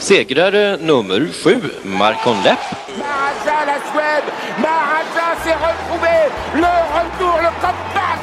Segrare 0.00 0.76
nummer 0.80 1.28
sju, 1.32 1.60
Marcon 1.84 2.42
Lepp. 2.42 2.58
Maharaja, 2.98 3.58
la 3.68 3.78
Suède, 3.92 4.28
Maharaja 4.58 5.26
s'est 5.42 5.58
retrouvé, 5.68 6.16
le 6.54 6.72
retour, 6.96 7.36
le 7.46 7.50
comeback 7.60 8.22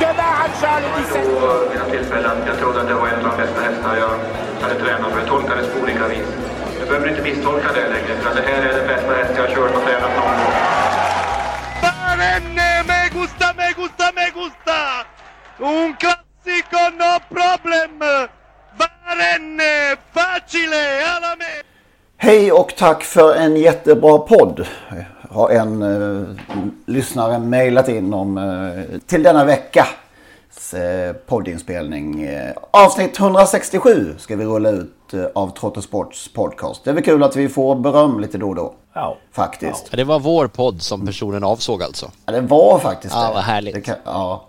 de 0.00 0.08
Maharaja 0.16 0.80
le 0.80 0.88
17. 0.96 1.20
Vid 1.20 1.70
mina 1.70 1.84
tillfällen, 1.84 2.36
jag 2.46 2.58
trodde 2.58 2.80
att 2.80 2.88
det 2.88 2.94
var 2.94 3.08
en 3.08 3.26
av 3.26 3.36
de 3.36 3.42
bästa 3.42 3.60
hästar 3.60 3.96
jag 3.96 4.14
hade 4.62 4.80
tränat 4.80 5.12
för 5.12 5.18
jag 5.18 5.28
tolkades 5.28 5.66
på 5.72 5.78
olika 5.82 6.08
vis. 6.08 6.28
Du 6.80 6.86
behöver 6.86 7.08
inte 7.08 7.22
misstolka 7.22 7.68
det 7.72 7.88
längre, 7.88 8.20
för 8.22 8.34
det 8.34 8.42
här 8.48 8.62
är 8.68 8.72
den 8.78 8.86
bästa 8.86 9.12
häst 9.12 9.32
jag 9.36 9.42
har 9.42 9.54
kört 9.54 9.74
och 9.76 9.82
tränat 9.84 10.12
någon 10.16 10.36
gång. 10.40 10.54
Barenne, 11.82 12.82
me 12.88 13.00
gusta, 13.20 13.46
me 13.58 13.68
gusta, 13.76 14.06
me 14.16 14.26
gusta! 14.40 14.78
Un 15.58 15.94
classico, 16.02 16.82
no 17.00 17.12
problem! 17.34 18.28
Barenne, 18.78 19.96
facile, 20.12 21.06
alla 21.16 21.36
med! 21.36 21.62
Hej 22.16 22.52
och 22.52 22.74
tack 22.76 23.02
för 23.04 23.34
en 23.34 23.56
jättebra 23.56 24.18
podd. 24.18 24.66
Har 25.30 25.50
en 25.50 25.82
eh, 25.82 26.28
lyssnare 26.86 27.38
mejlat 27.38 27.88
in 27.88 28.14
om 28.14 28.38
eh, 28.38 28.98
till 29.06 29.22
denna 29.22 29.44
veckas 29.44 30.74
eh, 30.74 31.12
poddinspelning. 31.12 32.22
Eh, 32.22 32.50
avsnitt 32.70 33.18
167 33.20 34.14
ska 34.18 34.36
vi 34.36 34.44
rulla 34.44 34.70
ut 34.70 35.14
eh, 35.14 35.24
av 35.34 35.48
Trottosports 35.58 36.28
podcast. 36.32 36.84
Det 36.84 36.90
är 36.90 36.94
väl 36.94 37.04
kul 37.04 37.22
att 37.22 37.36
vi 37.36 37.48
får 37.48 37.74
beröm 37.74 38.20
lite 38.20 38.38
då 38.38 38.48
och 38.48 38.54
då. 38.54 38.74
Ja. 38.94 39.16
Faktiskt. 39.32 39.86
Ja, 39.90 39.96
det 39.96 40.04
var 40.04 40.18
vår 40.18 40.46
podd 40.46 40.82
som 40.82 41.06
personen 41.06 41.44
avsåg 41.44 41.82
alltså. 41.82 42.10
Ja, 42.26 42.32
det 42.32 42.40
var 42.40 42.78
faktiskt 42.78 43.14
Ja, 43.14 43.28
det. 43.28 43.34
vad 43.34 43.42
härligt. 43.42 43.74
Det 43.74 43.80
kan, 43.80 43.96
ja. 44.04 44.47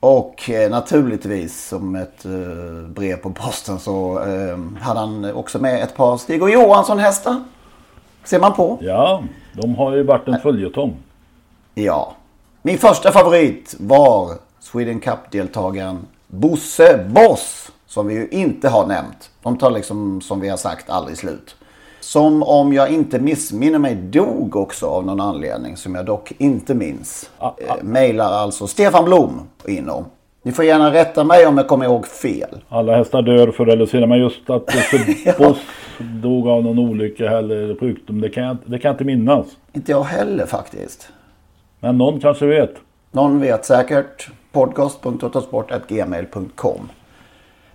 Och 0.00 0.50
eh, 0.50 0.70
naturligtvis 0.70 1.68
som 1.68 1.94
ett 1.96 2.24
eh, 2.24 2.88
brev 2.88 3.16
på 3.16 3.30
posten 3.30 3.78
så 3.78 4.22
eh, 4.22 4.58
hade 4.80 5.00
han 5.00 5.32
också 5.34 5.58
med 5.58 5.82
ett 5.82 5.96
par 5.96 6.16
Stig 6.16 6.42
och 6.42 6.50
Johansson 6.50 6.98
hästar. 6.98 7.44
Ser 8.24 8.40
man 8.40 8.52
på. 8.52 8.78
Ja, 8.80 9.22
de 9.52 9.74
har 9.74 9.94
ju 9.94 10.02
varit 10.02 10.28
en 10.28 10.40
följetong. 10.40 10.96
Ja. 11.74 12.12
Min 12.62 12.78
första 12.78 13.12
favorit 13.12 13.74
var 13.78 14.32
Sweden 14.60 15.00
Cup-deltagaren 15.00 16.06
Bosse 16.26 17.06
Boss. 17.08 17.70
Som 17.86 18.06
vi 18.06 18.14
ju 18.14 18.28
inte 18.28 18.68
har 18.68 18.86
nämnt. 18.86 19.30
De 19.42 19.58
tar 19.58 19.70
liksom 19.70 20.20
som 20.20 20.40
vi 20.40 20.48
har 20.48 20.56
sagt 20.56 20.90
aldrig 20.90 21.18
slut. 21.18 21.56
Som 22.08 22.42
om 22.42 22.72
jag 22.72 22.90
inte 22.90 23.18
missminner 23.18 23.78
mig 23.78 23.94
dog 23.94 24.56
också 24.56 24.86
av 24.86 25.06
någon 25.06 25.20
anledning 25.20 25.76
som 25.76 25.94
jag 25.94 26.06
dock 26.06 26.32
inte 26.38 26.74
minns. 26.74 27.30
Ah, 27.38 27.46
ah. 27.46 27.54
Eh, 27.58 27.74
mailar 27.82 28.32
alltså 28.32 28.66
Stefan 28.66 29.04
Blom 29.04 29.40
in 29.66 29.88
om. 29.88 30.04
Ni 30.42 30.52
får 30.52 30.64
gärna 30.64 30.92
rätta 30.92 31.24
mig 31.24 31.46
om 31.46 31.58
jag 31.58 31.68
kommer 31.68 31.84
ihåg 31.84 32.06
fel. 32.06 32.48
Alla 32.68 32.96
hästar 32.96 33.22
dör 33.22 33.50
förr 33.50 33.66
eller 33.66 33.86
senare. 33.86 34.06
Men 34.06 34.18
just 34.18 34.50
att 34.50 34.74
Ja. 35.24 35.32
Boss 35.38 35.58
dog 36.22 36.48
av 36.48 36.62
någon 36.62 36.78
olycka 36.78 37.38
eller 37.38 37.80
sjukdom. 37.80 38.20
Det 38.20 38.28
kan, 38.28 38.44
jag, 38.44 38.56
det 38.64 38.78
kan 38.78 38.88
jag 38.88 38.94
inte 38.94 39.04
minnas. 39.04 39.46
Inte 39.72 39.92
jag 39.92 40.04
heller 40.04 40.46
faktiskt. 40.46 41.08
Men 41.80 41.98
någon 41.98 42.20
kanske 42.20 42.46
vet. 42.46 42.74
Någon 43.10 43.40
vet 43.40 43.64
säkert. 43.64 44.28
Podcast.totosport.gmail.com 44.52 46.88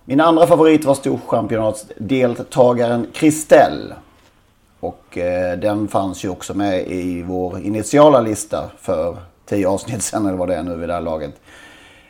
Min 0.04 0.20
andra 0.20 0.46
favorit 0.46 0.84
var 0.84 0.94
storchampionatsdeltagaren 0.94 3.06
Kristell. 3.12 3.94
Och 4.84 5.18
eh, 5.18 5.58
den 5.58 5.88
fanns 5.88 6.24
ju 6.24 6.28
också 6.28 6.54
med 6.54 6.86
i 6.86 7.22
vår 7.22 7.60
initiala 7.60 8.20
lista 8.20 8.70
för 8.78 9.16
tio 9.46 9.68
avsnitt 9.68 10.02
sedan 10.02 10.26
eller 10.26 10.38
vad 10.38 10.48
det 10.48 10.54
är 10.54 10.62
nu 10.62 10.76
vid 10.76 10.88
det 10.88 10.92
här 10.92 11.00
laget. 11.00 11.40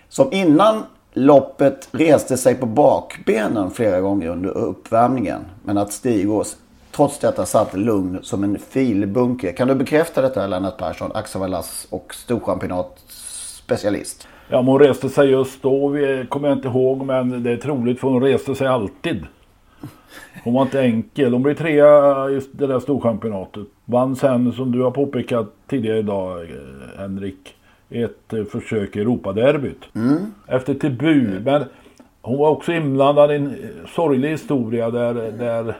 Som 0.09 0.33
innan 0.33 0.83
loppet 1.13 1.89
reste 1.93 2.37
sig 2.37 2.55
på 2.55 2.67
bakbenen 2.67 3.71
flera 3.71 4.01
gånger 4.01 4.29
under 4.29 4.51
uppvärmningen. 4.51 5.41
Men 5.63 5.79
att 5.79 5.93
Stigås 5.93 6.57
trots 6.93 7.19
detta 7.19 7.47
satt 7.47 7.75
lugn 7.75 8.19
som 8.23 8.45
en 8.45 8.59
filbunke. 8.59 9.53
Kan 9.53 9.69
du 9.69 9.75
bekräfta 9.75 10.23
detta 10.23 10.47
Lennart 10.47 10.79
Persson, 10.79 11.11
Axevallas 11.15 11.87
och 11.91 12.15
storchampionatsspecialist? 12.15 14.29
Ja, 14.49 14.63
men 14.63 14.67
hon 14.67 14.81
reste 14.81 15.09
sig 15.09 15.31
just 15.31 15.63
då. 15.63 15.89
Vi 15.89 16.27
kommer 16.29 16.49
jag 16.49 16.59
inte 16.59 16.69
ihåg. 16.69 17.05
Men 17.05 17.43
det 17.43 17.51
är 17.51 17.57
troligt 17.57 18.01
för 18.01 18.09
hon 18.09 18.23
reste 18.23 18.55
sig 18.55 18.67
alltid. 18.67 19.27
Hon 20.45 20.55
var 20.55 20.63
inte 20.63 20.81
enkel. 20.81 21.33
Hon 21.33 21.43
blev 21.43 21.55
trea 21.55 22.31
i 22.31 22.41
det 22.53 22.67
där 22.67 22.81
storchampionatet. 22.81 23.67
Vann 23.85 24.17
sen, 24.17 24.53
som 24.53 24.73
du 24.73 24.83
har 24.83 24.91
påpekat 24.91 25.47
tidigare 25.67 25.99
idag, 25.99 26.41
eh, 26.43 26.99
Henrik, 26.99 27.55
ett 27.91 28.33
eh, 28.33 28.45
försök 28.45 28.97
i 28.97 29.01
Europaderbyt. 29.01 29.85
Efter 30.47 30.75
Tibu. 30.75 31.41
Men 31.45 31.65
hon 32.23 32.39
var 32.39 32.51
också 32.51 32.73
inblandad 32.73 33.33
i 33.33 33.35
en 33.35 33.47
eh, 33.47 33.55
sorglig 33.95 34.29
historia 34.29 34.91
där, 34.91 35.15
där 35.15 35.77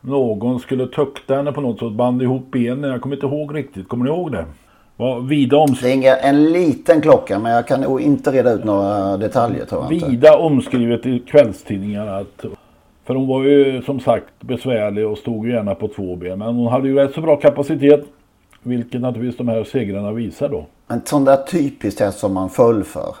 någon 0.00 0.60
skulle 0.60 0.86
tukta 0.86 1.34
henne 1.34 1.52
på 1.52 1.60
något 1.60 1.78
sätt. 1.78 1.92
Band 1.92 2.22
ihop 2.22 2.50
benen. 2.50 2.90
Jag 2.90 3.00
kommer 3.00 3.16
inte 3.16 3.26
ihåg 3.26 3.56
riktigt. 3.56 3.88
Kommer 3.88 4.04
ni 4.04 4.10
ihåg 4.10 4.32
det? 4.32 4.44
Var 4.96 5.20
vida, 5.20 5.56
oms 5.56 5.82
Ringer 5.82 6.16
en 6.16 6.52
liten 6.52 7.00
klocka 7.00 7.38
men 7.38 7.52
jag 7.52 7.68
kan 7.68 8.00
inte 8.00 8.32
reda 8.32 8.52
ut 8.52 8.64
några 8.64 9.16
detaljer 9.16 9.64
tror 9.64 9.84
jag 9.84 9.92
inte. 9.92 10.08
vida 10.08 10.38
omskrivet 10.38 11.06
i 11.06 11.18
kvällstidningarna. 11.18 12.16
Att, 12.16 12.44
för 13.06 13.14
hon 13.14 13.26
var 13.28 13.44
ju 13.44 13.82
som 13.82 14.00
sagt 14.00 14.32
besvärlig 14.40 15.06
och 15.06 15.18
stod 15.18 15.46
ju 15.46 15.52
gärna 15.52 15.74
på 15.74 15.88
två 15.88 16.16
ben. 16.16 16.38
Men 16.38 16.54
hon 16.54 16.66
hade 16.66 16.88
ju 16.88 16.94
rätt 16.94 17.14
så 17.14 17.20
bra 17.20 17.36
kapacitet. 17.36 18.04
Vilket 18.62 19.00
naturligtvis 19.00 19.36
de 19.38 19.48
här 19.48 19.64
segrarna 19.64 20.12
visar 20.12 20.48
då. 20.48 20.66
En 20.88 21.00
sån 21.04 21.24
där 21.24 21.36
typiskt 21.36 22.00
häst 22.00 22.18
som 22.18 22.34
man 22.34 22.50
föll 22.50 22.84
för. 22.84 23.14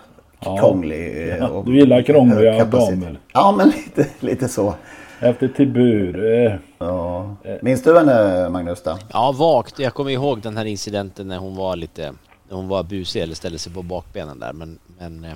Ja. 0.44 0.56
Krånglig. 0.56 1.28
eh, 1.28 1.36
Ja, 1.36 1.48
och 1.48 1.64
du 1.64 1.76
gillar 1.78 2.02
krångliga 2.02 2.64
damer. 2.64 3.18
Ja 3.32 3.54
men 3.58 3.68
lite, 3.96 4.06
lite 4.20 4.48
så. 4.48 4.74
Efter 5.20 5.48
Tibur. 5.48 6.34
Eh, 6.46 6.52
Ja. 6.78 7.36
Minns 7.62 7.82
du 7.82 7.98
henne 7.98 8.48
Magnus? 8.48 8.82
Då? 8.82 8.98
Ja, 9.12 9.34
vagt. 9.38 9.78
Jag 9.78 9.94
kommer 9.94 10.10
ihåg 10.10 10.40
den 10.40 10.56
här 10.56 10.64
incidenten 10.64 11.28
när 11.28 11.38
hon 11.38 11.56
var 11.56 11.76
lite... 11.76 12.12
När 12.48 12.56
hon 12.56 12.68
var 12.68 12.82
busig 12.82 13.22
eller 13.22 13.34
ställde 13.34 13.58
sig 13.58 13.72
på 13.72 13.82
bakbenen 13.82 14.40
där. 14.40 14.52
Men, 14.52 14.78
men 14.98 15.24
eh, 15.24 15.30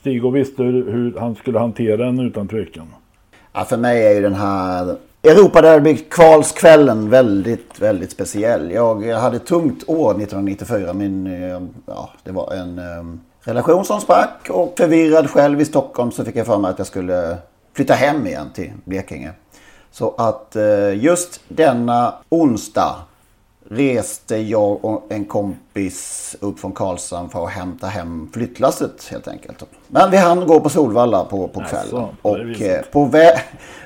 Stig 0.00 0.32
visste 0.32 0.62
hur, 0.62 0.92
hur 0.92 1.18
han 1.20 1.34
skulle 1.34 1.58
hantera 1.58 1.96
den 1.96 2.20
utan 2.20 2.48
tvekan. 2.48 2.86
Ja, 3.52 3.64
för 3.64 3.76
mig 3.76 4.06
är 4.06 4.10
ju 4.10 4.22
den 4.22 4.34
här 4.34 4.96
Europaderby 5.22 5.96
kvalskvällen 5.96 7.10
väldigt, 7.10 7.80
väldigt 7.80 8.10
speciell. 8.10 8.70
Jag 8.70 9.02
hade 9.02 9.36
ett 9.36 9.46
tungt 9.46 9.88
år 9.88 10.10
1994. 10.10 10.92
Min, 10.92 11.26
eh, 11.26 11.60
ja, 11.86 12.10
det 12.24 12.32
var 12.32 12.52
en 12.52 12.78
eh, 12.78 13.18
relation 13.40 13.84
som 13.84 14.00
sprack 14.00 14.50
och 14.50 14.74
förvirrad 14.78 15.30
själv 15.30 15.60
i 15.60 15.64
Stockholm 15.64 16.12
så 16.12 16.24
fick 16.24 16.36
jag 16.36 16.46
för 16.46 16.58
mig 16.58 16.70
att 16.70 16.78
jag 16.78 16.86
skulle 16.86 17.36
flytta 17.76 17.94
hem 17.94 18.26
igen 18.26 18.50
till 18.54 18.72
Blekinge. 18.84 19.32
Så 19.90 20.14
att 20.18 20.56
eh, 20.56 21.04
just 21.04 21.40
denna 21.48 22.14
onsdag 22.28 22.96
reste 23.72 24.36
jag 24.36 24.84
och 24.84 25.06
en 25.08 25.24
kompis 25.24 26.36
upp 26.40 26.60
från 26.60 26.72
Karlshamn 26.72 27.28
för 27.28 27.44
att 27.44 27.50
hämta 27.52 27.86
hem 27.86 28.30
flyttlasset 28.32 29.08
helt 29.10 29.28
enkelt. 29.28 29.64
Men 29.88 30.10
vi 30.10 30.16
hann 30.16 30.46
gå 30.46 30.60
på 30.60 30.68
Solvalla 30.68 31.24
på, 31.24 31.48
på 31.48 31.60
kvällen. 31.60 32.06
Det 32.22 32.28
och 32.28 32.62
eh, 32.62 32.82
på 32.92 33.06
vä- 33.06 33.38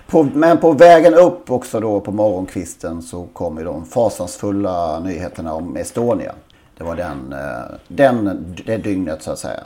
på, 0.07 0.23
men 0.23 0.59
på 0.59 0.73
vägen 0.73 1.15
upp 1.15 1.51
också 1.51 1.81
då 1.81 2.01
på 2.01 2.13
morgonkvisten 2.13 3.03
så 3.03 3.27
kom 3.33 3.59
ju 3.59 3.65
de 3.65 3.85
fasansfulla 3.87 5.01
nyheterna 5.01 5.55
om 5.55 5.77
Estonia. 5.77 6.33
Det 6.79 6.85
var 6.85 6.97
den, 6.97 7.33
eh, 7.33 7.75
den, 7.89 8.55
det 8.67 8.77
dygnet 8.77 9.23
så 9.23 9.31
att 9.31 9.39
säga. 9.39 9.61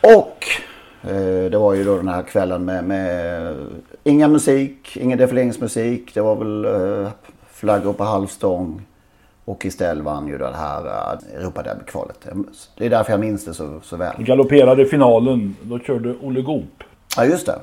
Och 0.00 0.44
eh, 1.10 1.50
det 1.50 1.58
var 1.58 1.74
ju 1.74 1.84
då 1.84 1.96
den 1.96 2.08
här 2.08 2.22
kvällen 2.22 2.64
med, 2.64 2.84
med 2.84 3.56
inga 4.04 4.28
musik, 4.28 4.96
ingen 4.96 5.18
defileringsmusik. 5.18 6.14
Det 6.14 6.20
var 6.20 6.36
väl 6.36 6.66
flaggor 7.52 7.92
på 7.92 8.04
halvstång. 8.04 8.82
Och 9.44 9.60
Kristel 9.60 10.02
vann 10.02 10.28
ju 10.28 10.38
det 10.38 10.56
här 10.56 10.86
uh, 10.86 11.40
Europaderbykvalet. 11.40 12.26
Det 12.76 12.86
är 12.86 12.90
därför 12.90 13.12
jag 13.12 13.20
minns 13.20 13.44
det 13.44 13.54
så, 13.54 13.80
så 13.82 13.96
väl. 13.96 14.14
Galopperade 14.18 14.82
i 14.82 14.86
finalen. 14.86 15.56
Då 15.62 15.78
körde 15.78 16.14
Olle 16.22 16.42
Goop. 16.42 16.84
Ja, 17.16 17.24
just 17.24 17.46
det. 17.46 17.58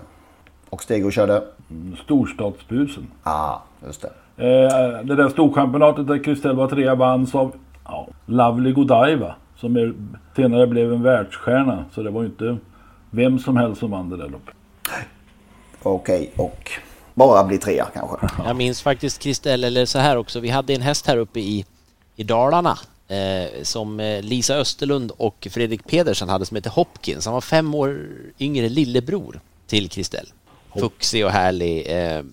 Och 0.69 0.83
Stegro 0.83 1.11
körde? 1.11 1.43
Mm, 1.69 1.95
Storstadsbusen. 2.03 3.07
Ja, 3.23 3.31
ah, 3.31 3.63
just 3.85 4.01
det. 4.01 4.11
Eh, 4.37 5.03
det 5.03 5.15
där 5.15 5.29
storchampionatet 5.29 6.07
där 6.07 6.23
Kristel 6.23 6.69
trea 6.69 6.95
vanns 6.95 7.35
av 7.35 7.55
ja, 7.85 8.07
Lovely 8.25 8.71
Godiva. 8.71 9.35
Som 9.55 9.75
är, 9.75 9.93
senare 10.35 10.67
blev 10.67 10.93
en 10.93 11.03
världsstjärna. 11.03 11.85
Så 11.91 12.03
det 12.03 12.09
var 12.09 12.21
ju 12.21 12.27
inte 12.27 12.57
vem 13.09 13.39
som 13.39 13.57
helst 13.57 13.79
som 13.79 13.91
vann 13.91 14.09
det 14.09 14.17
där 14.17 14.29
loppet. 14.29 14.55
Okej, 15.83 16.31
okay, 16.33 16.45
och 16.45 16.71
bara 17.19 17.43
bli 17.43 17.57
trea 17.57 17.87
kanske. 17.93 18.17
Jag 18.45 18.55
minns 18.55 18.81
faktiskt 18.81 19.19
Kristel, 19.19 19.63
eller 19.63 19.85
så 19.85 19.99
här 19.99 20.15
också. 20.15 20.39
Vi 20.39 20.49
hade 20.49 20.73
en 20.73 20.81
häst 20.81 21.07
här 21.07 21.17
uppe 21.17 21.39
i, 21.39 21.65
i 22.15 22.23
Dalarna 22.23 22.77
eh, 23.07 23.63
som 23.63 23.99
eh, 23.99 24.21
Lisa 24.21 24.55
Österlund 24.55 25.11
och 25.17 25.47
Fredrik 25.51 25.87
Pedersen 25.87 26.29
hade 26.29 26.45
som 26.45 26.55
heter 26.55 26.69
Hopkins. 26.69 27.25
Han 27.25 27.33
var 27.33 27.41
fem 27.41 27.75
år 27.75 28.07
yngre 28.39 28.69
lillebror 28.69 29.41
till 29.67 29.89
Kristel. 29.89 30.27
Fuxig 30.79 31.25
och 31.25 31.31
härlig 31.31 31.85
eh, 31.87 32.23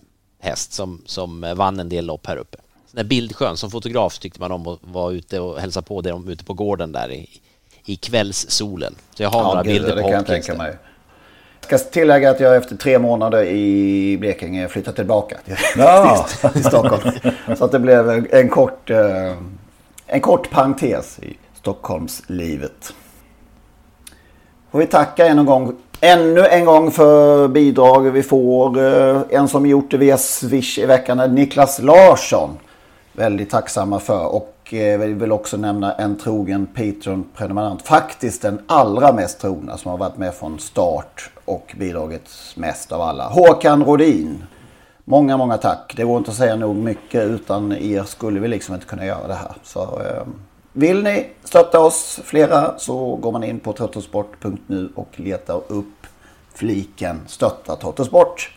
häst 0.41 0.73
som, 0.73 1.03
som 1.07 1.55
vann 1.57 1.81
en 1.81 1.89
del 1.89 2.07
lopp 2.07 2.27
här 2.27 2.37
uppe. 2.37 2.59
Sån 2.87 2.97
där 2.97 3.05
bildskön, 3.05 3.57
som 3.57 3.71
fotograf 3.71 4.19
tyckte 4.19 4.41
man 4.41 4.53
om 4.53 4.67
att 4.67 4.79
vara 4.83 5.13
ute 5.13 5.41
och 5.41 5.61
hälsa 5.61 5.83
på 5.83 6.01
dem 6.01 6.29
ute 6.29 6.45
på 6.45 6.55
gården 6.55 6.93
där 6.93 7.13
i, 7.13 7.41
i 7.85 7.97
kvällssolen. 7.97 8.95
Så 9.15 9.23
jag 9.23 9.31
har 9.31 9.41
ja, 9.41 9.49
några 9.49 9.63
gud, 9.63 9.73
bilder 9.73 9.91
på 9.91 9.97
det 9.97 10.03
kan 10.03 10.13
jag 10.13 10.27
tänka 10.27 10.55
mig. 10.55 10.67
Jag 10.67 10.79
ska 11.67 11.79
tillägga 11.79 12.31
att 12.31 12.41
jag 12.41 12.57
efter 12.57 12.77
tre 12.77 12.99
månader 12.99 13.45
i 13.45 14.17
Blekinge 14.21 14.69
flyttat 14.69 14.97
tillbaka 14.97 15.37
till, 15.45 15.57
ja. 15.77 16.27
till, 16.41 16.51
till 16.51 16.65
Stockholm. 16.65 17.03
Så 17.59 17.65
att 17.65 17.73
det 17.73 17.79
blev 17.79 18.11
en, 18.11 18.27
en 18.31 18.49
kort, 18.49 18.91
eh, 18.91 19.33
en 20.07 20.21
kort 20.21 20.51
parentes 20.51 21.19
i 21.19 21.37
Stockholmslivet. 21.55 22.95
Får 24.71 24.79
vi 24.79 24.87
tacka 24.87 25.27
en 25.27 25.47
gång, 25.47 25.77
ännu 26.01 26.47
en 26.47 26.65
gång 26.65 26.91
för 26.91 27.49
bidrag 27.49 28.11
vi 28.11 28.23
får. 28.23 28.79
Eh, 28.79 29.21
en 29.31 29.49
som 29.49 29.67
gjort 29.67 29.91
det 29.91 29.97
via 29.97 30.17
Swish 30.17 30.79
i 30.79 30.87
veckan 30.87 31.21
är 31.21 31.29
Niklas 31.29 31.79
Larsson. 31.83 32.59
Väldigt 33.13 33.51
tacksamma 33.51 34.01
för. 34.01 34.35
Och 34.35 34.56
eh, 34.75 34.99
vi 34.99 35.13
vill 35.13 35.33
också 35.33 35.57
nämna 35.57 35.93
en 35.93 36.17
trogen 36.17 36.67
Patreon-prenumerant. 36.75 37.83
Faktiskt 37.83 38.43
den 38.43 38.59
allra 38.67 39.13
mest 39.13 39.41
trogna 39.41 39.77
som 39.77 39.91
har 39.91 39.99
varit 39.99 40.17
med 40.17 40.35
från 40.35 40.59
start 40.59 41.31
och 41.45 41.75
bidragit 41.79 42.31
mest 42.55 42.93
av 42.93 43.01
alla. 43.01 43.29
Håkan 43.29 43.85
Rodin. 43.85 44.45
Många, 45.05 45.37
många 45.37 45.57
tack. 45.57 45.93
Det 45.97 46.05
går 46.05 46.19
inte 46.19 46.31
att 46.31 46.37
säga 46.37 46.57
nog 46.57 46.77
mycket. 46.77 47.25
Utan 47.25 47.73
er 47.73 48.03
skulle 48.03 48.41
vi 48.41 48.49
liksom 48.49 48.75
inte 48.75 48.87
kunna 48.87 49.07
göra 49.07 49.27
det 49.27 49.35
här. 49.35 49.53
Så 49.63 49.81
eh, 49.81 50.27
vill 50.73 51.03
ni 51.03 51.27
stötta 51.45 51.81
oss 51.81 52.21
flera 52.25 52.79
så 52.79 53.17
går 53.17 53.33
man 53.33 53.45
in 53.45 53.61
på 53.61 53.73
trottosport.nu 53.73 54.91
och 54.95 55.21
letar 55.21 55.61
upp 55.69 56.07
fliken 56.55 57.21
stötta 57.27 57.77
Trottosport. 57.77 58.53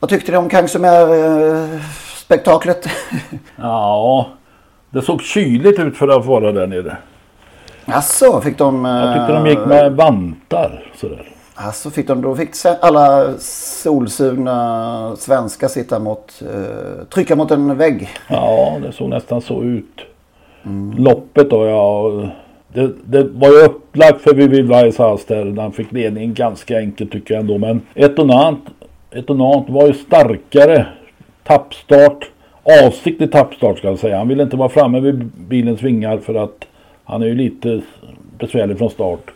Vad 0.00 0.10
tyckte 0.10 0.32
ni 0.32 0.38
om 0.38 0.50
eh, 0.54 1.80
Kangsumer-spektaklet? 2.38 2.88
ja, 3.56 4.26
det 4.90 5.02
såg 5.02 5.22
kyligt 5.22 5.78
ut 5.78 5.96
för 5.96 6.08
att 6.08 6.26
vara 6.26 6.52
där 6.52 6.66
nere. 6.66 6.96
Alltså, 7.86 8.40
fick 8.40 8.58
de... 8.58 8.84
Jag 8.84 9.14
tyckte 9.14 9.32
de 9.32 9.46
gick 9.46 9.66
med 9.66 9.92
vantar 9.92 10.92
sådär. 10.96 11.30
Alltså 11.56 11.90
fick 11.90 12.06
de, 12.06 12.22
då 12.22 12.36
fick 12.36 12.50
alla 12.80 13.34
solsugna 13.38 15.16
svenskar 15.16 15.68
sitta 15.68 15.98
mot, 15.98 16.42
uh, 16.42 17.04
trycka 17.04 17.36
mot 17.36 17.50
en 17.50 17.76
vägg. 17.76 18.08
Ja, 18.28 18.76
det 18.82 18.92
såg 18.92 19.10
nästan 19.10 19.40
så 19.40 19.62
ut. 19.62 20.00
Mm. 20.64 21.04
Loppet 21.04 21.50
då, 21.50 21.66
ja. 21.66 22.10
Det, 22.72 22.90
det 23.04 23.22
var 23.22 23.48
ju 23.48 23.64
upplagt 23.64 24.20
för 24.20 24.34
Vivi 24.34 24.62
Weisshaus 24.62 25.24
där. 25.24 25.60
Han 25.60 25.72
fick 25.72 25.92
ledningen 25.92 26.34
ganska 26.34 26.78
enkelt 26.78 27.12
tycker 27.12 27.34
jag 27.34 27.40
ändå. 27.40 27.58
Men 27.58 27.80
Etonant, 27.94 28.64
Etonant 29.10 29.70
var 29.70 29.86
ju 29.86 29.92
starkare. 29.92 30.86
Tappstart. 31.44 32.30
Avsiktlig 32.86 33.32
tappstart 33.32 33.78
ska 33.78 33.88
jag 33.88 33.98
säga. 33.98 34.18
Han 34.18 34.28
ville 34.28 34.42
inte 34.42 34.56
vara 34.56 34.68
framme 34.68 35.00
vid 35.00 35.24
bilens 35.24 35.82
vingar 35.82 36.18
för 36.18 36.34
att 36.34 36.66
han 37.04 37.22
är 37.22 37.26
ju 37.26 37.34
lite 37.34 37.82
besvärlig 38.38 38.78
från 38.78 38.90
start. 38.90 39.30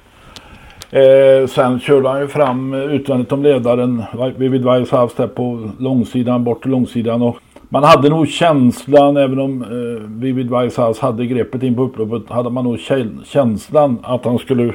Eh, 0.91 1.47
sen 1.49 1.81
körde 1.81 2.09
han 2.09 2.21
ju 2.21 2.29
fram 2.29 2.75
utvändigt 2.75 3.33
om 3.33 3.43
ledaren 3.43 4.03
Vivid 4.37 4.65
Weisshaus 4.65 5.15
där 5.15 5.27
på 5.27 5.71
långsidan, 5.79 6.45
bort 6.45 6.63
till 6.63 6.71
långsidan. 6.71 7.23
Och 7.23 7.37
man 7.69 7.85
hade 7.85 8.09
nog 8.09 8.29
känslan, 8.29 9.17
även 9.17 9.39
om 9.39 9.63
eh, 9.63 10.21
Vivid 10.21 10.51
Weisshaus 10.51 10.99
hade 10.99 11.27
greppet 11.27 11.63
in 11.63 11.77
på 11.77 11.83
upploppet, 11.83 12.31
hade 12.31 12.51
man 12.51 12.65
nog 12.65 12.79
känslan 13.25 13.99
att 14.03 14.25
han 14.25 14.39
skulle 14.39 14.73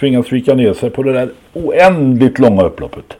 tvingas 0.00 0.32
vika 0.32 0.54
ner 0.54 0.72
sig 0.72 0.90
på 0.90 1.02
det 1.02 1.12
där 1.12 1.30
oändligt 1.52 2.38
långa 2.38 2.62
upploppet. 2.62 3.16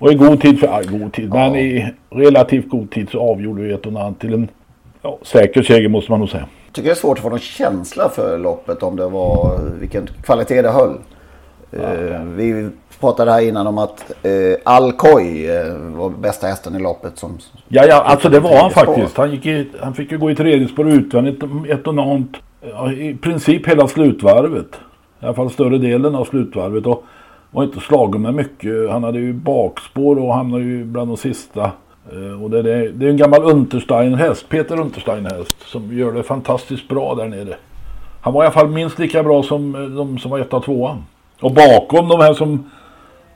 Och 0.00 0.12
i 0.12 0.14
god 0.14 0.40
tid, 0.40 0.60
för, 0.60 0.66
ja, 0.66 0.82
god 0.98 1.12
tid, 1.12 1.32
men 1.32 1.56
i 1.56 1.94
relativt 2.10 2.68
god 2.68 2.90
tid 2.90 3.08
så 3.10 3.20
avgjorde 3.20 3.62
vi 3.62 3.72
ett 3.72 4.18
till 4.18 4.34
en 4.34 4.48
ja, 5.02 5.18
säker 5.22 5.62
seger 5.62 5.88
måste 5.88 6.10
man 6.10 6.20
nog 6.20 6.28
säga 6.28 6.46
tycker 6.78 6.88
det 6.88 6.92
är 6.92 7.00
svårt 7.00 7.18
att 7.18 7.22
få 7.22 7.30
någon 7.30 7.38
känsla 7.38 8.08
för 8.08 8.38
loppet 8.38 8.82
om 8.82 8.96
det 8.96 9.08
var 9.08 9.60
vilken 9.80 10.08
kvalitet 10.22 10.62
det 10.62 10.70
höll. 10.70 10.94
Uh, 11.74 12.24
vi 12.36 12.68
pratade 13.00 13.30
här 13.30 13.40
innan 13.40 13.66
om 13.66 13.78
att 13.78 14.12
uh, 14.26 14.56
Alcoy 14.64 15.50
uh, 15.50 15.74
var 15.96 16.10
bästa 16.10 16.46
hästen 16.46 16.76
i 16.76 16.78
loppet. 16.78 17.18
Som, 17.18 17.38
ja, 17.68 17.84
ja, 17.86 18.02
alltså 18.02 18.28
det 18.28 18.40
var 18.40 18.56
han 18.56 18.70
faktiskt. 18.70 19.16
Han, 19.16 19.30
gick 19.30 19.46
i, 19.46 19.68
han 19.80 19.94
fick 19.94 20.12
ju 20.12 20.18
gå 20.18 20.30
i 20.30 20.34
tredje 20.34 20.68
spår 20.68 20.88
utvändigt 20.88 21.42
ett 21.68 21.86
och 21.86 21.94
något, 21.94 22.36
i 22.96 23.14
princip 23.14 23.68
hela 23.68 23.88
slutvarvet. 23.88 24.68
I 25.20 25.24
alla 25.24 25.34
fall 25.34 25.50
större 25.50 25.78
delen 25.78 26.14
av 26.14 26.24
slutvarvet. 26.24 26.86
Och 26.86 27.04
var 27.50 27.64
inte 27.64 27.80
slagen 27.80 28.22
med 28.22 28.34
mycket. 28.34 28.90
Han 28.90 29.04
hade 29.04 29.18
ju 29.18 29.32
bakspår 29.32 30.18
och 30.18 30.34
hamnade 30.34 30.64
ju 30.64 30.84
bland 30.84 31.10
de 31.10 31.16
sista. 31.16 31.70
Eh, 32.12 32.42
och 32.42 32.50
det, 32.50 32.58
är, 32.58 32.88
det 32.88 33.06
är 33.06 33.10
en 33.10 33.16
gammal 33.16 33.42
Untersteiner-häst, 33.42 34.48
Peter 34.48 34.80
Untersteiner-häst, 34.80 35.56
som 35.66 35.98
gör 35.98 36.12
det 36.12 36.22
fantastiskt 36.22 36.88
bra 36.88 37.14
där 37.14 37.28
nere. 37.28 37.56
Han 38.20 38.32
var 38.32 38.42
i 38.42 38.46
alla 38.46 38.54
fall 38.54 38.68
minst 38.68 38.98
lika 38.98 39.22
bra 39.22 39.42
som 39.42 39.74
eh, 39.74 39.80
de 39.80 40.18
som 40.18 40.30
var 40.30 40.38
etta 40.38 40.56
och 40.56 40.64
tvåa. 40.64 40.98
Och 41.40 41.52
bakom 41.52 42.08
de 42.08 42.20
här 42.20 42.34
som 42.34 42.70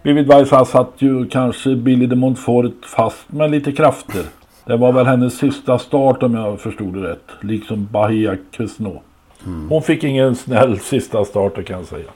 Vivid 0.03 0.27
Weisshaus 0.27 0.69
satt 0.69 0.93
ju 0.99 1.27
kanske 1.27 1.77
Billy 1.77 2.07
de 2.07 2.17
Montfort 2.17 2.85
fast 2.97 3.33
med 3.33 3.51
lite 3.51 3.73
krafter. 3.73 4.23
Det 4.65 4.77
var 4.77 4.93
väl 4.93 5.07
hennes 5.07 5.39
sista 5.39 5.79
start 5.79 6.23
om 6.23 6.35
jag 6.35 6.61
förstod 6.61 6.95
det 6.95 7.11
rätt. 7.11 7.29
Liksom 7.41 7.89
Bahia 7.91 8.37
Cusno. 8.51 9.03
Mm. 9.47 9.69
Hon 9.69 9.83
fick 9.83 10.05
ingen 10.05 10.35
snäll 10.35 10.81
sista 10.81 11.25
start 11.25 11.67
kan 11.67 11.79
jag 11.79 11.87
säga. 11.87 12.11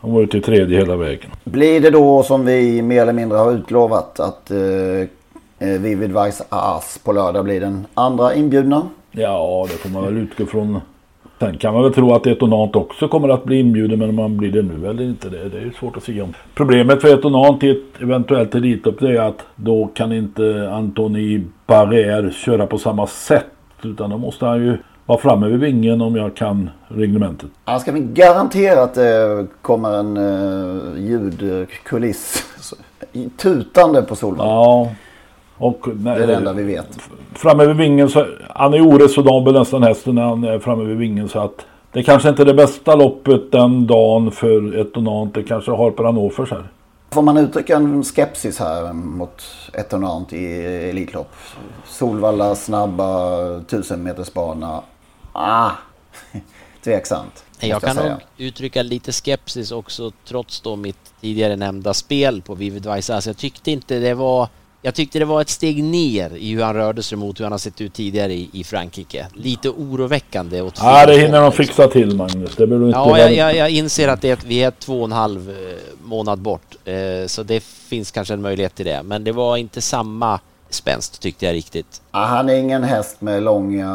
Hon 0.00 0.14
var 0.14 0.22
ute 0.22 0.38
i 0.38 0.40
tredje 0.40 0.78
hela 0.78 0.96
vägen. 0.96 1.30
Blir 1.44 1.80
det 1.80 1.90
då 1.90 2.22
som 2.22 2.44
vi 2.44 2.82
mer 2.82 3.02
eller 3.02 3.12
mindre 3.12 3.38
har 3.38 3.52
utlovat 3.52 4.20
att 4.20 4.50
eh, 4.50 4.58
Eh, 5.62 5.80
Vivid 5.80 6.12
Vice 6.24 6.44
As 6.48 7.00
på 7.04 7.12
lördag 7.12 7.44
blir 7.44 7.60
den 7.60 7.86
andra 7.94 8.34
inbjudna. 8.34 8.82
Ja, 9.12 9.66
det 9.70 9.76
får 9.76 9.88
man 9.88 10.04
väl 10.04 10.16
utgå 10.16 10.46
från. 10.46 10.80
Sen 11.38 11.58
kan 11.58 11.74
man 11.74 11.82
väl 11.82 11.92
tro 11.92 12.14
att 12.14 12.26
Etonant 12.26 12.76
också 12.76 13.08
kommer 13.08 13.28
att 13.28 13.44
bli 13.44 13.60
inbjuden 13.60 13.98
men 13.98 14.08
om 14.08 14.14
man 14.16 14.36
blir 14.36 14.52
det 14.52 14.62
nu 14.62 14.88
eller 14.88 15.02
inte 15.02 15.28
det, 15.28 15.48
det 15.48 15.58
är 15.58 15.72
svårt 15.78 15.96
att 15.96 16.02
säga 16.02 16.24
om. 16.24 16.34
Problemet 16.54 17.00
för 17.00 17.18
Etonant 17.18 17.64
i 17.64 17.70
ett 17.70 18.02
eventuellt 18.02 18.54
elitlopp 18.54 19.02
är 19.02 19.20
att 19.20 19.46
då 19.56 19.86
kan 19.94 20.12
inte 20.12 20.70
Antoni 20.72 21.44
Barrière 21.66 22.30
köra 22.30 22.66
på 22.66 22.78
samma 22.78 23.06
sätt 23.06 23.46
utan 23.82 24.10
då 24.10 24.18
måste 24.18 24.46
han 24.46 24.64
ju 24.64 24.78
vara 25.10 25.20
framme 25.20 25.48
vid 25.48 25.60
vingen 25.60 26.00
om 26.00 26.16
jag 26.16 26.34
kan 26.36 26.70
reglementet. 26.88 27.50
Kan 27.84 27.94
vi 27.94 28.00
garantera 28.00 28.82
att 28.82 28.94
det 28.94 29.46
kommer 29.62 29.92
en 29.92 30.16
uh, 30.16 30.98
ljudkuliss 30.98 32.44
tutande 33.36 34.02
på 34.02 34.16
Solvalla. 34.16 34.50
Ja. 34.50 34.90
Och 35.56 35.88
när, 35.94 36.16
det 36.16 36.22
är 36.22 36.26
det 36.26 36.34
enda 36.34 36.52
vi 36.52 36.62
vet. 36.62 36.98
Framme 37.34 37.66
vid 37.66 37.76
vingen 37.76 38.08
så, 38.08 38.26
han 38.48 38.74
är 38.74 38.80
oresonabel 38.80 39.54
nästan 39.54 39.82
hästen 39.82 40.14
när 40.14 40.22
han 40.22 40.44
är 40.44 40.58
framme 40.58 40.84
vid 40.84 40.96
vingen 40.96 41.28
så 41.28 41.38
att 41.38 41.66
det 41.92 42.02
kanske 42.02 42.28
inte 42.28 42.42
är 42.42 42.46
det 42.46 42.54
bästa 42.54 42.94
loppet 42.94 43.52
den 43.52 43.86
dagen 43.86 44.30
för 44.30 44.80
ett 44.80 44.86
Etonant. 44.86 45.34
Det 45.34 45.42
kanske 45.42 45.70
har 45.70 46.04
Hannovers 46.04 46.50
här. 46.50 46.64
Får 47.10 47.22
man 47.22 47.36
uttrycka 47.36 47.76
en 47.76 48.04
skepsis 48.04 48.58
här 48.58 48.92
mot 48.92 49.42
ett 49.72 49.86
Etonant 49.86 50.32
i 50.32 50.64
Elitlopp? 50.90 51.32
Solvalla 51.86 52.54
snabba 52.54 53.40
1000 53.56 54.02
meters 54.02 54.32
bana. 54.32 54.82
Ah, 55.32 55.70
tveksamt. 56.84 57.44
Jag 57.60 57.82
kan 57.82 57.96
nog 57.96 58.12
uttrycka 58.36 58.82
lite 58.82 59.12
skepsis 59.12 59.72
också 59.72 60.12
trots 60.24 60.60
då 60.60 60.76
mitt 60.76 61.12
tidigare 61.20 61.56
nämnda 61.56 61.94
spel 61.94 62.42
på 62.42 62.54
Vivid 62.54 62.86
Vice. 62.94 63.14
Alltså 63.14 63.30
jag 63.30 63.36
tyckte 63.36 63.70
inte 63.70 63.98
det 63.98 64.14
var 64.14 64.48
jag 64.82 64.94
tyckte 64.94 65.18
det 65.18 65.24
var 65.24 65.40
ett 65.40 65.48
steg 65.48 65.84
ner 65.84 66.36
i 66.36 66.54
hur 66.54 66.62
han 66.62 66.74
rörde 66.74 67.02
sig 67.02 67.18
mot 67.18 67.40
hur 67.40 67.44
han 67.44 67.52
har 67.52 67.58
sett 67.58 67.80
ut 67.80 67.92
tidigare 67.92 68.32
i, 68.32 68.50
i 68.52 68.64
Frankrike. 68.64 69.26
Lite 69.34 69.68
oroväckande 69.70 70.60
åt 70.60 70.78
Ja, 70.78 71.06
det 71.06 71.18
hinner 71.18 71.40
de 71.40 71.52
fixa 71.52 71.88
till 71.88 72.16
Magnus. 72.16 72.56
Det 72.56 72.64
inte 72.64 72.76
ja, 72.76 73.18
jag, 73.18 73.34
jag, 73.34 73.56
jag, 73.56 73.70
inser 73.70 74.08
att 74.08 74.20
det 74.20 74.30
är, 74.30 74.38
vi 74.46 74.62
är 74.62 74.70
två 74.70 74.98
och 74.98 75.04
en 75.04 75.12
halv 75.12 75.50
eh, 75.50 75.56
månad 76.04 76.38
bort. 76.38 76.76
Eh, 76.84 77.26
så 77.26 77.42
det 77.42 77.62
finns 77.62 78.10
kanske 78.10 78.34
en 78.34 78.42
möjlighet 78.42 78.74
till 78.74 78.86
det. 78.86 79.02
Men 79.02 79.24
det 79.24 79.32
var 79.32 79.56
inte 79.56 79.80
samma 79.80 80.40
spänst 80.74 81.22
tyckte 81.22 81.46
jag 81.46 81.52
riktigt. 81.54 82.02
Ja, 82.12 82.18
han 82.18 82.48
är 82.48 82.54
ingen 82.54 82.82
häst 82.84 83.20
med 83.20 83.42
långa 83.42 83.86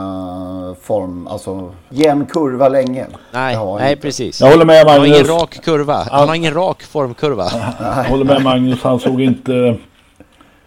form, 0.82 1.28
alltså 1.28 1.72
jämn 1.90 2.26
kurva 2.26 2.70
länge. 2.70 3.06
Nej, 3.32 3.58
nej 3.80 3.96
precis. 3.96 4.42
Jag 4.42 4.52
håller 4.52 4.66
med 4.66 4.78
Han 4.78 4.88
har 4.88 5.00
Magnus. 5.00 5.18
ingen 5.18 5.28
rak 5.40 5.64
kurva. 5.64 6.08
Han 6.12 6.28
har 6.28 6.36
ingen 6.36 6.54
rak 6.54 6.84
formkurva. 6.84 7.46
Jag 7.80 8.04
håller 8.04 8.26
med 8.26 8.42
Magnus. 8.44 8.84
Han 8.84 9.00
såg 9.00 9.22
inte, 9.22 9.78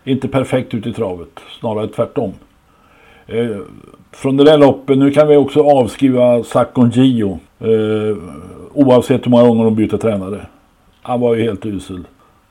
inte 0.05 0.29
perfekt 0.29 0.75
ut 0.75 0.87
i 0.87 0.93
travet. 0.93 1.29
Snarare 1.61 1.89
tvärtom. 1.89 2.33
Eh, 3.27 3.57
från 4.13 4.37
det 4.37 4.45
där 4.45 4.59
loppet, 4.59 4.99
nu 4.99 5.11
kan 5.11 5.29
vi 5.29 5.37
också 5.37 5.63
avskriva 5.63 6.45
Sakon 6.45 6.91
Gio. 6.91 7.39
Eh, 7.61 8.17
oavsett 8.75 9.27
hur 9.27 9.31
många 9.31 9.49
gånger 9.49 9.65
de 9.65 9.75
byter 9.75 9.97
tränare. 9.97 10.47
Han 11.03 11.21
var 11.21 11.35
ju 11.35 11.43
helt 11.43 11.67
usel. 11.67 12.05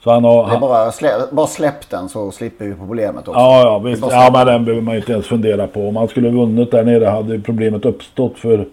Så 0.03 0.11
han 0.11 0.23
har, 0.23 0.49
Det 0.49 0.55
är 0.55 0.59
bara, 0.59 0.91
slä, 0.91 1.11
bara 1.31 1.47
släpp 1.47 1.89
den 1.89 2.09
så 2.09 2.31
slipper 2.31 2.65
vi 2.65 2.75
problemet 2.75 3.27
också. 3.27 3.39
Ja, 3.39 3.59
ja, 3.61 3.79
visst. 3.79 4.03
Ja, 4.11 4.29
men 4.33 4.45
den. 4.47 4.65
behöver 4.65 4.81
man 4.83 4.95
inte 4.95 5.11
ens 5.11 5.25
fundera 5.27 5.67
på. 5.67 5.87
Om 5.87 5.95
han 5.95 6.07
skulle 6.07 6.29
vunnit 6.29 6.71
där 6.71 6.83
nere 6.83 7.05
hade 7.05 7.39
problemet 7.39 7.85
uppstått 7.85 8.37
för, 8.39 8.65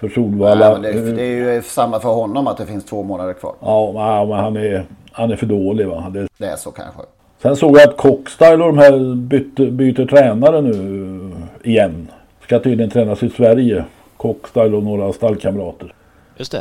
för 0.00 0.08
Solvalla. 0.08 0.78
Nej, 0.78 0.94
men 0.94 1.04
det, 1.04 1.12
det 1.12 1.22
är 1.22 1.54
ju 1.54 1.62
samma 1.62 2.00
för 2.00 2.08
honom 2.08 2.46
att 2.46 2.56
det 2.56 2.66
finns 2.66 2.84
två 2.84 3.02
månader 3.02 3.32
kvar. 3.32 3.54
Ja, 3.60 4.24
men- 4.28 4.38
han 4.38 4.56
är, 4.56 4.84
han 5.12 5.30
är 5.30 5.36
för 5.36 5.46
dålig 5.46 5.86
va. 5.88 6.06
Det, 6.10 6.28
Det 6.38 6.46
är 6.46 6.56
så 6.56 6.70
kanske. 6.70 7.02
Sen 7.42 7.56
såg 7.56 7.76
jag 7.78 7.88
att 7.88 7.96
Cockstyle 7.96 8.52
och 8.52 8.58
de 8.74 8.78
här 8.78 9.14
byter, 9.14 9.70
byter 9.70 10.06
tränare 10.06 10.60
nu 10.60 11.30
igen. 11.62 12.08
Ska 12.42 12.58
tydligen 12.58 12.90
tränas 12.90 13.22
i 13.22 13.30
Sverige. 13.30 13.84
Cockstyle 14.16 14.76
och 14.76 14.82
några 14.82 15.12
stallkamrater. 15.12 15.92
Just 16.36 16.52
det. 16.52 16.58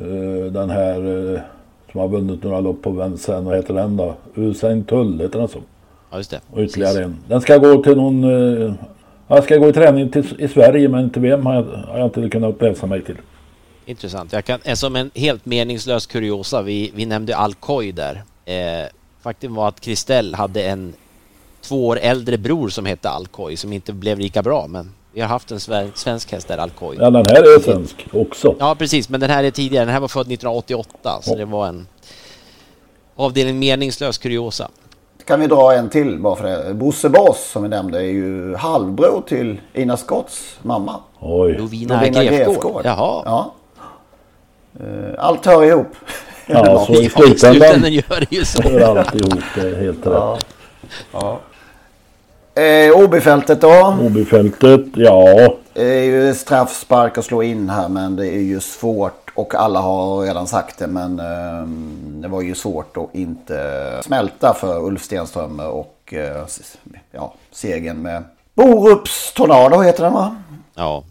Eh, 0.00 0.52
Den 0.52 0.70
här 0.70 1.32
eh, 1.34 1.40
som 1.92 2.00
har 2.00 2.08
vunnit 2.08 2.42
några 2.42 2.60
lopp 2.60 2.82
på 2.82 2.90
Vincennes, 2.90 3.44
vad 3.44 3.56
heter 3.56 3.74
den 3.74 3.96
då? 3.96 4.14
Usain 4.34 4.84
Tull 4.84 5.20
heter 5.20 5.38
den 5.38 5.48
så. 5.48 5.58
Ja, 6.10 6.16
just 6.16 6.30
det. 6.30 6.40
Och 6.50 6.58
ytterligare 6.58 7.04
en. 7.04 7.16
Den 7.28 7.40
ska 7.40 7.58
gå 7.58 7.82
till 7.82 7.96
någon... 7.96 8.24
Eh, 8.24 8.74
jag 9.28 9.44
ska 9.44 9.56
gå 9.56 9.68
i 9.68 9.72
träning 9.72 10.08
till, 10.08 10.40
i 10.40 10.48
Sverige 10.48 10.88
men 10.88 11.10
till 11.10 11.22
vem 11.22 11.46
har 11.46 11.54
jag, 11.54 11.62
har 11.62 11.98
jag 11.98 12.06
inte 12.06 12.28
kunnat 12.28 12.62
läsa 12.62 12.86
mig 12.86 13.04
till. 13.04 13.16
Intressant. 13.86 14.32
Jag 14.32 14.44
kan, 14.44 14.76
som 14.76 14.96
en 14.96 15.10
helt 15.14 15.46
meningslös 15.46 16.06
kuriosa, 16.06 16.62
vi, 16.62 16.92
vi 16.94 17.06
nämnde 17.06 17.36
Alcoy 17.36 17.92
där. 17.92 18.22
Eh, 18.44 18.88
faktum 19.22 19.54
var 19.54 19.68
att 19.68 19.80
Kristel 19.80 20.34
hade 20.34 20.62
en 20.62 20.92
två 21.60 21.86
år 21.86 21.98
äldre 22.02 22.38
bror 22.38 22.68
som 22.68 22.86
hette 22.86 23.10
Alcoy 23.10 23.56
som 23.56 23.72
inte 23.72 23.92
blev 23.92 24.18
lika 24.18 24.42
bra 24.42 24.66
men 24.66 24.92
vi 25.12 25.20
har 25.20 25.28
haft 25.28 25.50
en 25.50 25.60
svensk 25.94 26.32
häst 26.32 26.48
där, 26.48 26.58
Alcoy. 26.58 26.96
Ja 27.00 27.10
den 27.10 27.26
här 27.26 27.56
är 27.56 27.60
svensk 27.62 28.06
också. 28.12 28.54
Ja 28.58 28.74
precis, 28.74 29.08
men 29.08 29.20
den 29.20 29.30
här 29.30 29.44
är 29.44 29.50
tidigare. 29.50 29.84
Den 29.84 29.92
här 29.94 30.00
var 30.00 30.08
född 30.08 30.20
1988 30.32 31.18
så 31.22 31.36
det 31.36 31.44
var 31.44 31.66
en 31.66 31.86
avdelning 33.16 33.58
meningslös 33.58 34.18
kuriosa. 34.18 34.68
Kan 35.26 35.40
vi 35.40 35.46
dra 35.46 35.72
en 35.74 35.90
till 35.90 36.18
bara 36.18 36.36
för 36.36 36.44
det. 36.44 36.74
Bosse 36.74 37.08
Boss 37.08 37.50
som 37.50 37.62
vi 37.62 37.68
nämnde 37.68 37.98
är 37.98 38.02
ju 38.02 38.54
halvbror 38.56 39.22
till 39.28 39.60
Ina 39.74 39.96
Scotts 39.96 40.58
mamma. 40.62 41.00
Oj. 41.20 41.52
Lovina 41.58 42.08
Grefgård. 42.08 42.82
Jaha. 42.84 43.22
Ja. 43.24 43.54
Eh, 44.80 45.14
Allt 45.24 45.46
hör 45.46 45.62
ihop. 45.64 45.86
Ja, 46.46 46.84
så 46.86 46.92
i 46.94 47.04
Ja, 47.04 47.10
slutändan 47.10 47.92
gör 47.92 48.20
det 48.30 48.32
ju 48.36 48.44
så. 48.44 48.62
hör 48.62 48.96
allt 48.96 49.14
ihop. 49.14 49.34
Det 49.54 49.60
är 49.60 49.80
helt 49.82 49.98
Ja. 50.04 50.36
rätt. 50.38 50.46
Ja. 51.12 51.40
Eh, 52.54 53.04
Åbyfältet 53.04 53.60
då? 53.60 53.96
Åbyfältet, 54.02 54.86
ja. 54.94 55.54
Det 55.72 55.98
är 55.98 56.04
ju 56.04 56.34
straffspark 56.34 57.18
att 57.18 57.24
slå 57.24 57.42
in 57.42 57.70
här 57.70 57.88
men 57.88 58.16
det 58.16 58.26
är 58.26 58.40
ju 58.40 58.60
svårt 58.60 59.30
och 59.34 59.54
alla 59.54 59.80
har 59.80 60.22
redan 60.22 60.46
sagt 60.46 60.78
det 60.78 60.86
men 60.86 61.18
eh, 61.18 61.66
det 62.22 62.28
var 62.28 62.40
ju 62.42 62.54
svårt 62.54 62.96
att 62.96 63.14
inte 63.14 63.82
smälta 64.02 64.54
för 64.54 64.84
Ulf 64.84 65.02
Stenström 65.02 65.60
och 65.60 66.14
eh, 66.14 66.46
ja, 67.12 67.34
segern 67.52 68.02
med 68.02 68.24
Borups 68.54 69.32
Tornado 69.32 69.80
heter 69.80 70.04
den 70.04 70.12
va? 70.12 70.36
Ja. 70.74 71.04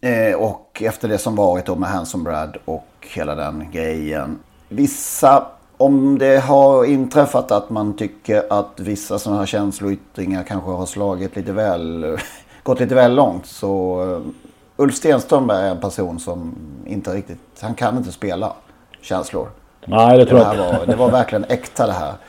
Eh, 0.00 0.34
och 0.34 0.82
efter 0.84 1.08
det 1.08 1.18
som 1.18 1.36
varit 1.36 1.66
då 1.66 1.74
med 1.74 1.88
Hanson 1.90 2.24
Brad 2.24 2.56
och 2.64 2.86
hela 3.00 3.34
den 3.34 3.70
grejen. 3.72 4.38
Vissa, 4.68 5.46
om 5.78 6.18
det 6.18 6.38
har 6.38 6.84
inträffat 6.84 7.52
att 7.52 7.70
man 7.70 7.96
tycker 7.96 8.42
att 8.50 8.80
vissa 8.80 9.18
sådana 9.18 9.40
här 9.40 9.46
känsloyttringar 9.46 10.42
kanske 10.42 10.70
har 10.70 10.86
slagit 10.86 11.36
lite 11.36 11.52
väl, 11.52 12.18
gått 12.62 12.80
lite 12.80 12.94
väl 12.94 13.14
långt 13.14 13.46
så 13.46 14.02
eh, 14.02 14.20
Ulf 14.76 14.94
Stenström 14.94 15.50
är 15.50 15.70
en 15.70 15.80
person 15.80 16.20
som 16.20 16.54
inte 16.86 17.14
riktigt, 17.14 17.38
han 17.60 17.74
kan 17.74 17.96
inte 17.96 18.12
spela 18.12 18.52
känslor. 19.00 19.48
Nej, 19.86 20.18
det 20.18 20.26
tror 20.26 20.40
jag 20.40 20.54
inte. 20.54 20.78
var, 20.78 20.86
det 20.86 20.96
var 20.96 21.10
verkligen 21.10 21.44
äkta 21.44 21.86
det 21.86 21.92
här. 21.92 22.12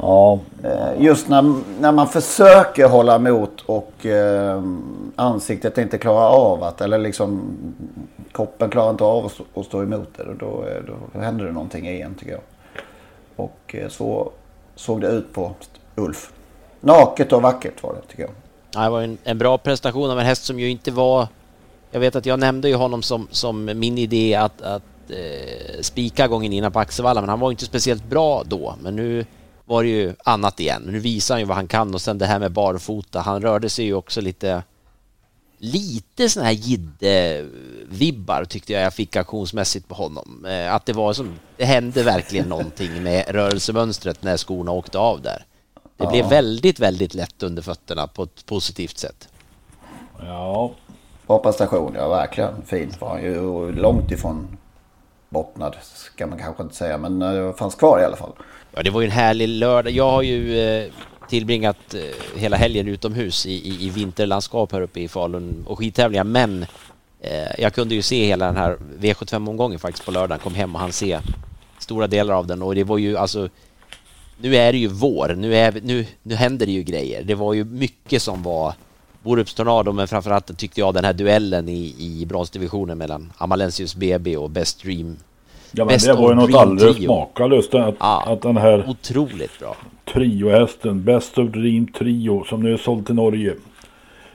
Ja, 0.00 0.38
Eh, 0.64 1.02
Just 1.02 1.28
när, 1.28 1.54
när 1.80 1.92
man 1.92 2.08
försöker 2.08 2.88
hålla 2.88 3.14
emot 3.14 3.60
och 3.66 4.06
eh, 4.06 4.62
ansiktet 5.16 5.78
inte 5.78 5.98
klarar 5.98 6.28
av 6.28 6.62
att, 6.62 6.80
eller 6.80 6.98
liksom 6.98 7.56
kroppen 8.32 8.70
klarar 8.70 8.90
inte 8.90 9.04
av 9.04 9.30
att 9.54 9.66
stå, 9.66 9.82
emot 9.82 10.08
det. 10.16 10.22
och 10.22 10.36
Då, 10.36 10.46
eh, 10.46 10.82
då 11.14 11.20
händer 11.20 11.44
det 11.44 11.52
någonting 11.52 11.88
igen 11.88 12.14
tycker 12.18 12.32
jag. 12.32 12.40
Och 13.36 13.74
eh, 13.74 13.88
så 13.88 14.32
såg 14.74 15.00
det 15.00 15.08
ut 15.08 15.32
på 15.32 15.54
Ulf. 15.94 16.32
Naket 16.80 17.32
och 17.32 17.42
vackert 17.42 17.82
var 17.82 17.94
det 17.94 18.00
tycker 18.08 18.22
jag. 18.22 18.32
Ja, 18.74 18.80
det 18.80 18.90
var 18.90 19.02
en, 19.02 19.18
en 19.24 19.38
bra 19.38 19.58
prestation 19.58 20.10
av 20.10 20.20
en 20.20 20.26
häst 20.26 20.44
som 20.44 20.60
ju 20.60 20.70
inte 20.70 20.90
var... 20.90 21.28
Jag 21.90 22.00
vet 22.00 22.16
att 22.16 22.26
jag 22.26 22.38
nämnde 22.38 22.68
ju 22.68 22.74
honom 22.74 23.02
som, 23.02 23.28
som 23.30 23.64
min 23.64 23.98
idé 23.98 24.34
att, 24.34 24.62
att 24.62 24.82
eh, 25.08 25.80
spika 25.80 26.28
gången 26.28 26.52
innan 26.52 26.72
på 26.72 26.78
Axevalla, 26.78 27.20
men 27.20 27.28
han 27.28 27.40
var 27.40 27.50
ju 27.50 27.52
inte 27.52 27.64
speciellt 27.64 28.04
bra 28.04 28.42
då. 28.46 28.74
Men 28.82 28.96
nu 28.96 29.26
var 29.64 29.82
det 29.82 29.88
ju 29.88 30.14
annat 30.24 30.60
igen. 30.60 30.82
Nu 30.86 30.98
visar 30.98 31.34
han 31.34 31.40
ju 31.40 31.46
vad 31.46 31.56
han 31.56 31.68
kan 31.68 31.94
och 31.94 32.00
sen 32.00 32.18
det 32.18 32.26
här 32.26 32.38
med 32.38 32.52
barfota. 32.52 33.20
Han 33.20 33.42
rörde 33.42 33.68
sig 33.68 33.84
ju 33.84 33.94
också 33.94 34.20
lite... 34.20 34.62
Lite 35.58 36.28
såna 36.28 36.46
här 36.46 36.52
Gidde-vibbar 36.52 38.44
tyckte 38.44 38.72
jag 38.72 38.82
jag 38.82 38.94
fick 38.94 39.16
auktionsmässigt 39.16 39.88
på 39.88 39.94
honom. 39.94 40.44
Eh, 40.48 40.74
att 40.74 40.86
det 40.86 40.92
var 40.92 41.12
som... 41.12 41.30
Det 41.56 41.64
hände 41.64 42.02
verkligen 42.02 42.48
någonting 42.48 43.02
med 43.02 43.24
rörelsemönstret 43.28 44.22
när 44.22 44.36
skorna 44.36 44.72
åkte 44.72 44.98
av 44.98 45.22
där. 45.22 45.44
Det 45.96 46.04
Ja. 46.04 46.10
blev 46.10 46.28
väldigt, 46.28 46.80
väldigt 46.80 47.14
lätt 47.14 47.42
under 47.42 47.62
fötterna 47.62 48.06
på 48.06 48.22
ett 48.22 48.46
positivt 48.46 48.98
sätt. 48.98 49.28
ja. 50.20 50.72
Bra 51.26 51.38
prestation, 51.38 51.94
ja 51.96 52.08
verkligen. 52.08 52.62
Fint 52.66 53.00
var 53.00 53.08
han 53.08 53.22
ju 53.22 53.72
långt 53.72 54.10
ifrån 54.10 54.56
bottnad 55.28 55.76
ska 55.82 56.26
man 56.26 56.38
kanske 56.38 56.62
inte 56.62 56.74
säga. 56.74 56.98
Men 56.98 57.22
eh, 57.22 57.32
det 57.32 57.52
fanns 57.54 57.74
kvar 57.74 58.00
i 58.00 58.04
alla 58.04 58.16
fall. 58.16 58.32
Ja, 58.74 58.82
det 58.82 58.90
var 58.90 59.00
ju 59.00 59.04
en 59.06 59.10
härlig 59.12 59.48
lördag. 59.48 59.92
Jag 59.92 60.10
har 60.10 60.22
ju 60.22 60.58
eh, 60.60 60.92
tillbringat 61.28 61.94
eh, 61.94 62.00
hela 62.40 62.56
helgen 62.56 62.88
utomhus 62.88 63.46
i, 63.46 63.52
i, 63.52 63.86
i 63.86 63.90
vinterlandskap 63.90 64.72
här 64.72 64.80
uppe 64.80 65.00
i 65.00 65.08
Falun 65.08 65.64
och 65.66 65.78
skidtävlingar, 65.78 66.24
men 66.24 66.66
eh, 67.20 67.60
jag 67.60 67.74
kunde 67.74 67.94
ju 67.94 68.02
se 68.02 68.26
hela 68.26 68.46
den 68.46 68.56
här 68.56 68.76
V75-omgången 69.00 69.78
faktiskt 69.78 70.04
på 70.06 70.10
lördagen. 70.10 70.38
Kom 70.42 70.54
hem 70.54 70.74
och 70.74 70.80
han 70.80 70.92
se 70.92 71.18
stora 71.78 72.06
delar 72.06 72.34
av 72.34 72.46
den 72.46 72.62
och 72.62 72.74
det 72.74 72.84
var 72.84 72.98
ju 72.98 73.16
alltså 73.16 73.48
nu 74.40 74.56
är 74.56 74.72
det 74.72 74.78
ju 74.78 74.88
vår, 74.88 75.34
nu, 75.36 75.56
är, 75.56 75.80
nu, 75.82 76.06
nu 76.22 76.34
händer 76.34 76.66
det 76.66 76.72
ju 76.72 76.82
grejer. 76.82 77.22
Det 77.22 77.34
var 77.34 77.54
ju 77.54 77.64
mycket 77.64 78.22
som 78.22 78.42
var 78.42 78.74
Borups 79.22 79.54
Tornado, 79.54 79.92
men 79.92 80.08
framförallt 80.08 80.58
tyckte 80.58 80.80
jag 80.80 80.94
den 80.94 81.04
här 81.04 81.12
duellen 81.12 81.68
i, 81.68 81.94
i 81.98 82.26
bronsdivisionen 82.26 82.98
mellan 82.98 83.32
Amalensius 83.38 83.94
BB 83.94 84.36
och 84.36 84.50
Best 84.50 84.82
Dream. 84.82 85.16
Ja 85.72 85.84
men 85.84 85.94
Best 85.94 86.06
det 86.06 86.12
var 86.12 86.28
ju 86.30 86.34
något 86.34 86.54
alldeles 86.54 86.98
makalöst 86.98 87.74
att, 87.74 87.94
Ja. 88.00 88.24
att 88.26 88.42
den 88.42 88.56
här 88.56 88.88
Otroligt 88.88 89.58
bra 89.58 89.76
triohästen, 90.12 91.04
Best 91.04 91.38
of 91.38 91.50
Dream 91.50 91.86
Trio 91.86 92.44
som 92.44 92.62
nu 92.62 92.72
är 92.72 92.76
såld 92.76 93.06
till 93.06 93.14
Norge. 93.14 93.54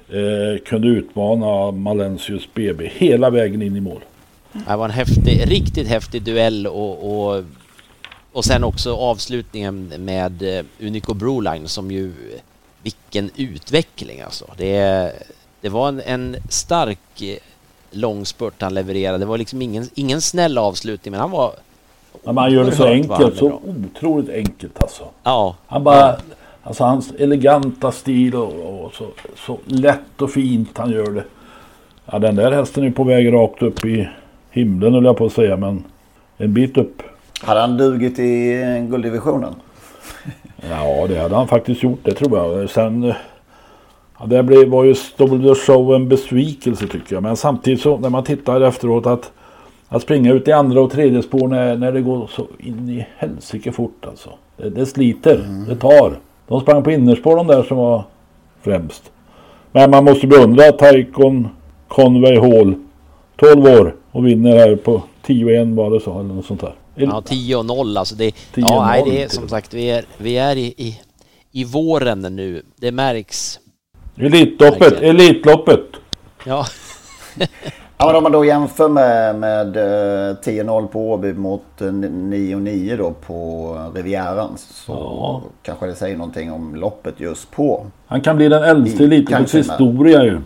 Eh, 0.09 0.63
kunde 0.65 0.87
utmana 0.87 1.71
Malensius 1.71 2.53
BB 2.53 2.91
hela 2.93 3.29
vägen 3.29 3.61
in 3.61 3.75
i 3.75 3.81
mål. 3.81 4.01
Det 4.51 4.75
var 4.75 4.85
en 4.85 4.91
häftig, 4.91 5.43
riktigt 5.47 5.87
häftig 5.87 6.23
duell 6.23 6.67
och, 6.67 7.27
och, 7.35 7.43
och 8.31 8.45
sen 8.45 8.63
också 8.63 8.95
avslutningen 8.95 9.93
med 9.97 10.57
eh, 10.57 10.65
Unico 10.79 11.13
Broline 11.13 11.67
som 11.67 11.91
ju, 11.91 12.13
vilken 12.83 13.29
utveckling 13.35 14.21
alltså. 14.21 14.45
Det, 14.57 15.11
det 15.61 15.69
var 15.69 15.87
en, 15.87 16.01
en 16.01 16.35
stark 16.49 17.21
eh, 17.21 17.37
långspurt 17.91 18.61
han 18.61 18.73
levererade. 18.73 19.17
Det 19.17 19.25
var 19.25 19.37
liksom 19.37 19.61
ingen, 19.61 19.89
ingen 19.95 20.21
snäll 20.21 20.57
avslutning 20.57 21.11
men 21.11 21.21
han 21.21 21.31
var 21.31 21.55
men 22.23 22.37
han 22.37 22.51
gör 22.51 22.63
det 22.63 22.71
så 22.71 22.85
enkelt, 22.85 23.37
så 23.37 23.61
otroligt 23.85 24.29
enkelt 24.29 24.83
alltså. 24.83 25.03
Ja, 25.23 25.55
Han 25.67 25.83
bara, 25.83 26.15
alltså 26.63 26.83
hans 26.83 27.11
eleganta 27.11 27.91
stil 27.91 28.35
och, 28.35 28.83
och 28.85 28.93
så, 28.93 29.05
så 29.35 29.57
lätt 29.65 30.21
och 30.21 30.31
fint 30.31 30.77
han 30.77 30.91
gör 30.91 31.11
det. 31.11 31.23
Ja 32.05 32.19
den 32.19 32.35
där 32.35 32.51
hästen 32.51 32.83
är 32.83 32.91
på 32.91 33.03
väg 33.03 33.33
rakt 33.33 33.61
upp 33.61 33.85
i 33.85 34.09
himlen 34.51 34.93
höll 34.93 35.05
jag 35.05 35.17
på 35.17 35.25
att 35.25 35.33
säga 35.33 35.57
men 35.57 35.83
en 36.37 36.53
bit 36.53 36.77
upp. 36.77 37.03
Hade 37.41 37.59
han 37.59 37.77
dugit 37.77 38.19
i 38.19 38.61
eh, 38.61 38.89
gulddivisionen? 38.89 39.55
Ja 40.69 41.07
det 41.07 41.17
hade 41.17 41.35
han 41.35 41.47
faktiskt 41.47 41.83
gjort 41.83 41.99
det 42.03 42.11
tror 42.11 42.37
jag. 42.37 42.69
Sen 42.69 43.13
ja, 44.19 44.25
det 44.25 44.43
blev, 44.43 44.67
var 44.67 44.83
ju 44.83 44.95
Stable 44.95 45.55
Show 45.55 45.95
en 45.95 46.09
besvikelse 46.09 46.87
tycker 46.87 47.15
jag. 47.15 47.23
Men 47.23 47.37
samtidigt 47.37 47.81
så 47.81 47.97
när 47.97 48.09
man 48.09 48.23
tittar 48.23 48.61
efteråt 48.61 49.05
att 49.05 49.31
att 49.93 50.01
springa 50.01 50.33
ut 50.33 50.48
i 50.48 50.51
andra 50.51 50.81
och 50.81 50.91
tredje 50.91 51.21
spår 51.21 51.48
när, 51.48 51.77
när 51.77 51.91
det 51.91 52.01
går 52.01 52.27
så 52.27 52.48
in 52.60 52.89
i 52.89 53.07
helsike 53.17 53.71
fort 53.71 54.05
alltså. 54.07 54.29
Det, 54.57 54.69
det 54.69 54.86
sliter, 54.86 55.65
det 55.67 55.75
tar. 55.75 56.19
De 56.48 56.62
sprang 56.62 56.83
på 56.83 56.91
innerspår 56.91 57.36
de 57.36 57.48
där 57.48 57.63
som 57.63 57.77
var 57.77 58.03
främst. 58.62 59.12
Men 59.71 59.91
man 59.91 60.03
måste 60.03 60.27
beundra 60.27 60.71
Taikon 60.71 61.48
Conway 61.88 62.39
Hall. 62.39 62.75
12 63.36 63.65
år 63.65 63.95
och 64.12 64.27
vinner 64.27 64.57
här 64.57 64.75
på 64.75 65.03
10-1 65.25 65.75
var 65.75 65.91
det 65.91 66.00
så 66.00 66.19
eller 66.19 66.33
något 66.33 66.45
sånt 66.45 66.62
där. 66.62 66.75
Ja 66.95 67.21
10 67.21 67.55
och 67.55 67.65
0 67.65 67.98
alltså 67.98 68.15
det, 68.15 68.36
ja, 68.55 68.86
nej, 68.86 69.03
det 69.05 69.24
är 69.24 69.27
som 69.27 69.50
sagt 69.50 69.74
vi 69.74 69.89
är, 69.89 70.05
vi 70.17 70.38
är 70.38 70.55
i, 70.55 70.74
i, 70.77 71.00
i 71.51 71.63
våren 71.63 72.21
nu. 72.21 72.62
Det 72.75 72.91
märks. 72.91 73.60
Elitloppet, 74.17 75.01
Elitloppet. 75.01 75.86
Ja. 76.45 76.65
ja 78.01 78.08
men 78.08 78.15
om 78.15 78.24
man 78.24 78.31
då 78.31 78.46
jämför 78.46 78.89
med, 78.89 79.36
med 79.36 79.75
10-0 79.75 80.88
på 80.88 81.12
Åby 81.12 81.34
mot 81.34 81.63
9-9 81.77 82.98
då 82.98 83.12
på 83.12 83.77
Rivieran 83.96 84.50
så 84.58 84.91
ja. 84.91 85.41
kanske 85.63 85.86
det 85.86 85.96
säger 85.96 86.17
någonting 86.17 86.51
om 86.51 86.75
loppet 86.75 87.20
just 87.20 87.51
på. 87.51 87.86
Han 88.08 88.22
kan 88.22 88.36
bli 88.36 88.50
den 88.50 88.63
äldste 88.63 89.03
i 89.03 89.05
Elitloppets 89.05 89.55
historia 89.55 90.24
ju. 90.24 90.38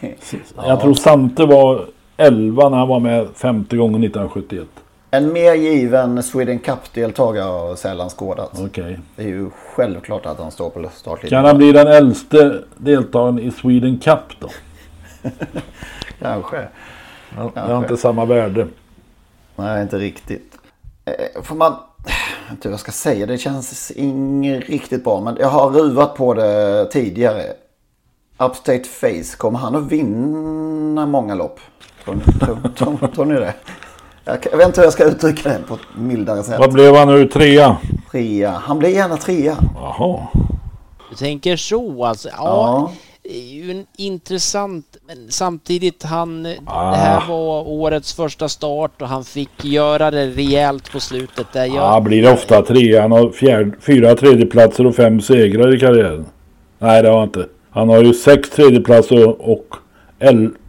ja. 0.00 0.08
Jag 0.66 0.80
tror 0.80 0.94
Sante 0.94 1.46
var 1.46 1.86
11 2.16 2.68
när 2.68 2.78
han 2.78 2.88
var 2.88 3.00
med 3.00 3.28
50 3.34 3.76
gånger 3.76 3.98
1971. 3.98 4.66
En 5.10 5.32
mer 5.32 5.54
given 5.54 6.22
Sweden 6.22 6.58
Cup-deltagare 6.58 7.44
har 7.44 7.76
sällan 7.76 8.10
skådat. 8.10 8.60
Okay. 8.60 8.96
Det 9.16 9.22
är 9.22 9.28
ju 9.28 9.50
självklart 9.74 10.26
att 10.26 10.38
han 10.38 10.50
står 10.50 10.70
på 10.70 10.88
startlinjen. 10.94 11.38
Kan 11.38 11.44
han 11.44 11.58
bli 11.58 11.72
den 11.72 11.86
äldste 11.86 12.62
deltagaren 12.76 13.38
i 13.38 13.50
Sweden 13.50 13.98
Cup 13.98 14.40
då? 14.40 14.48
Kanske. 16.18 16.68
Ja, 17.36 17.50
Det 17.54 17.60
har 17.60 17.78
inte 17.78 17.96
samma 17.96 18.24
värde. 18.24 18.66
Nej, 19.56 19.82
inte 19.82 19.98
riktigt. 19.98 20.54
Eh, 21.04 21.42
får 21.42 21.54
man... 21.54 21.76
Jag 22.06 22.50
vet 22.50 22.50
inte 22.50 22.68
vad 22.68 22.72
jag 22.72 22.80
ska 22.80 22.92
säga. 22.92 23.26
Det 23.26 23.38
känns 23.38 23.90
inget 23.90 24.68
riktigt 24.68 25.04
bra. 25.04 25.20
Men 25.20 25.36
jag 25.40 25.48
har 25.48 25.70
ruvat 25.70 26.14
på 26.14 26.34
det 26.34 26.86
tidigare. 26.92 27.42
Upstate 28.38 28.84
Face, 28.84 29.36
kommer 29.36 29.58
han 29.58 29.74
att 29.76 29.92
vinna 29.92 31.06
många 31.06 31.34
lopp? 31.34 31.60
Tror, 32.04 32.16
tror, 32.40 32.68
tror, 32.76 33.08
tror 33.08 33.24
ni 33.24 33.34
det? 33.34 33.54
Jag 34.24 34.56
vet 34.56 34.66
inte 34.66 34.80
hur 34.80 34.86
jag 34.86 34.92
ska 34.92 35.04
uttrycka 35.04 35.48
det 35.48 35.58
på 35.68 35.74
ett 35.74 35.80
mildare 35.96 36.42
sätt. 36.42 36.58
Vad 36.58 36.72
blev 36.72 36.94
han 36.94 37.08
nu? 37.08 37.28
Trea? 37.28 37.76
Trea. 38.10 38.50
Han 38.50 38.78
blir 38.78 38.88
gärna 38.88 39.16
trea. 39.16 39.56
Jaha. 39.74 40.26
Du 41.10 41.16
tänker 41.16 41.56
så 41.56 42.04
alltså? 42.04 42.28
Ja. 42.28 42.34
ja. 42.38 42.92
Är 43.28 43.54
ju 43.54 43.70
en 43.70 43.86
intressant, 43.96 44.96
men 45.06 45.16
samtidigt 45.30 46.02
han, 46.02 46.46
ah. 46.66 46.90
det 46.90 46.96
här 46.96 47.28
var 47.28 47.68
årets 47.68 48.14
första 48.14 48.48
start 48.48 49.02
och 49.02 49.08
han 49.08 49.24
fick 49.24 49.64
göra 49.64 50.10
det 50.10 50.26
rejält 50.26 50.92
på 50.92 51.00
slutet. 51.00 51.46
Där 51.52 51.64
jag... 51.64 51.76
Ja, 51.76 52.00
blir 52.00 52.22
det 52.22 52.32
ofta 52.32 52.62
trea. 52.62 53.02
Han 53.02 53.12
har 53.12 53.30
fjärde, 53.30 53.72
fyra 53.80 54.14
tredjeplatser 54.14 54.86
och 54.86 54.94
fem 54.94 55.20
segrar 55.20 55.74
i 55.74 55.80
karriären. 55.80 56.26
Nej, 56.78 57.02
det 57.02 57.08
har 57.08 57.18
han 57.18 57.28
inte. 57.28 57.48
Han 57.70 57.88
har 57.88 58.02
ju 58.02 58.14
sex 58.14 58.50
tredjeplatser 58.50 59.28
och, 59.28 59.52
och 59.52 59.76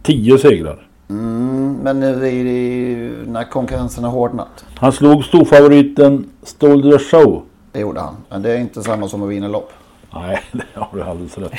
tio 0.02 0.38
segrar. 0.38 0.88
Mm, 1.10 1.78
men 1.82 2.00
nu 2.00 2.28
är 2.28 2.44
det 2.44 3.30
när 3.30 3.50
konkurrensen 3.50 4.04
har 4.04 4.10
hårdnat. 4.10 4.64
Han 4.76 4.92
slog 4.92 5.24
storfavoriten 5.24 6.30
Stole 6.42 6.98
the 6.98 7.04
Show. 7.04 7.42
Det 7.72 7.80
gjorde 7.80 8.00
han. 8.00 8.16
Men 8.28 8.42
det 8.42 8.52
är 8.52 8.58
inte 8.58 8.82
samma 8.82 9.08
som 9.08 9.22
att 9.22 9.28
vinna 9.28 9.48
lopp. 9.48 9.72
Nej, 10.14 10.40
det 10.52 10.64
har 10.74 10.88
du 10.92 11.02
alldeles 11.02 11.38
rätt 11.38 11.52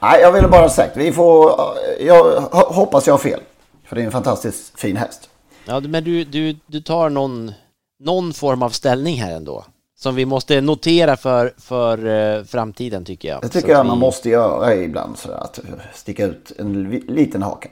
Nej, 0.00 0.20
jag 0.20 0.32
ville 0.32 0.48
bara 0.48 0.68
sagt. 0.68 0.96
Vi 0.96 1.12
får... 1.12 1.60
Jag 2.00 2.40
hoppas 2.50 3.06
jag 3.06 3.14
har 3.14 3.18
fel. 3.18 3.40
För 3.84 3.96
det 3.96 4.02
är 4.02 4.06
en 4.06 4.12
fantastiskt 4.12 4.80
fin 4.80 4.96
häst. 4.96 5.28
Ja, 5.64 5.80
men 5.80 6.04
du, 6.04 6.24
du, 6.24 6.56
du 6.66 6.80
tar 6.80 7.10
någon, 7.10 7.52
någon 8.00 8.32
form 8.32 8.62
av 8.62 8.70
ställning 8.70 9.22
här 9.22 9.32
ändå. 9.32 9.64
Som 9.96 10.14
vi 10.14 10.24
måste 10.24 10.60
notera 10.60 11.16
för, 11.16 11.54
för 11.58 12.06
uh, 12.06 12.44
framtiden 12.44 13.04
tycker 13.04 13.28
jag. 13.28 13.42
Det 13.42 13.48
tycker 13.48 13.68
jag 13.68 13.82
vi... 13.82 13.88
man 13.88 13.98
måste 13.98 14.28
göra 14.28 14.74
ibland. 14.74 15.18
Så 15.18 15.32
att 15.32 15.60
sticka 15.94 16.26
ut 16.26 16.52
en 16.58 16.90
liten 16.90 17.42
hake. 17.42 17.68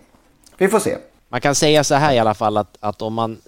Vi 0.57 0.69
får 0.69 0.79
se. 0.79 0.97
Man 1.29 1.41
kan 1.41 1.55
säga 1.55 1.85
så 1.85 1.95
här 1.95 2.15
i 2.15 2.19
alla 2.19 2.35
fall 2.35 2.57
att, 2.57 2.77
att 2.81 3.03
om 3.03 3.15
man 3.15 3.39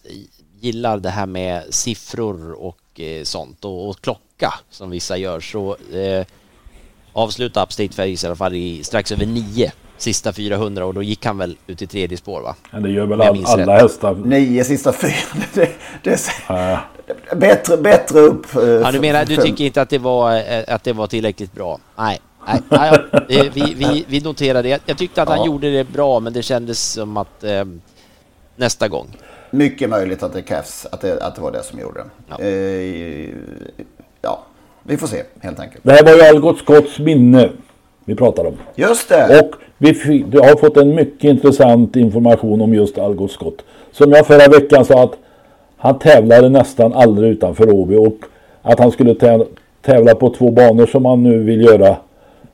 gillar 0.61 0.98
det 0.98 1.11
här 1.11 1.27
med 1.27 1.74
siffror 1.74 2.53
och 2.53 3.01
eh, 3.01 3.22
sånt 3.22 3.64
och, 3.64 3.88
och, 3.88 4.01
klocka 4.01 4.55
som 4.70 4.90
vissa 4.90 5.16
gör 5.16 5.40
så 5.40 5.77
eh, 5.92 6.27
avsluta 7.18 7.62
Upstate 7.62 7.92
Face 7.92 8.09
i 8.09 8.26
alla 8.26 8.37
fall 8.37 8.54
i 8.54 8.85
strax 8.85 9.12
över 9.12 9.26
nio 9.26 9.72
sista 9.96 10.33
400 10.33 10.87
och 10.87 10.94
då 10.94 11.02
gick 11.02 11.26
han 11.26 11.38
väl 11.38 11.57
ut 11.66 11.83
i 11.83 11.87
tredje 11.87 12.18
spår 12.18 12.40
va? 12.40 12.54
Ja, 12.70 12.78
det 12.78 12.90
gör 12.90 13.07
väl 13.07 13.20
all, 13.20 13.44
alla 13.46 13.74
rätt. 13.74 13.83
hästar. 13.83 14.14
Nio 14.14 14.64
sista 14.64 14.92
fyra. 14.92 15.12
Det, 15.54 15.70
det, 16.02 16.20
det, 16.48 16.54
äh. 16.54 16.78
bättre, 17.37 17.76
bättre 17.76 18.20
upp. 18.20 18.57
Eh, 18.57 18.62
ja, 18.62 18.92
du 18.92 19.00
menar, 19.00 19.24
du 19.24 19.37
tycker 19.37 19.64
inte 19.64 19.83
att 19.83 19.90
det 19.90 19.98
var, 19.98 20.37
eh, 20.37 20.64
att 20.68 20.85
det 20.85 20.92
var 20.92 21.07
tillräckligt 21.07 21.52
bra? 21.52 21.78
Nej. 21.96 22.20
Nej, 22.46 22.61
nej 22.68 23.50
vi, 23.54 23.74
vi, 23.74 24.04
vi 24.09 24.20
noterar 24.20 24.62
det. 24.62 24.81
Jag 24.87 24.98
tyckte 24.98 25.22
att 25.22 25.28
han 25.28 25.46
gjorde 25.46 25.70
det 25.70 25.85
bra, 25.85 26.20
men 26.20 26.33
det 26.33 26.42
kändes 26.42 26.92
som 26.92 27.16
att 27.16 27.44
eh, 27.44 27.64
nästa 28.57 28.88
gång. 28.88 29.16
Mycket 29.50 29.90
möjligt 29.90 30.22
att 30.22 30.33
det 30.33 30.42
krävs, 30.42 30.87
att 30.92 31.00
det, 31.00 31.22
att 31.22 31.35
det 31.35 31.40
var 31.40 31.52
det 31.52 31.62
som 31.62 31.78
gjorde 31.78 32.00
det. 32.00 32.11
Ja. 32.28 32.38
Eh, 32.40 33.35
ja, 34.22 34.44
vi 34.88 34.96
får 34.96 35.07
se 35.07 35.22
helt 35.40 35.61
enkelt. 35.61 35.85
Det 35.85 35.92
här 35.92 36.05
var 36.05 36.12
ju 36.12 36.22
Algot 36.22 36.59
Scotts 36.59 36.98
minne 36.98 37.51
vi 38.05 38.14
pratar 38.14 38.46
om. 38.46 38.55
Just 38.74 39.09
det. 39.09 39.40
Och 39.40 39.51
vi 39.79 39.88
har 40.33 40.57
fått 40.57 40.77
en 40.77 40.94
mycket 40.94 41.24
intressant 41.24 41.96
information 41.96 42.61
om 42.61 42.74
just 42.74 42.98
Algot 42.98 43.31
Scott. 43.31 43.64
Som 43.92 44.12
jag 44.12 44.27
förra 44.27 44.48
veckan 44.48 44.85
sa 44.85 45.03
att 45.03 45.12
han 45.77 45.98
tävlade 45.98 46.48
nästan 46.48 46.92
aldrig 46.92 47.31
utanför 47.31 47.74
Åby 47.74 47.96
och 47.96 48.16
att 48.62 48.79
han 48.79 48.90
skulle 48.90 49.14
tävla 49.83 50.14
på 50.14 50.31
två 50.31 50.51
banor 50.51 50.87
som 50.87 51.05
han 51.05 51.22
nu 51.22 51.38
vill 51.38 51.61
göra 51.61 51.96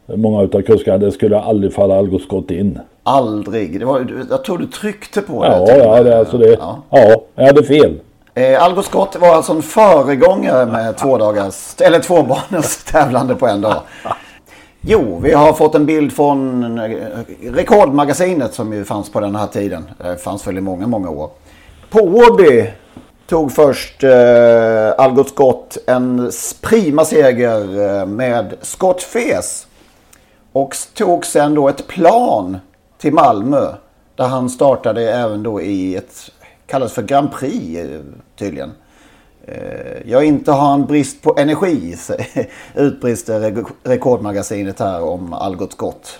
Många 0.06 0.42
utav 0.42 0.62
kuskarna, 0.62 0.98
det 0.98 1.12
skulle 1.12 1.40
aldrig 1.40 1.72
falla 1.72 1.98
Algot 1.98 2.22
Scott 2.22 2.50
in. 2.50 2.78
Aldrig? 3.02 3.80
Det 3.80 3.86
var, 3.86 4.06
jag 4.30 4.44
tror 4.44 4.58
du 4.58 4.66
tryckte 4.66 5.20
på 5.20 5.44
ja, 5.44 5.64
det. 5.66 5.78
Ja, 5.78 6.02
det, 6.02 6.18
alltså 6.18 6.38
det, 6.38 6.48
ja. 6.48 6.82
ja, 6.90 7.22
jag 7.34 7.46
hade 7.46 7.62
fel. 7.62 8.00
Eh, 8.34 8.62
Algot 8.62 8.84
Scott 8.84 9.16
var 9.16 9.34
alltså 9.34 9.52
en 9.52 9.62
föregångare 9.62 10.66
med 10.66 10.96
två 10.96 11.18
dagars, 11.18 11.74
eller 11.80 12.00
två 12.00 12.22
barnens 12.22 12.84
tävlande 12.84 13.34
på 13.34 13.46
en 13.46 13.60
dag. 13.60 13.80
Jo, 14.80 15.20
vi 15.22 15.32
har 15.32 15.52
fått 15.52 15.74
en 15.74 15.86
bild 15.86 16.12
från 16.12 16.78
eh, 16.78 16.98
Rekordmagasinet 17.42 18.54
som 18.54 18.72
ju 18.72 18.84
fanns 18.84 19.12
på 19.12 19.20
den 19.20 19.36
här 19.36 19.46
tiden. 19.46 19.90
Det 19.98 20.16
fanns 20.16 20.46
väl 20.46 20.58
i 20.58 20.60
många, 20.60 20.86
många 20.86 21.10
år. 21.10 21.30
På 21.90 21.98
Åby 21.98 22.70
tog 23.26 23.52
först 23.52 24.04
eh, 24.04 24.92
Algot 24.98 25.28
Scott 25.28 25.78
en 25.86 26.30
prima 26.60 27.04
seger 27.04 27.80
eh, 28.00 28.06
med 28.06 28.54
Scott 28.60 29.02
Fes. 29.02 29.66
Och 30.52 30.76
tog 30.94 31.26
sen 31.26 31.54
då 31.54 31.68
ett 31.68 31.86
plan 31.86 32.58
till 32.98 33.12
Malmö. 33.12 33.66
Där 34.16 34.26
han 34.26 34.50
startade 34.50 35.12
även 35.12 35.42
då 35.42 35.60
i 35.60 35.96
ett, 35.96 36.30
kallas 36.66 36.92
för 36.92 37.02
Grand 37.02 37.32
Prix 37.32 37.80
tydligen. 38.36 38.70
Eh, 39.46 40.10
jag 40.10 40.24
inte 40.24 40.52
har 40.52 40.74
en 40.74 40.86
brist 40.86 41.22
på 41.22 41.34
energi, 41.38 41.96
utbrister 42.74 43.64
Rekordmagasinet 43.82 44.80
här 44.80 45.02
om 45.02 45.32
Algot 45.32 45.72
Scott. 45.72 46.18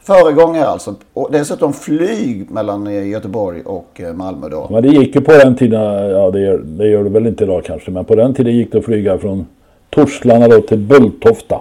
Föregångare 0.00 0.66
alltså. 0.66 0.94
Och 1.12 1.28
dessutom 1.32 1.72
flyg 1.72 2.50
mellan 2.50 3.08
Göteborg 3.10 3.62
och 3.62 4.00
Malmö 4.14 4.48
då. 4.48 4.68
Men 4.70 4.82
det 4.82 4.88
gick 4.88 5.14
ju 5.14 5.20
på 5.20 5.32
den 5.32 5.56
tiden, 5.56 5.80
ja 6.10 6.30
det 6.30 6.40
gör 6.40 6.58
det, 6.58 6.88
gör 6.88 7.04
det 7.04 7.10
väl 7.10 7.26
inte 7.26 7.44
idag 7.44 7.64
kanske, 7.64 7.90
men 7.90 8.04
på 8.04 8.14
den 8.14 8.34
tiden 8.34 8.56
gick 8.56 8.72
det 8.72 8.78
att 8.78 8.84
flyga 8.84 9.18
från 9.18 9.46
Torslanda 9.90 10.48
då 10.48 10.60
till 10.60 10.78
Bulltofta. 10.78 11.60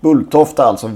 Bulltofta 0.00 0.62
alltså 0.62 0.90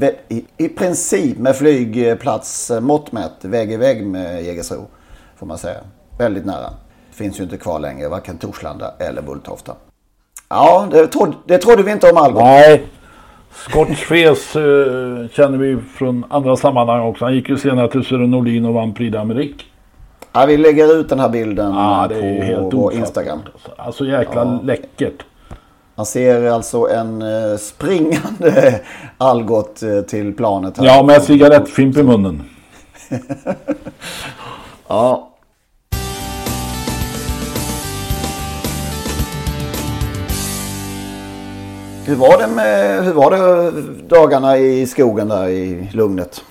i, 0.58 0.68
princip 0.68 1.38
med 1.38 1.56
flygplats 1.56 2.70
eh, 2.70 2.80
mått 2.80 3.12
mätt 3.12 3.44
väg 3.44 3.72
i 3.72 3.76
väg 3.76 4.06
med 4.06 4.44
Jägersro. 4.44 4.86
Får 5.36 5.46
man 5.46 5.58
säga. 5.58 5.80
Väldigt 6.20 6.46
nära. 6.46 6.70
Finns 7.10 7.40
ju 7.40 7.44
inte 7.44 7.56
kvar 7.56 7.78
längre 7.78 8.08
varken 8.08 8.38
Torslanda 8.38 8.92
eller 8.98 9.22
Bulltofta. 9.22 9.74
Ja, 10.48 10.88
det, 10.90 11.06
trodde, 11.06 11.36
det 11.46 11.58
trodde 11.58 11.82
vi 11.82 11.92
inte 11.92 12.10
om 12.10 12.16
Algot. 12.16 12.42
Nej. 12.42 12.86
Scotchfes 13.52 14.56
uh, 14.56 15.28
känner 15.28 15.58
vi 15.58 15.78
från 15.94 16.24
andra 16.30 16.56
sammanhang 16.56 17.00
också. 17.00 17.24
Han 17.24 17.34
gick 17.34 17.48
ju 17.48 17.56
senare 17.56 17.88
till 17.88 18.04
Sören 18.04 18.30
Nordin 18.30 18.64
och 18.64 18.74
vann 18.74 18.94
Prix 18.94 19.16
d'Amérique. 19.16 19.62
Ja, 20.32 20.46
vi 20.46 20.56
lägger 20.56 21.00
ut 21.00 21.08
den 21.08 21.20
här 21.20 21.28
bilden 21.28 21.74
ja, 21.74 22.08
på 22.70 22.70
vår 22.72 22.92
Instagram. 22.92 23.40
Alltså 23.76 24.04
jäkla 24.04 24.44
ja. 24.44 24.60
läckert. 24.62 25.24
Man 25.94 26.06
ser 26.06 26.50
alltså 26.50 26.88
en 26.88 27.22
eh, 27.22 27.56
springande 27.56 28.80
Algot 29.18 29.82
eh, 29.82 30.00
till 30.00 30.36
planet. 30.36 30.78
Här. 30.78 30.86
Ja, 30.86 31.02
med 31.02 31.22
cigarettfimp 31.22 31.96
i 31.96 32.02
munnen. 32.02 32.42
ja. 34.88 35.29
Hur 42.10 42.16
var, 42.16 42.38
det 42.38 42.46
med, 42.46 43.04
hur 43.04 43.12
var 43.12 43.30
det 43.30 43.70
dagarna 44.08 44.58
i 44.58 44.86
skogen 44.86 45.28
där 45.28 45.48
i 45.48 45.88
lugnet? 45.92 46.44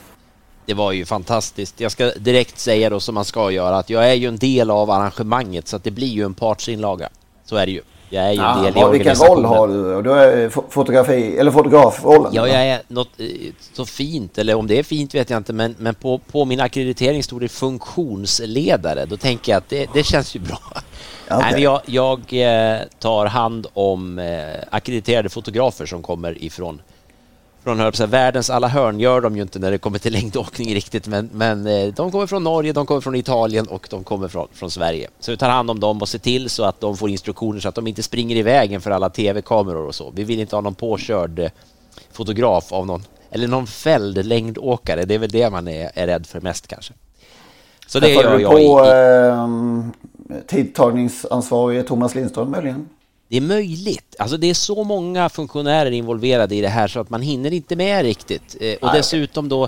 Det 0.65 0.73
var 0.73 0.91
ju 0.91 1.05
fantastiskt. 1.05 1.79
Jag 1.79 1.91
ska 1.91 2.11
direkt 2.11 2.59
säga 2.59 2.89
då 2.89 2.99
som 2.99 3.15
man 3.15 3.25
ska 3.25 3.51
göra 3.51 3.77
att 3.77 3.89
jag 3.89 4.09
är 4.09 4.13
ju 4.13 4.27
en 4.27 4.37
del 4.37 4.71
av 4.71 4.91
arrangemanget 4.91 5.67
så 5.67 5.75
att 5.75 5.83
det 5.83 5.91
blir 5.91 6.07
ju 6.07 6.25
en 6.25 6.33
partsinlaga. 6.33 7.09
Så 7.45 7.55
är 7.55 7.65
det 7.65 7.71
ju. 7.71 7.81
Jag 8.09 8.25
är 8.25 8.31
ju 8.31 8.35
Ja, 8.37 8.67
en 8.67 8.73
del 8.73 8.87
i 8.87 8.91
vilken 8.91 9.15
roll 9.15 9.45
har 9.45 9.67
du? 9.67 9.95
Och 9.95 10.03
Du 10.03 10.11
är 10.13 10.49
fo- 10.49 10.63
fotografi, 10.69 11.37
eller 11.37 11.51
fotografrollen? 11.51 12.31
Ja, 12.33 12.47
jag 12.47 12.67
är 12.67 12.81
något 12.87 13.09
eh, 13.19 13.25
så 13.73 13.85
fint, 13.85 14.37
eller 14.37 14.55
om 14.55 14.67
det 14.67 14.79
är 14.79 14.83
fint 14.83 15.15
vet 15.15 15.29
jag 15.29 15.37
inte, 15.37 15.53
men, 15.53 15.75
men 15.79 15.95
på, 15.95 16.17
på 16.17 16.45
min 16.45 16.59
akkreditering 16.59 17.23
stod 17.23 17.41
det 17.41 17.47
funktionsledare. 17.49 19.05
Då 19.05 19.17
tänker 19.17 19.51
jag 19.51 19.57
att 19.57 19.69
det, 19.69 19.89
det 19.93 20.03
känns 20.03 20.35
ju 20.35 20.39
bra. 20.39 20.59
Nej, 21.29 21.51
men 21.51 21.61
jag, 21.61 21.81
jag 21.85 22.19
eh, 22.19 22.79
tar 22.99 23.25
hand 23.25 23.67
om 23.73 24.19
eh, 24.19 24.55
akkrediterade 24.71 25.29
fotografer 25.29 25.85
som 25.85 26.01
kommer 26.03 26.43
ifrån 26.43 26.81
från 27.63 27.93
säga, 27.93 28.07
världens 28.07 28.49
alla 28.49 28.67
hörn 28.67 28.99
gör 28.99 29.21
de 29.21 29.35
ju 29.35 29.41
inte 29.41 29.59
när 29.59 29.71
det 29.71 29.77
kommer 29.77 29.99
till 29.99 30.13
längdåkning 30.13 30.73
riktigt, 30.73 31.07
men, 31.07 31.29
men 31.33 31.67
eh, 31.67 31.93
de 31.93 32.11
kommer 32.11 32.27
från 32.27 32.43
Norge, 32.43 32.73
de 32.73 32.85
kommer 32.85 33.01
från 33.01 33.15
Italien 33.15 33.67
och 33.67 33.87
de 33.89 34.03
kommer 34.03 34.27
från, 34.27 34.47
från 34.53 34.71
Sverige. 34.71 35.07
Så 35.19 35.31
vi 35.31 35.37
tar 35.37 35.49
hand 35.49 35.71
om 35.71 35.79
dem 35.79 36.01
och 36.01 36.09
ser 36.09 36.19
till 36.19 36.49
så 36.49 36.63
att 36.63 36.81
de 36.81 36.97
får 36.97 37.09
instruktioner 37.09 37.59
så 37.59 37.69
att 37.69 37.75
de 37.75 37.87
inte 37.87 38.03
springer 38.03 38.35
i 38.35 38.41
vägen 38.41 38.81
för 38.81 38.91
alla 38.91 39.09
tv-kameror 39.09 39.87
och 39.87 39.95
så. 39.95 40.11
Vi 40.15 40.23
vill 40.23 40.39
inte 40.39 40.55
ha 40.55 40.61
någon 40.61 40.75
påkörd 40.75 41.39
eh, 41.39 41.49
fotograf 42.11 42.73
av 42.73 42.85
någon, 42.85 43.03
eller 43.31 43.47
någon 43.47 43.67
fälld 43.67 44.25
längdåkare. 44.25 45.05
Det 45.05 45.15
är 45.15 45.19
väl 45.19 45.29
det 45.29 45.49
man 45.49 45.67
är, 45.67 45.91
är 45.93 46.07
rädd 46.07 46.27
för 46.27 46.41
mest 46.41 46.67
kanske. 46.67 46.93
Så 47.87 47.99
det 47.99 48.07
Träffade 48.07 48.27
gör 48.27 48.37
du 48.37 48.43
jag 48.43 48.51
på 48.51 48.85
i 50.29 50.35
eh, 50.35 50.41
tidtagningsansvarige 50.47 51.83
Thomas 51.83 52.15
Lindström 52.15 52.51
möjligen? 52.51 52.89
Det 53.29 53.37
är 53.37 53.41
möjligt. 53.41 54.15
Alltså 54.19 54.37
det 54.37 54.49
är 54.49 54.53
så 54.53 54.83
många 54.83 55.29
funktionärer 55.29 55.91
involverade 55.91 56.55
i 56.55 56.61
det 56.61 56.67
här 56.67 56.87
så 56.87 56.99
att 56.99 57.09
man 57.09 57.21
hinner 57.21 57.53
inte 57.53 57.75
med 57.75 58.03
riktigt. 58.03 58.57
Eh, 58.61 58.75
och 58.81 58.93
dessutom 58.93 59.49
då 59.49 59.67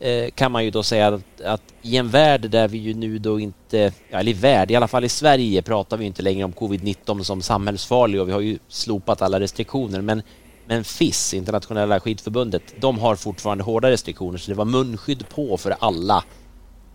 eh, 0.00 0.30
kan 0.30 0.52
man 0.52 0.64
ju 0.64 0.70
då 0.70 0.82
säga 0.82 1.08
att, 1.08 1.40
att 1.44 1.62
i 1.82 1.96
en 1.96 2.08
värld 2.08 2.50
där 2.50 2.68
vi 2.68 2.78
ju 2.78 2.94
nu 2.94 3.18
då 3.18 3.40
inte, 3.40 3.92
eller 4.10 4.30
i 4.30 4.34
värld, 4.34 4.70
i 4.70 4.76
alla 4.76 4.88
fall 4.88 5.04
i 5.04 5.08
Sverige 5.08 5.62
pratar 5.62 5.96
vi 5.96 6.04
inte 6.04 6.22
längre 6.22 6.44
om 6.44 6.52
covid-19 6.52 7.22
som 7.22 7.42
samhällsfarlig 7.42 8.20
och 8.20 8.28
vi 8.28 8.32
har 8.32 8.40
ju 8.40 8.58
slopat 8.68 9.22
alla 9.22 9.40
restriktioner. 9.40 10.00
Men, 10.00 10.22
men 10.66 10.84
FIS, 10.84 11.34
Internationella 11.34 12.00
skidförbundet, 12.00 12.62
de 12.80 12.98
har 12.98 13.16
fortfarande 13.16 13.64
hårda 13.64 13.90
restriktioner 13.90 14.38
så 14.38 14.50
det 14.50 14.56
var 14.56 14.64
munskydd 14.64 15.28
på 15.28 15.56
för 15.56 15.76
alla 15.78 16.24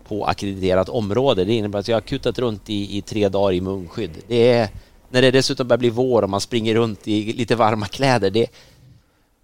på 0.08 0.24
akkrediterat 0.24 0.88
område. 0.88 1.44
Det 1.44 1.54
innebär 1.54 1.78
att 1.78 1.88
jag 1.88 1.96
har 1.96 2.00
kutat 2.00 2.38
runt 2.38 2.70
i, 2.70 2.98
i 2.98 3.02
tre 3.02 3.28
dagar 3.28 3.52
i 3.52 3.60
munskydd. 3.60 4.10
Det 4.28 4.52
är, 4.52 4.68
när 5.10 5.22
det 5.22 5.30
dessutom 5.30 5.68
börjar 5.68 5.78
bli 5.78 5.90
vår 5.90 6.22
och 6.22 6.30
man 6.30 6.40
springer 6.40 6.74
runt 6.74 7.08
i 7.08 7.32
lite 7.32 7.56
varma 7.56 7.86
kläder. 7.86 8.30
Det, 8.30 8.46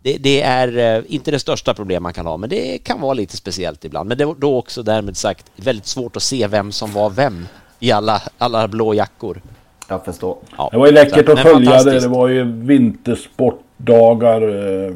det, 0.03 0.16
det 0.16 0.42
är 0.42 0.96
eh, 0.98 1.05
inte 1.09 1.31
det 1.31 1.38
största 1.38 1.75
problem 1.75 2.03
man 2.03 2.12
kan 2.12 2.27
ha, 2.27 2.37
men 2.37 2.51
det 2.51 2.79
kan 2.79 3.01
vara 3.01 3.14
lite 3.14 3.37
speciellt 3.37 3.85
ibland. 3.85 4.09
Men 4.09 4.18
det 4.18 4.25
var 4.25 4.35
då 4.35 4.59
också 4.59 4.83
därmed 4.83 5.16
sagt 5.16 5.46
väldigt 5.57 5.87
svårt 5.87 6.16
att 6.16 6.22
se 6.22 6.46
vem 6.46 6.72
som 6.72 6.92
var 6.92 7.11
vem 7.11 7.46
i 7.81 7.92
alla, 7.92 8.22
alla 8.38 8.68
blå 8.68 8.94
jackor. 8.94 9.42
Jag 9.88 10.05
förstår. 10.05 10.37
Ja, 10.57 10.68
Det 10.72 10.79
var 10.79 10.87
ju 10.87 10.92
läckert 10.92 11.29
att 11.29 11.40
följa 11.40 11.83
det. 11.83 12.01
Det 12.01 12.09
var 12.09 12.29
ju 12.29 12.44
vintersportdagar 12.44 14.42
eh, 14.42 14.94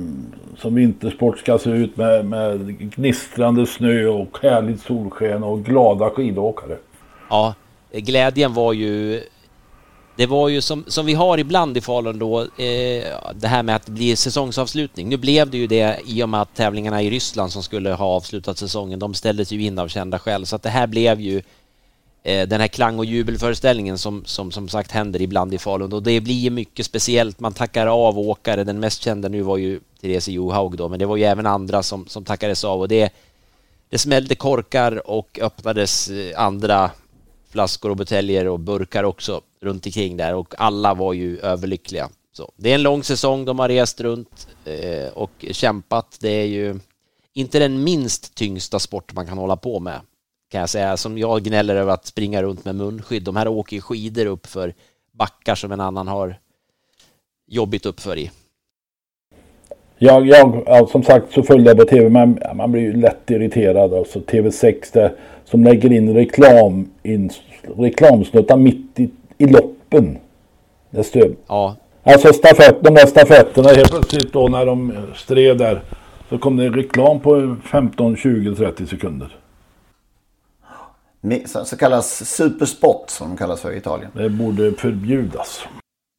som 0.58 0.74
vintersport 0.74 1.38
ska 1.38 1.58
se 1.58 1.70
ut 1.70 1.96
med, 1.96 2.24
med 2.24 2.78
gnistrande 2.78 3.66
snö 3.66 4.06
och 4.06 4.38
härligt 4.42 4.80
solsken 4.80 5.42
och 5.42 5.64
glada 5.64 6.10
skidåkare. 6.10 6.76
Ja, 7.30 7.54
glädjen 7.92 8.54
var 8.54 8.72
ju... 8.72 9.22
Det 10.16 10.26
var 10.26 10.48
ju 10.48 10.60
som, 10.60 10.84
som 10.86 11.06
vi 11.06 11.14
har 11.14 11.38
ibland 11.38 11.76
i 11.76 11.80
Falun 11.80 12.18
då, 12.18 12.40
eh, 12.40 13.04
det 13.34 13.48
här 13.48 13.62
med 13.62 13.76
att 13.76 13.86
det 13.86 13.92
blir 13.92 14.16
säsongsavslutning. 14.16 15.08
Nu 15.08 15.16
blev 15.16 15.50
det 15.50 15.58
ju 15.58 15.66
det 15.66 16.00
i 16.06 16.22
och 16.22 16.28
med 16.28 16.42
att 16.42 16.54
tävlingarna 16.54 17.02
i 17.02 17.10
Ryssland 17.10 17.52
som 17.52 17.62
skulle 17.62 17.92
ha 17.92 18.06
avslutat 18.06 18.58
säsongen, 18.58 18.98
de 18.98 19.14
ställdes 19.14 19.52
ju 19.52 19.62
in 19.62 19.78
av 19.78 19.88
kända 19.88 20.18
skäl. 20.18 20.46
Så 20.46 20.56
att 20.56 20.62
det 20.62 20.70
här 20.70 20.86
blev 20.86 21.20
ju 21.20 21.42
eh, 22.22 22.48
den 22.48 22.60
här 22.60 22.68
klang 22.68 22.98
och 22.98 23.04
jubelföreställningen 23.04 23.98
som, 23.98 24.24
som 24.24 24.52
som 24.52 24.68
sagt 24.68 24.90
händer 24.90 25.22
ibland 25.22 25.54
i 25.54 25.58
Falun. 25.58 25.92
Och 25.92 26.02
det 26.02 26.20
blir 26.20 26.34
ju 26.34 26.50
mycket 26.50 26.86
speciellt. 26.86 27.40
Man 27.40 27.52
tackar 27.52 27.86
av 27.86 28.18
åkare. 28.18 28.64
Den 28.64 28.80
mest 28.80 29.02
kända 29.02 29.28
nu 29.28 29.42
var 29.42 29.56
ju 29.56 29.80
Therese 30.00 30.28
Johaug 30.28 30.76
då, 30.76 30.88
men 30.88 30.98
det 30.98 31.06
var 31.06 31.16
ju 31.16 31.24
även 31.24 31.46
andra 31.46 31.82
som, 31.82 32.06
som 32.06 32.24
tackades 32.24 32.64
av. 32.64 32.80
Och 32.80 32.88
det, 32.88 33.12
det 33.90 33.98
smällde 33.98 34.34
korkar 34.34 35.10
och 35.10 35.38
öppnades 35.42 36.08
eh, 36.10 36.40
andra 36.40 36.90
flaskor 37.50 37.90
och 37.90 37.96
buteljer 37.96 38.46
och 38.46 38.60
burkar 38.60 39.04
också 39.04 39.40
runt 39.66 39.86
omkring 39.86 40.16
där 40.16 40.34
och 40.34 40.54
alla 40.58 40.94
var 40.94 41.12
ju 41.12 41.38
överlyckliga. 41.38 42.08
Så 42.32 42.52
det 42.56 42.70
är 42.70 42.74
en 42.74 42.82
lång 42.82 43.02
säsong, 43.02 43.44
de 43.44 43.58
har 43.58 43.68
rest 43.68 44.00
runt 44.00 44.48
eh, 44.64 45.08
och 45.14 45.44
kämpat. 45.50 46.18
Det 46.20 46.28
är 46.28 46.46
ju 46.46 46.78
inte 47.32 47.58
den 47.58 47.84
minst 47.84 48.34
tyngsta 48.34 48.78
sport 48.78 49.14
man 49.14 49.26
kan 49.26 49.38
hålla 49.38 49.56
på 49.56 49.80
med 49.80 50.00
kan 50.50 50.60
jag 50.60 50.68
säga. 50.68 50.96
Som 50.96 51.18
jag 51.18 51.42
gnäller 51.42 51.76
över 51.76 51.92
att 51.92 52.06
springa 52.06 52.42
runt 52.42 52.64
med 52.64 52.74
munskydd. 52.74 53.22
De 53.22 53.36
här 53.36 53.48
åker 53.48 53.76
ju 53.76 53.82
skidor 53.82 54.26
upp 54.26 54.46
för 54.46 54.74
backar 55.12 55.54
som 55.54 55.72
en 55.72 55.80
annan 55.80 56.08
har 56.08 56.38
jobbigt 57.46 57.86
uppför 57.86 58.18
i. 58.18 58.30
Jag, 59.98 60.26
jag, 60.26 60.62
ja, 60.66 60.88
som 60.92 61.02
sagt 61.02 61.32
så 61.32 61.42
följde 61.42 61.70
jag 61.70 61.78
på 61.78 61.84
tv 61.84 62.08
men 62.08 62.38
man 62.54 62.72
blir 62.72 62.82
ju 62.82 62.96
lätt 62.96 63.30
irriterad. 63.30 63.94
Alltså 63.94 64.18
TV6 64.18 64.74
det, 64.92 65.12
som 65.44 65.64
lägger 65.64 65.92
in 65.92 66.14
reklam, 66.14 66.88
in, 67.02 67.30
reklamsnuttar 67.76 68.56
mitt 68.56 69.00
i, 69.00 69.10
i 69.38 69.46
loppen. 69.46 70.18
Det 70.90 71.04
stör. 71.04 71.36
Ja, 71.46 71.76
Alltså 72.02 72.32
stafett, 72.32 72.84
de 72.84 72.94
där 72.94 73.06
stafetterna 73.06 73.68
helt 73.68 73.90
plötsligt 73.90 74.32
då 74.32 74.48
när 74.48 74.66
de 74.66 75.06
stred 75.16 75.58
där. 75.58 75.82
Så 76.28 76.38
kom 76.38 76.56
det 76.56 76.68
reklam 76.70 77.20
på 77.20 77.56
15, 77.64 78.16
20, 78.16 78.54
30 78.54 78.86
sekunder. 78.86 79.36
Så, 81.64 81.76
kallas 81.76 82.36
supersport 82.36 83.10
som 83.10 83.28
de 83.28 83.36
kallas 83.36 83.60
för 83.60 83.72
i 83.72 83.76
Italien. 83.76 84.10
Det 84.14 84.28
borde 84.30 84.72
förbjudas. 84.72 85.60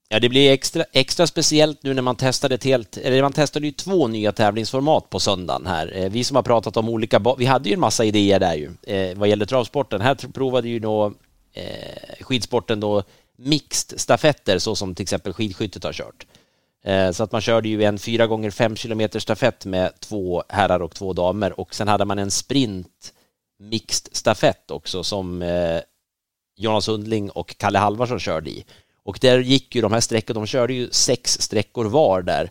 Ja, 0.10 0.20
det 0.20 0.30
blir 0.30 0.52
extra, 0.52 0.84
extra 0.94 1.28
speciellt 1.28 1.84
nu 1.84 1.94
när 1.94 2.02
man 2.02 2.16
testade 2.16 2.56
ett 2.56 2.64
helt, 2.64 2.98
eller 2.98 3.22
man 3.22 3.34
testade 3.34 3.66
ju 3.66 3.72
två 3.72 4.08
nya 4.08 4.32
tävlingsformat 4.32 5.10
på 5.10 5.20
söndagen 5.20 5.66
här. 5.66 5.92
Eh, 5.96 6.10
Vi 6.10 6.24
som 6.24 6.36
har 6.36 6.44
pratat 6.44 6.78
om 6.78 6.90
olika, 6.90 7.22
vi 7.38 7.46
hade 7.46 7.70
ju 7.70 7.74
en 7.74 7.80
massa 7.80 8.06
idéer 8.06 8.40
där 8.40 8.56
ju, 8.56 8.72
eh, 8.96 9.18
vad 9.18 9.30
gäller 9.30 9.46
travsporten. 9.46 10.02
Här 10.02 10.16
provade 10.34 10.70
ju 10.70 10.80
då 10.80 11.14
eh, 11.58 12.26
skidsporten 12.26 12.80
då 12.80 13.04
mixed 13.38 14.00
stafetter 14.00 14.60
så 14.60 14.76
som 14.76 14.96
till 14.96 15.04
exempel 15.04 15.34
skidskyttet 15.34 15.84
har 15.84 15.94
kört. 15.94 16.26
Eh, 16.84 17.12
Så 17.12 17.24
att 17.24 17.32
man 17.32 17.42
körde 17.42 17.70
ju 17.70 17.84
en 17.84 18.00
4 18.00 18.28
gånger 18.28 18.52
5 18.52 18.76
kilometer 18.76 19.20
stafett 19.20 19.66
med 19.66 20.00
två 20.00 20.44
herrar 20.50 20.80
och 20.80 20.96
två 20.96 21.14
damer 21.14 21.60
och 21.60 21.76
sen 21.76 21.88
hade 21.88 22.06
man 22.06 22.20
en 22.20 22.32
sprint 22.32 23.14
mixed 23.60 24.16
stafett 24.16 24.72
också 24.72 25.04
som 25.04 25.42
eh, 25.42 25.80
Jonas 26.58 26.86
Sundling 26.86 27.30
och 27.30 27.58
Kalle 27.58 27.80
Halvarsson 27.80 28.20
körde 28.20 28.50
i. 28.50 28.66
Och 29.04 29.18
där 29.22 29.40
gick 29.40 29.76
ju 29.76 29.82
de 29.82 29.94
här 29.94 30.00
sträckorna, 30.00 30.40
de 30.40 30.48
körde 30.48 30.74
ju 30.74 30.90
sex 30.92 31.42
sträckor 31.42 31.86
var 31.86 32.22
där. 32.22 32.50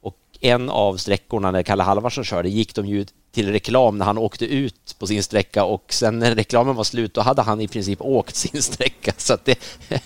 Och 0.00 0.16
en 0.40 0.70
av 0.70 0.96
sträckorna 0.96 1.50
när 1.50 1.62
Kalle 1.62 1.82
Halvarsson 1.82 2.24
körde 2.24 2.48
gick 2.48 2.74
de 2.74 2.86
ju 2.86 3.06
till 3.32 3.52
reklam 3.52 3.98
när 3.98 4.04
han 4.04 4.18
åkte 4.18 4.46
ut 4.46 4.96
på 4.98 5.06
sin 5.06 5.22
sträcka 5.22 5.64
och 5.64 5.84
sen 5.88 6.18
när 6.18 6.34
reklamen 6.34 6.74
var 6.74 6.84
slut 6.84 7.14
då 7.14 7.20
hade 7.20 7.42
han 7.42 7.60
i 7.60 7.68
princip 7.68 8.00
åkt 8.00 8.36
sin 8.36 8.62
sträcka. 8.62 9.12
Så 9.16 9.38
det, 9.44 9.58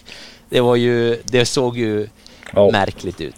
det 0.49 0.61
var 0.61 0.77
ju, 0.77 1.23
det 1.25 1.47
såg 1.47 1.79
ju 1.79 2.09
märkligt 2.73 3.21
ut. 3.21 3.35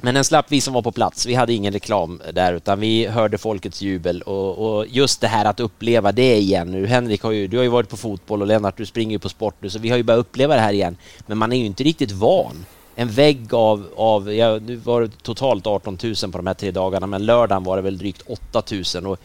Men 0.00 0.16
en 0.16 0.24
slapp 0.24 0.46
vi 0.48 0.60
som 0.60 0.74
var 0.74 0.82
på 0.82 0.92
plats. 0.92 1.26
Vi 1.26 1.34
hade 1.34 1.52
ingen 1.52 1.72
reklam 1.72 2.22
där 2.32 2.52
utan 2.52 2.80
vi 2.80 3.06
hörde 3.06 3.38
folkets 3.38 3.82
jubel 3.82 4.22
och, 4.22 4.58
och 4.58 4.86
just 4.86 5.20
det 5.20 5.28
här 5.28 5.44
att 5.44 5.60
uppleva 5.60 6.12
det 6.12 6.36
igen 6.36 6.70
nu. 6.70 6.86
Henrik 6.86 7.22
har 7.22 7.30
ju, 7.30 7.48
du 7.48 7.56
har 7.56 7.64
ju 7.64 7.70
varit 7.70 7.88
på 7.88 7.96
fotboll 7.96 8.40
och 8.40 8.46
Lennart 8.46 8.76
du 8.76 8.86
springer 8.86 9.12
ju 9.12 9.18
på 9.18 9.28
sport 9.28 9.54
nu 9.60 9.70
så 9.70 9.78
vi 9.78 9.90
har 9.90 9.96
ju 9.96 10.02
börjat 10.02 10.20
uppleva 10.20 10.54
det 10.54 10.60
här 10.60 10.72
igen. 10.72 10.96
Men 11.26 11.38
man 11.38 11.52
är 11.52 11.56
ju 11.56 11.66
inte 11.66 11.84
riktigt 11.84 12.12
van. 12.12 12.64
En 13.00 13.08
vägg 13.08 13.54
av, 13.54 13.86
av 13.96 14.34
ja, 14.34 14.58
nu 14.66 14.76
var 14.76 15.00
det 15.00 15.22
totalt 15.22 15.66
18 15.66 15.98
000 16.02 16.14
på 16.32 16.38
de 16.38 16.46
här 16.46 16.54
tre 16.54 16.70
dagarna 16.70 17.06
men 17.06 17.26
lördagen 17.26 17.64
var 17.64 17.76
det 17.76 17.82
väl 17.82 17.98
drygt 17.98 18.22
8 18.52 18.62
000 18.94 19.06
och 19.06 19.18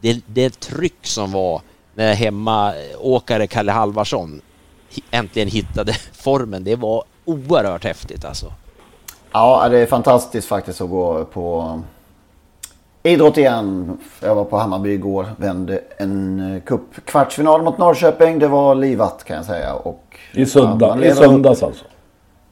det, 0.00 0.20
det 0.26 0.60
tryck 0.60 1.06
som 1.06 1.32
var 1.32 1.60
när 1.94 2.14
hemmaåkare 2.14 3.46
Kalle 3.46 3.72
Halvarsson 3.72 4.40
äntligen 5.10 5.48
hittade 5.48 5.92
formen, 6.12 6.64
det 6.64 6.76
var 6.76 7.04
oerhört 7.24 7.84
häftigt 7.84 8.24
alltså. 8.24 8.52
Ja, 9.32 9.68
det 9.68 9.78
är 9.78 9.86
fantastiskt 9.86 10.48
faktiskt 10.48 10.80
att 10.80 10.90
gå 10.90 11.24
på 11.24 11.80
idrott 13.02 13.38
igen. 13.38 13.98
Jag 14.20 14.34
var 14.34 14.44
på 14.44 14.58
Hammarby 14.58 14.92
igår, 14.92 15.26
vände 15.36 15.80
en 15.96 16.62
cup 16.66 16.80
kvartsfinal 17.04 17.62
mot 17.62 17.78
Norrköping. 17.78 18.38
Det 18.38 18.48
var 18.48 18.74
livat 18.74 19.24
kan 19.24 19.36
jag 19.36 19.44
säga. 19.44 19.74
Och, 19.74 20.18
I, 20.32 20.46
söndag, 20.46 21.04
i 21.04 21.14
söndags 21.14 21.62
upp. 21.62 21.68
alltså. 21.68 21.84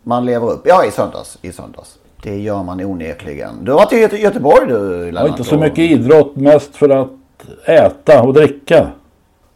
Man 0.05 0.25
lever 0.27 0.51
upp. 0.53 0.63
Ja, 0.65 0.85
i 0.87 0.91
söndags. 0.91 1.39
I 1.43 1.53
söndags. 1.53 1.99
Det 2.23 2.39
gör 2.39 2.63
man 2.63 2.81
onekligen. 2.85 3.51
Du 3.65 3.71
har 3.73 3.79
varit 3.79 3.93
i 3.93 3.97
Göte- 3.97 4.17
Göteborg 4.17 4.67
du, 4.69 4.75
Ja, 4.75 5.05
Lennart. 5.13 5.29
inte 5.29 5.45
så 5.45 5.59
mycket 5.59 5.79
idrott, 5.79 6.37
mest 6.37 6.77
för 6.77 6.89
att 6.89 7.09
äta 7.67 8.23
och 8.23 8.35
dricka. 8.35 8.87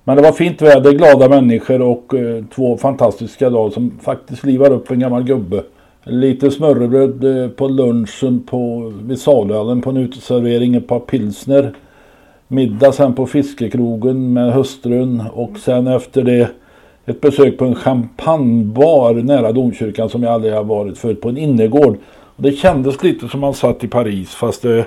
Men 0.04 0.16
det 0.16 0.22
var 0.22 0.32
fint 0.32 0.62
väder, 0.62 0.92
glada 0.92 1.28
människor 1.28 1.82
och 1.82 2.14
eh, 2.14 2.44
två 2.54 2.76
fantastiska 2.76 3.50
dagar 3.50 3.70
som 3.70 3.98
faktiskt 4.02 4.44
livar 4.44 4.70
upp 4.72 4.90
en 4.90 5.00
gammal 5.00 5.22
gubbe. 5.24 5.62
Lite 6.02 6.50
smörrebröd 6.50 7.24
eh, 7.44 7.48
på 7.50 7.68
lunchen 7.68 8.42
på, 8.50 8.92
vid 9.02 9.18
Saluhallen 9.20 9.80
på 9.82 9.90
en 9.90 9.96
uteservering, 9.96 10.74
ett 10.74 10.86
par 10.88 11.00
pilsner. 11.00 11.72
Middag 12.48 12.92
sen 12.92 13.14
på 13.14 13.26
fiskekrogen 13.26 14.32
med 14.32 14.52
hustrun 14.52 15.22
och 15.32 15.58
sen 15.58 15.86
efter 15.86 16.22
det 16.22 16.48
ett 17.10 17.20
besök 17.20 17.58
på 17.58 17.64
en 17.64 17.74
champagnebar 17.74 19.14
nära 19.14 19.52
domkyrkan 19.52 20.08
som 20.08 20.22
jag 20.22 20.32
aldrig 20.32 20.54
har 20.54 20.64
varit 20.64 20.98
förut 20.98 21.20
på 21.20 21.28
en 21.28 21.36
innergård. 21.36 21.98
Och 22.36 22.42
det 22.42 22.52
kändes 22.52 23.02
lite 23.02 23.28
som 23.28 23.40
man 23.40 23.54
satt 23.54 23.84
i 23.84 23.88
Paris 23.88 24.30
fast 24.30 24.62
det, 24.62 24.84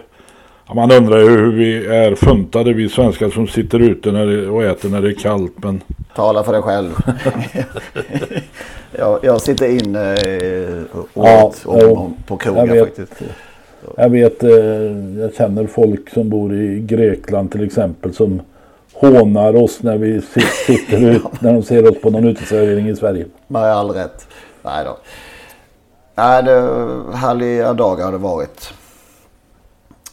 ja, 0.67 0.73
man 0.73 0.91
undrar 0.91 1.17
ju 1.17 1.29
hur 1.29 1.51
vi 1.51 1.85
är 1.85 2.15
funtade 2.15 2.73
vi 2.73 2.89
svenskar 2.89 3.29
som 3.29 3.47
sitter 3.47 3.79
ute 3.79 4.11
när 4.11 4.25
det, 4.25 4.47
och 4.47 4.63
äter 4.63 4.89
när 4.89 5.01
det 5.01 5.09
är 5.09 5.13
kallt. 5.13 5.53
Men... 5.63 5.81
Tala 6.15 6.43
för 6.43 6.53
dig 6.53 6.61
själv. 6.61 6.91
jag, 8.97 9.19
jag 9.23 9.41
sitter 9.41 9.69
inne 9.69 10.13
och 10.91 11.07
Ja, 11.13 11.53
om, 11.65 11.79
jo. 11.81 12.13
på 12.27 12.37
krogen 12.37 12.85
faktiskt. 12.85 13.21
Jag 13.97 14.09
vet, 14.09 14.43
eh, 14.43 14.49
jag 15.19 15.33
känner 15.37 15.67
folk 15.67 16.09
som 16.09 16.29
bor 16.29 16.53
i 16.53 16.79
Grekland 16.79 17.51
till 17.51 17.63
exempel 17.63 18.13
som 18.13 18.41
hånar 19.01 19.55
oss 19.55 19.83
när 19.83 19.97
vi 19.97 20.21
sit- 20.21 20.65
sitter 20.65 20.97
ut, 21.09 21.23
när 21.41 21.53
de 21.53 21.63
ser 21.63 21.91
oss 21.91 22.01
på 22.01 22.09
någon 22.09 22.25
uteservering 22.27 22.89
i 22.89 22.95
Sverige. 22.95 23.25
Med 23.47 23.63
all 23.63 23.89
rätt. 23.91 24.27
Nej 24.63 24.85
då. 24.85 24.97
Nej, 26.15 26.43
det 26.43 26.61
härliga 27.13 27.73
dagar 27.73 28.05
har 28.05 28.11
det 28.11 28.17
varit. 28.17 28.73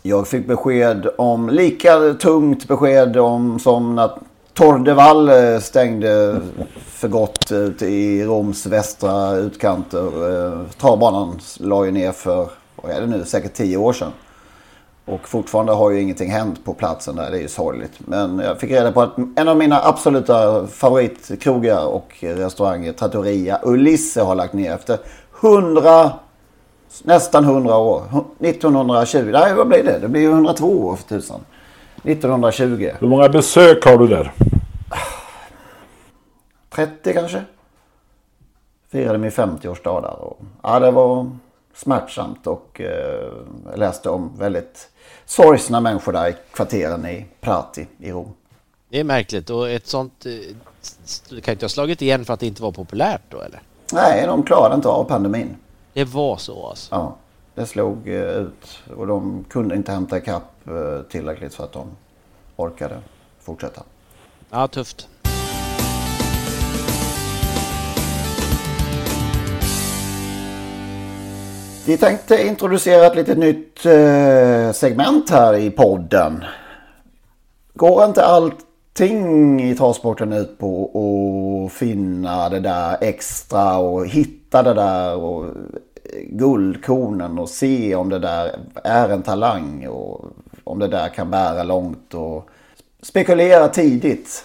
Jag 0.03 0.29
fick 0.29 0.47
besked 0.47 1.07
om, 1.19 1.49
lika 1.49 2.15
tungt 2.21 2.69
besked 2.69 3.17
om 3.17 3.59
som 3.59 3.95
när 3.95 4.11
Tor 4.55 4.79
de 4.79 4.93
Wall 4.95 5.29
eh, 5.29 5.59
stängde 5.61 6.41
för 6.87 7.09
gott 7.09 7.53
ute 7.53 7.87
i 7.87 8.25
Roms 8.25 8.67
västra 8.67 9.37
utkanter. 9.37 10.07
Eh, 10.47 10.61
Travbanan 10.81 11.39
la 11.61 11.85
ju 11.85 11.91
ner 11.91 12.13
för, 12.13 12.49
vad 12.77 12.93
är 12.93 13.01
det 13.01 13.07
nu, 13.07 13.25
säkert 13.25 13.55
tio 13.55 13.77
år 13.77 13.93
sedan. 13.93 14.13
Och 15.09 15.29
fortfarande 15.29 15.73
har 15.73 15.91
ju 15.91 16.01
ingenting 16.01 16.31
hänt 16.31 16.65
på 16.65 16.75
platsen 16.75 17.17
där. 17.17 17.31
Det 17.31 17.37
är 17.37 17.41
ju 17.41 17.49
sorgligt. 17.49 17.93
Men 17.99 18.39
jag 18.39 18.61
fick 18.61 18.71
reda 18.71 18.93
på 18.93 19.03
att 19.03 19.19
en 19.37 19.49
av 19.49 19.57
mina 19.57 19.81
absoluta 19.85 20.67
favoritkrogar 20.67 21.87
och 21.87 22.15
restauranger, 22.21 22.93
Trattoria 22.93 23.61
Ulisse, 23.65 24.23
har 24.23 24.35
lagt 24.35 24.53
ner 24.53 24.75
efter 24.75 24.99
100, 25.43 26.11
nästan 27.03 27.45
100 27.45 27.77
år. 27.77 28.03
1920, 28.41 29.31
nej 29.33 29.55
vad 29.55 29.69
blir 29.69 29.85
det? 29.85 29.99
Det 29.99 30.09
blir 30.09 30.21
ju 30.21 30.31
102 30.31 30.67
år 30.67 30.97
för 30.97 31.09
tusan. 31.09 31.41
1920. 32.03 32.91
Hur 32.99 33.09
många 33.09 33.29
besök 33.29 33.85
har 33.85 33.99
du 33.99 34.07
där? 34.07 34.33
30 36.71 37.13
kanske. 37.13 37.45
Firade 38.91 39.19
min 39.19 39.31
50-årsdag 39.31 40.03
där. 40.03 40.23
Och, 40.23 40.41
ja, 40.63 40.81
det 40.81 40.91
var 40.91 41.31
smärtsamt 41.75 42.47
och 42.47 42.81
eh, 42.81 43.33
läste 43.77 44.11
om 44.11 44.33
väldigt 44.39 44.89
sorgsna 45.27 45.81
människor 45.81 46.13
där 46.13 46.29
i 46.29 46.35
kvarteren 46.53 47.07
i 47.07 47.27
Prati 47.41 47.87
i 47.99 48.13
Rom. 48.13 48.33
Det 48.89 49.01
är 49.01 49.05
märkligt 49.05 49.51
och 49.51 49.71
ett 49.71 49.87
sånt... 49.87 50.27
eh, 50.27 51.41
kan 51.41 51.53
inte 51.53 51.65
ha 51.65 51.69
slagit 51.69 52.03
igen 52.03 52.25
för 52.25 52.35
att 52.35 52.41
det 52.41 52.47
inte 52.47 52.63
var 52.63 52.73
populärt 52.73 53.23
då 53.29 53.41
eller? 53.41 53.63
Nej, 53.93 54.27
de 54.27 54.43
klarade 54.43 54.75
inte 54.75 54.89
av 54.89 55.05
pandemin. 55.05 55.57
Det 55.93 56.05
var 56.05 56.37
så 56.37 56.67
alltså? 56.67 56.95
Ja, 56.95 57.17
det 57.55 57.67
slog 57.67 58.09
eh, 58.09 58.15
ut 58.23 58.83
och 58.97 59.07
de 59.07 59.45
kunde 59.49 59.75
inte 59.75 59.93
hämta 59.93 60.19
ikapp 60.19 60.69
eh, 60.69 61.03
tillräckligt 61.11 61.55
för 61.55 61.65
att 61.65 61.73
de 61.73 61.87
orkade 62.57 63.01
fortsätta. 63.41 63.83
Ja, 64.51 64.69
tufft. 64.69 65.09
Vi 71.89 71.97
tänkte 71.97 72.47
introducera 72.47 73.07
ett 73.07 73.17
litet 73.17 73.39
nytt 73.39 73.87
eh, 73.87 74.73
segment 74.73 75.31
här 75.31 75.55
i 75.55 75.71
podden. 75.71 76.45
Går 77.75 78.05
inte 78.05 78.25
allting 78.25 79.63
i 79.63 79.75
transporten 79.75 80.33
ut 80.33 80.59
på 80.59 80.91
att 81.67 81.73
finna 81.73 82.49
det 82.49 82.61
där 82.61 82.97
extra 83.01 83.79
och 83.79 84.07
hitta 84.07 84.63
det 84.63 84.75
där 84.75 85.17
och 85.17 85.45
eh, 85.45 85.51
guldkornen 86.31 87.39
och 87.39 87.49
se 87.49 87.95
om 87.95 88.09
det 88.09 88.19
där 88.19 88.59
är 88.85 89.09
en 89.09 89.23
talang 89.23 89.87
och 89.87 90.25
om 90.65 90.79
det 90.79 90.89
där 90.89 91.09
kan 91.09 91.31
bära 91.31 91.63
långt 91.63 92.15
och 92.15 92.49
spekulera 93.03 93.69
tidigt. 93.69 94.45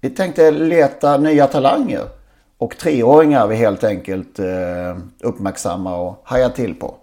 Vi 0.00 0.10
tänkte 0.10 0.50
leta 0.50 1.16
nya 1.16 1.46
talanger 1.46 2.19
och 2.60 2.78
treåringar 2.78 3.46
vi 3.46 3.56
helt 3.56 3.84
enkelt 3.84 4.38
eh, 4.38 4.46
uppmärksamma 5.20 5.96
och 5.96 6.20
haja 6.24 6.48
till 6.48 6.74
på. 6.74 6.94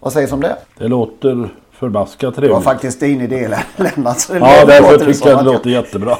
Vad 0.00 0.12
sägs 0.12 0.32
om 0.32 0.40
det? 0.40 0.56
Det 0.78 0.88
låter 0.88 1.48
förbaskat 1.72 2.34
Det 2.34 2.40
var 2.40 2.48
trevligt. 2.48 2.64
faktiskt 2.64 3.00
din 3.00 3.20
idé 3.20 3.48
Lennart. 3.76 4.16
Ja, 4.28 4.36
låter 4.36 4.66
därför 4.66 5.12
tycker 5.12 5.28
jag 5.30 5.38
det 5.38 5.52
låter 5.52 5.70
jättebra. 5.70 6.16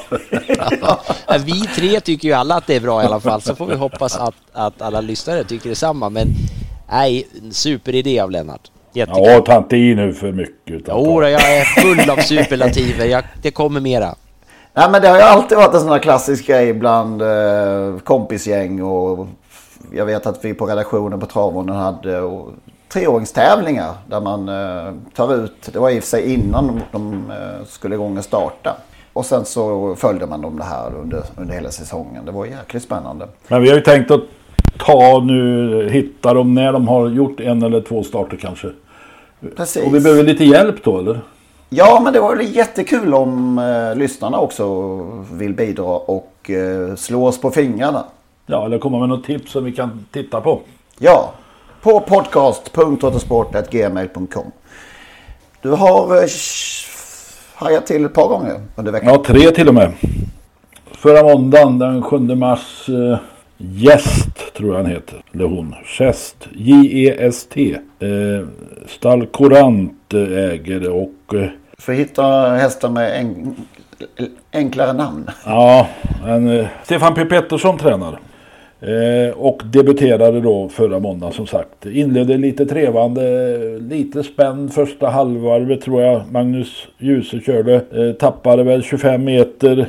Ja, 0.80 1.00
Vi 1.44 1.60
tre 1.60 2.00
tycker 2.00 2.28
ju 2.28 2.34
alla 2.34 2.54
att 2.56 2.66
det 2.66 2.76
är 2.76 2.80
bra 2.80 3.02
i 3.02 3.06
alla 3.06 3.20
fall, 3.20 3.42
så 3.42 3.54
får 3.54 3.66
vi 3.66 3.74
hoppas 3.74 4.16
att, 4.16 4.34
att 4.52 4.82
alla 4.82 5.00
lyssnare 5.00 5.44
tycker 5.44 5.68
detsamma. 5.68 6.10
Men 6.10 6.28
nej, 6.90 7.28
superidé 7.50 8.20
av 8.20 8.30
Lennart. 8.30 8.70
Jättekul. 8.92 9.22
Ja, 9.26 9.40
ta 9.40 9.58
inte 9.58 9.76
i 9.76 9.94
nu 9.94 10.12
för 10.12 10.32
mycket. 10.32 10.82
Jo, 10.88 11.22
jag 11.22 11.56
är 11.56 11.64
full 11.64 12.10
av 12.10 12.16
superlativer. 12.16 13.06
Jag, 13.06 13.24
det 13.42 13.50
kommer 13.50 13.80
mera. 13.80 14.14
Nej 14.74 14.90
men 14.90 15.02
det 15.02 15.08
har 15.08 15.16
ju 15.16 15.22
alltid 15.22 15.58
varit 15.58 15.74
en 15.74 15.80
sån 15.80 15.90
här 15.90 15.98
klassisk 15.98 16.46
grej 16.46 16.72
bland 16.72 17.22
eh, 17.22 17.98
kompisgäng 18.04 18.82
och 18.82 19.26
jag 19.92 20.06
vet 20.06 20.26
att 20.26 20.44
vi 20.44 20.54
på 20.54 20.66
redaktionen 20.66 21.20
på 21.20 21.26
Travronden 21.26 21.76
hade 21.76 22.20
och, 22.20 22.52
treåringstävlingar 22.92 23.92
där 24.06 24.20
man 24.20 24.48
eh, 24.48 24.94
tar 25.14 25.34
ut, 25.34 25.70
det 25.72 25.78
var 25.78 25.90
i 25.90 25.98
och 25.98 26.02
för 26.02 26.10
sig 26.10 26.34
innan 26.34 26.66
de, 26.66 26.80
de 26.92 27.30
eh, 27.30 27.66
skulle 27.66 27.94
igång 27.94 28.18
och 28.18 28.24
starta. 28.24 28.76
Och 29.12 29.26
sen 29.26 29.44
så 29.44 29.94
följde 29.94 30.26
man 30.26 30.40
dem 30.40 30.58
det 30.58 30.64
här 30.64 30.94
under, 30.94 31.22
under 31.36 31.54
hela 31.54 31.70
säsongen. 31.70 32.24
Det 32.24 32.32
var 32.32 32.46
jäkligt 32.46 32.82
spännande. 32.82 33.28
Men 33.48 33.62
vi 33.62 33.68
har 33.68 33.76
ju 33.76 33.82
tänkt 33.82 34.10
att 34.10 34.20
ta 34.78 35.22
nu, 35.24 35.88
hitta 35.90 36.34
dem 36.34 36.54
när 36.54 36.72
de 36.72 36.88
har 36.88 37.08
gjort 37.08 37.40
en 37.40 37.62
eller 37.62 37.80
två 37.80 38.02
starter 38.02 38.36
kanske. 38.36 38.68
Precis. 39.56 39.86
Och 39.86 39.94
vi 39.94 40.00
behöver 40.00 40.22
lite 40.22 40.44
hjälp 40.44 40.84
då 40.84 40.98
eller? 40.98 41.20
Ja, 41.72 42.00
men 42.04 42.12
det 42.12 42.20
var 42.20 42.36
jättekul 42.36 43.14
om 43.14 43.58
eh, 43.58 43.94
lyssnarna 43.96 44.38
också 44.38 44.96
vill 45.32 45.54
bidra 45.54 45.84
och 45.84 46.50
eh, 46.50 46.94
slå 46.94 47.26
oss 47.26 47.40
på 47.40 47.50
fingrarna. 47.50 48.04
Ja, 48.46 48.64
eller 48.64 48.78
komma 48.78 48.98
med 48.98 49.08
något 49.08 49.24
tips 49.24 49.52
som 49.52 49.64
vi 49.64 49.72
kan 49.72 50.06
titta 50.12 50.40
på. 50.40 50.60
Ja, 50.98 51.32
på 51.82 52.00
podcast.autosport.gmail.com 52.00 54.44
Du 55.62 55.70
har 55.70 56.16
eh, 56.16 56.22
hajat 57.54 57.86
till 57.86 58.04
ett 58.04 58.14
par 58.14 58.28
gånger 58.28 58.60
under 58.76 58.92
veckan. 58.92 59.12
Ja, 59.12 59.22
tre 59.26 59.50
till 59.50 59.68
och 59.68 59.74
med. 59.74 59.92
Förra 60.92 61.22
måndagen 61.22 61.78
den 61.78 62.02
7 62.02 62.18
mars. 62.18 62.88
Eh, 62.88 63.18
Gäst 63.62 64.54
tror 64.56 64.70
jag 64.70 64.82
han 64.82 64.90
heter. 64.90 65.22
Eller 65.34 65.44
hon. 65.44 65.74
Gäst. 65.98 66.48
J-E-S-T. 66.52 67.76
Eh, 67.98 68.46
Stall 68.86 69.26
Courant 69.26 70.14
eh, 70.14 70.50
äger 70.50 70.90
och 70.90 71.34
eh, 71.34 71.46
För 71.78 71.92
hitta 71.92 72.48
hästar 72.50 72.90
med 72.90 73.20
en, 73.20 73.56
enklare 74.52 74.92
namn. 74.92 75.30
Ja, 75.46 75.88
en, 76.26 76.48
eh, 76.48 76.66
Stefan 76.84 77.14
P 77.14 77.24
Pettersson 77.24 77.78
tränar. 77.78 78.18
Eh, 78.80 79.32
och 79.36 79.62
debuterade 79.64 80.40
då 80.40 80.68
förra 80.68 80.98
måndagen 80.98 81.32
som 81.32 81.46
sagt. 81.46 81.86
Inledde 81.86 82.36
lite 82.36 82.66
trevande, 82.66 83.58
lite 83.78 84.22
spänd 84.22 84.72
första 84.72 85.08
halvvarvet 85.08 85.82
tror 85.82 86.02
jag 86.02 86.22
Magnus 86.32 86.88
Djuse 86.98 87.40
körde. 87.40 87.74
Eh, 87.74 88.12
tappade 88.12 88.62
väl 88.62 88.82
25 88.82 89.24
meter 89.24 89.88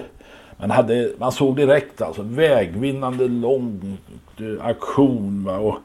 man, 0.62 0.71
hade, 0.71 1.12
man 1.17 1.32
såg 1.32 1.56
direkt 1.56 2.02
alltså 2.02 2.21
vägvinnande 2.21 3.28
lång 3.28 3.97
eh, 4.38 4.65
aktion. 4.65 5.43
Va? 5.43 5.58
Och 5.58 5.76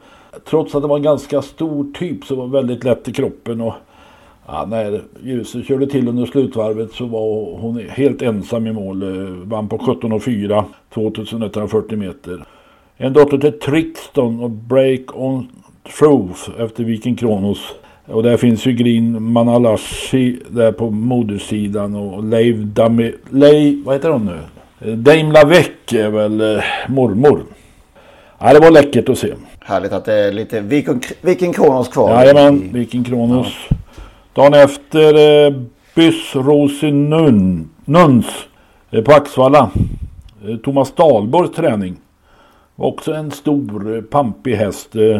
trots 0.49 0.75
att 0.75 0.81
det 0.81 0.87
var 0.87 0.97
en 0.97 1.03
ganska 1.03 1.41
stor 1.41 1.93
typ 1.93 2.25
så 2.25 2.35
var 2.35 2.45
det 2.45 2.53
väldigt 2.53 2.83
lätt 2.83 3.07
i 3.07 3.13
kroppen. 3.13 3.61
Och 3.61 3.73
Ja, 4.49 4.65
när 4.69 5.01
ljuset 5.23 5.67
körde 5.67 5.87
till 5.87 6.07
under 6.07 6.25
slutvarvet 6.25 6.91
så 6.91 7.05
var 7.05 7.57
hon 7.59 7.79
helt 7.89 8.21
ensam 8.21 8.67
i 8.67 8.73
mål. 8.73 9.03
Eh, 9.03 9.29
vann 9.29 9.69
på 9.69 9.77
17,4, 9.77 10.63
2140 10.93 11.97
meter. 11.97 12.43
En 12.97 13.13
dotter 13.13 13.37
till 13.37 13.59
Trixton 13.59 14.39
och 14.39 14.49
Break 14.49 15.01
on 15.13 15.47
Truth 15.99 16.49
efter 16.59 16.83
Viking 16.83 17.15
Kronos. 17.15 17.59
Och 18.05 18.23
där 18.23 18.37
finns 18.37 18.65
ju 18.65 18.73
Green 18.73 19.23
Manalashi 19.23 20.39
där 20.49 20.71
på 20.71 20.89
modersidan 20.89 21.95
och 21.95 22.23
Leif 22.23 22.57
Dami... 22.57 23.13
Leif... 23.29 23.85
Vad 23.85 23.95
heter 23.95 24.09
hon 24.09 24.25
nu? 24.25 24.37
Eh, 24.81 24.93
Dame 24.93 25.33
Lavec 25.33 25.69
är 25.93 26.09
väl 26.09 26.41
eh, 26.41 26.63
mormor. 26.87 27.43
Ja, 28.39 28.53
det 28.53 28.59
var 28.59 28.71
läckert 28.71 29.09
att 29.09 29.17
se. 29.17 29.33
Härligt 29.59 29.91
att 29.91 30.05
det 30.05 30.13
är 30.13 30.31
lite 30.31 30.61
Viking, 30.61 31.01
Viking 31.21 31.53
Kronos 31.53 31.87
kvar. 31.89 32.09
Jajamän, 32.09 32.69
Viking 32.73 33.03
Kronos. 33.03 33.47
Dagen 34.33 34.53
efter 34.53 35.45
eh, 35.45 35.53
Byss 35.95 36.35
eh, 38.89 39.03
på 39.03 39.11
Axvalla. 39.11 39.69
Eh, 40.47 40.57
Thomas 40.57 40.91
Dahlborgs 40.91 41.51
träning. 41.55 41.95
Var 42.75 42.87
också 42.87 43.13
en 43.13 43.31
stor 43.31 43.95
eh, 43.95 44.01
pampig 44.01 44.55
häst. 44.55 44.95
Eh, 44.95 45.19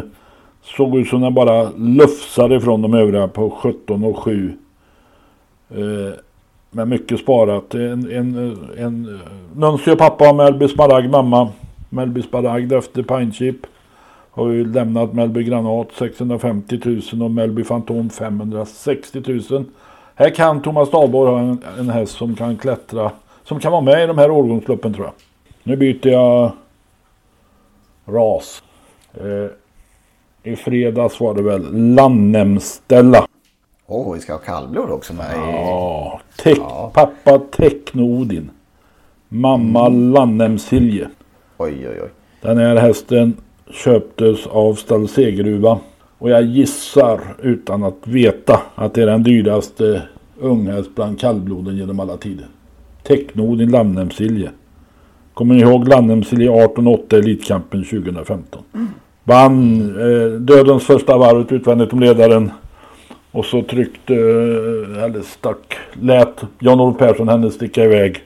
såg 0.63 0.97
ut 0.97 1.07
som 1.07 1.21
den 1.21 1.33
bara 1.33 1.69
lufsade 1.77 2.55
ifrån 2.55 2.81
de 2.81 2.93
övriga 2.93 3.27
på 3.27 3.49
17 3.49 4.03
och 4.03 4.17
7. 4.17 4.57
Med 6.77 6.87
men 6.87 6.99
mycket 6.99 7.19
sparat. 7.19 7.73
En, 7.73 8.11
en, 8.11 8.57
en, 8.77 9.19
Nuncio 9.55 9.95
pappa 9.95 10.29
och 10.29 10.35
Melby 10.35 10.67
Smaragd 10.67 11.09
mamma. 11.09 11.49
Melby 11.89 12.21
Sparagd 12.21 12.73
efter 12.73 13.03
Pine 13.03 13.31
Chip. 13.31 13.55
Har 14.31 14.49
ju 14.49 14.73
lämnat 14.73 15.13
Melby 15.13 15.43
Granat 15.43 15.87
650 15.97 16.79
000 16.83 17.21
och 17.23 17.31
Melby 17.31 17.63
Fantom 17.63 18.09
560 18.09 19.21
000. 19.49 19.65
Här 20.15 20.29
kan 20.29 20.61
Thomas 20.61 20.91
Dahlborg 20.91 21.31
ha 21.31 21.39
en, 21.39 21.63
en 21.79 21.89
häst 21.89 22.17
som 22.17 22.35
kan 22.35 22.57
klättra. 22.57 23.11
Som 23.43 23.59
kan 23.59 23.71
vara 23.71 23.81
med 23.81 24.03
i 24.03 24.07
de 24.07 24.17
här 24.17 24.31
årgångsloppen 24.31 24.93
tror 24.93 25.05
jag. 25.05 25.13
Nu 25.63 25.75
byter 25.75 26.07
jag 26.07 26.51
ras. 28.05 28.63
Eh, 29.13 30.51
I 30.51 30.55
fredags 30.55 31.19
var 31.19 31.33
det 31.33 31.41
väl 31.41 31.93
Lannemstella. 31.95 33.27
Åh, 33.89 34.07
oh, 34.07 34.13
vi 34.13 34.19
ska 34.19 34.33
ha 34.33 34.39
kallblod 34.39 34.89
också 34.89 35.13
med. 35.13 35.31
Ja, 35.35 36.21
Tek, 36.35 36.57
ja. 36.57 36.91
pappa 36.93 37.39
Tekno-Odin. 37.51 38.49
Mamma 39.29 39.85
mm. 39.87 40.13
Lannemsilje. 40.13 41.07
Oj, 41.57 41.87
oj, 41.89 42.01
oj. 42.03 42.09
Den 42.41 42.57
här 42.57 42.75
hästen 42.75 43.33
köptes 43.71 44.47
av 44.47 44.73
Stall 44.73 45.07
Segeruva. 45.07 45.79
Och 46.17 46.29
jag 46.29 46.43
gissar 46.43 47.19
utan 47.41 47.83
att 47.83 48.07
veta 48.07 48.61
att 48.75 48.93
det 48.93 49.01
är 49.01 49.05
den 49.05 49.23
dyraste 49.23 50.01
unghäst 50.39 50.95
bland 50.95 51.19
kallbloden 51.19 51.77
genom 51.77 51.99
alla 51.99 52.17
tider. 52.17 52.47
Tekno-Odin 53.03 53.71
Lannemsilje. 53.71 54.49
Kommer 55.33 55.55
ni 55.55 55.61
ihåg 55.61 55.87
Lannemsilje 55.87 56.49
18-8 56.49 57.15
Elitkampen 57.15 57.83
2015? 57.83 58.63
Mm. 58.73 58.87
Vann 59.23 59.81
eh, 59.99 60.39
dödens 60.39 60.83
första 60.83 61.17
varvet 61.17 61.51
utvändigt 61.51 61.93
om 61.93 61.99
ledaren. 61.99 62.51
Och 63.37 63.45
så 63.45 63.61
tryckte, 63.61 64.13
eh, 64.13 65.03
eller 65.03 65.21
stack, 65.21 65.77
lät 65.93 66.43
Jan-Olof 66.59 66.97
Persson 66.97 67.29
henne 67.29 67.51
sticka 67.51 67.83
iväg. 67.83 68.23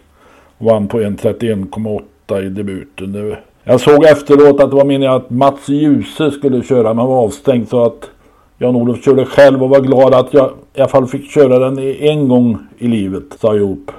Vann 0.58 0.88
på 0.88 1.00
1.31,8 1.00 2.45
i 2.45 2.50
debuten. 2.50 3.12
Det, 3.12 3.38
jag 3.63 3.82
såg 3.82 4.06
efteråt 4.06 4.62
att 4.62 4.69
det 4.69 4.76
var 4.76 4.86
meningen 4.86 5.13
att 5.13 5.30
Mats 5.30 5.69
Djuse 5.69 6.32
skulle 6.32 6.63
köra 6.63 6.93
men 6.93 7.06
var 7.06 7.24
avstängd 7.24 7.69
så 7.69 7.84
att 7.84 8.10
Jan-Olof 8.58 9.04
körde 9.04 9.26
själv 9.26 9.63
och 9.63 9.69
var 9.69 9.80
glad 9.80 10.13
att 10.13 10.34
jag 10.34 10.52
i 10.74 10.80
alla 10.80 10.89
fall 10.89 11.08
fick 11.08 11.32
köra 11.32 11.60
den 11.60 11.80
en 11.80 12.28
gång 12.28 12.58
i 12.78 12.88
livet, 12.88 13.24
sa 13.39 13.56
ihop. 13.56 13.91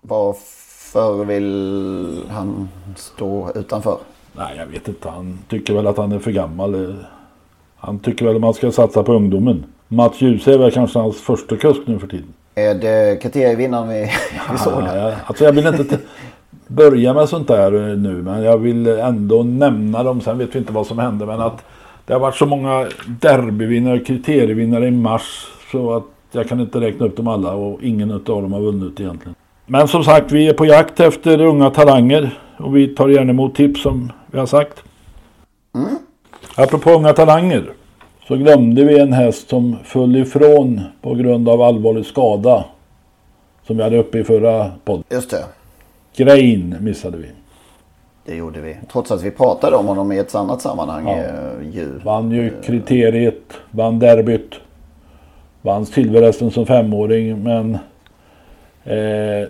Varför 0.00 1.24
vill 1.24 2.22
han 2.30 2.68
stå 2.96 3.50
utanför? 3.54 3.98
Nej, 4.36 4.56
jag 4.56 4.66
vet 4.66 4.88
inte. 4.88 5.08
Han 5.08 5.38
tycker 5.48 5.74
väl 5.74 5.86
att 5.86 5.96
han 5.96 6.12
är 6.12 6.18
för 6.18 6.30
gammal. 6.30 6.94
Han 7.76 7.98
tycker 7.98 8.24
väl 8.24 8.34
att 8.34 8.40
man 8.40 8.54
ska 8.54 8.72
satsa 8.72 9.02
på 9.02 9.12
ungdomen. 9.12 9.64
Mats 9.88 10.20
Djuse 10.20 10.54
är 10.54 10.58
väl 10.58 10.70
kanske 10.70 10.98
hans 10.98 11.20
första 11.20 11.56
kusk 11.56 11.80
nu 11.84 11.98
för 11.98 12.06
tiden. 12.06 12.34
Är 12.54 12.74
det 12.74 13.22
kriterievinnaren 13.22 13.88
vi, 13.88 14.10
vi 14.52 14.58
såg? 14.58 14.82
Ja, 14.82 15.12
alltså 15.26 15.44
jag 15.44 15.52
vill 15.52 15.66
inte 15.66 15.98
börja 16.66 17.14
med 17.14 17.28
sånt 17.28 17.48
där 17.48 17.70
nu 17.96 18.12
men 18.22 18.42
jag 18.42 18.58
vill 18.58 18.86
ändå 18.86 19.42
nämna 19.42 20.02
dem. 20.02 20.20
Sen 20.20 20.38
vet 20.38 20.54
vi 20.54 20.58
inte 20.58 20.72
vad 20.72 20.86
som 20.86 20.98
hände 20.98 21.26
men 21.26 21.40
att 21.40 21.64
det 22.06 22.12
har 22.12 22.20
varit 22.20 22.36
så 22.36 22.46
många 22.46 22.88
derbyvinnare 23.06 23.98
kriterievinnare 23.98 24.86
i 24.86 24.90
mars 24.90 25.46
så 25.72 25.92
att 25.92 26.04
jag 26.32 26.48
kan 26.48 26.60
inte 26.60 26.80
räkna 26.80 27.06
upp 27.06 27.16
dem 27.16 27.28
alla 27.28 27.54
och 27.54 27.82
ingen 27.82 28.10
av 28.10 28.22
dem 28.22 28.52
har 28.52 28.60
vunnit 28.60 29.00
egentligen. 29.00 29.34
Men 29.66 29.88
som 29.88 30.04
sagt 30.04 30.32
vi 30.32 30.48
är 30.48 30.52
på 30.52 30.66
jakt 30.66 31.00
efter 31.00 31.40
unga 31.40 31.70
talanger 31.70 32.38
och 32.56 32.76
vi 32.76 32.88
tar 32.88 33.08
gärna 33.08 33.30
emot 33.30 33.54
tips 33.54 33.82
som 33.82 34.12
vi 34.26 34.38
har 34.38 34.46
sagt. 34.46 34.82
Mm. 35.74 35.98
Apropå 36.56 36.90
unga 36.90 37.12
talanger 37.12 37.72
så 38.28 38.36
glömde 38.36 38.84
vi 38.84 38.98
en 38.98 39.12
häst 39.12 39.48
som 39.48 39.76
föll 39.84 40.16
ifrån 40.16 40.80
på 41.00 41.14
grund 41.14 41.48
av 41.48 41.62
allvarlig 41.62 42.06
skada. 42.06 42.64
Som 43.66 43.76
vi 43.76 43.82
hade 43.82 43.98
uppe 43.98 44.18
i 44.18 44.24
förra 44.24 44.70
podden. 44.84 45.04
Just 45.10 45.30
det. 45.30 45.44
Grain 46.16 46.76
missade 46.80 47.16
vi. 47.18 47.26
Det 48.24 48.36
gjorde 48.36 48.60
vi. 48.60 48.76
Trots 48.92 49.10
att 49.10 49.22
vi 49.22 49.30
pratade 49.30 49.76
om 49.76 49.86
honom 49.86 50.12
i 50.12 50.18
ett 50.18 50.34
annat 50.34 50.62
sammanhang. 50.62 51.08
Ja. 51.08 51.24
Ju. 51.72 51.98
Vann 52.04 52.30
ju 52.30 52.52
kriteriet, 52.62 53.52
vann 53.70 53.98
derbyt. 53.98 54.54
Vann 55.62 55.86
silverhästen 55.86 56.50
som 56.50 56.66
femåring 56.66 57.42
men 57.42 57.74
eh, 58.84 59.48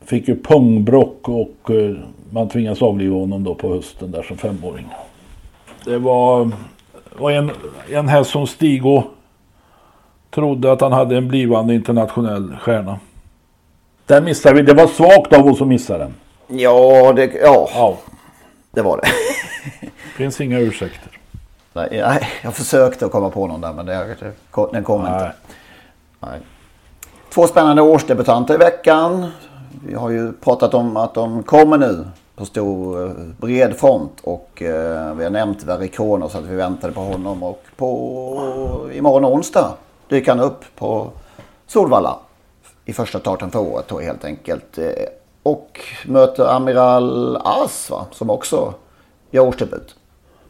fick 0.00 0.28
ju 0.28 0.36
pungbrock 0.42 1.28
och 1.28 1.70
eh, 1.70 1.96
man 2.30 2.48
tvingas 2.48 2.82
avliva 2.82 3.16
honom 3.16 3.44
då 3.44 3.54
på 3.54 3.74
hösten 3.74 4.10
där 4.10 4.22
som 4.22 4.36
femåring. 4.36 4.88
Det 5.84 5.98
var 5.98 6.50
var 7.20 7.30
en, 7.30 7.50
en 7.90 8.08
häst 8.08 8.30
som 8.30 8.46
Stigo 8.46 9.02
trodde 10.30 10.72
att 10.72 10.80
han 10.80 10.92
hade 10.92 11.16
en 11.16 11.28
blivande 11.28 11.74
internationell 11.74 12.56
stjärna. 12.60 12.98
Den 14.06 14.24
missade 14.24 14.54
vi. 14.54 14.62
Det 14.62 14.74
var 14.74 14.86
svagt 14.86 15.32
av 15.32 15.46
oss 15.46 15.60
att 15.60 15.68
missa 15.68 15.98
den. 15.98 16.14
Ja, 16.46 17.12
det, 17.12 17.24
ja. 17.42 17.68
ja. 17.74 17.98
det 18.70 18.82
var 18.82 18.96
det. 18.96 19.08
finns 20.16 20.40
inga 20.40 20.58
ursäkter. 20.58 21.18
Nej, 21.72 21.88
nej, 21.90 22.28
jag 22.42 22.54
försökte 22.54 23.06
att 23.06 23.12
komma 23.12 23.30
på 23.30 23.46
någon 23.46 23.60
där 23.60 23.72
men 23.72 23.86
det, 23.86 24.16
den 24.72 24.84
kom 24.84 25.02
nej. 25.02 25.12
inte. 25.12 25.32
Nej. 26.20 26.40
Två 27.34 27.46
spännande 27.46 27.82
årsdebutanter 27.82 28.54
i 28.54 28.56
veckan. 28.56 29.30
Vi 29.86 29.94
har 29.94 30.10
ju 30.10 30.32
pratat 30.32 30.74
om 30.74 30.96
att 30.96 31.14
de 31.14 31.42
kommer 31.42 31.78
nu 31.78 32.04
på 32.40 32.46
stor 32.46 33.14
bred 33.40 33.76
front 33.76 34.20
och 34.22 34.62
eh, 34.62 35.14
vi 35.14 35.24
har 35.24 35.30
nämnt 35.30 35.64
Verikono 35.64 36.28
så 36.28 36.38
att 36.38 36.44
vi 36.44 36.56
väntade 36.56 36.92
på 36.92 37.00
honom 37.00 37.42
och 37.42 37.62
på 37.76 38.90
imorgon 38.92 39.24
onsdag 39.24 39.74
dyker 40.08 40.32
han 40.32 40.40
upp 40.40 40.64
på 40.76 41.10
Solvalla 41.66 42.18
i 42.84 42.92
första 42.92 43.20
starten 43.20 43.50
för 43.50 43.58
året 43.58 43.88
då 43.88 44.00
helt 44.00 44.24
enkelt. 44.24 44.78
Eh, 44.78 44.84
och 45.42 45.80
möter 46.06 46.46
Amiral 46.46 47.36
As 47.36 47.90
va? 47.90 48.06
som 48.10 48.30
också 48.30 48.74
gör 49.30 49.46
årsdebut. 49.46 49.96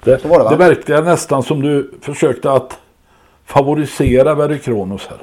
Det, 0.05 0.23
det, 0.23 0.49
det 0.51 0.57
verkade 0.57 1.03
nästan 1.03 1.43
som 1.43 1.63
du 1.63 1.95
försökte 2.03 2.53
att 2.53 2.79
favorisera 3.45 4.35
Verikronos 4.35 5.07
här. 5.07 5.19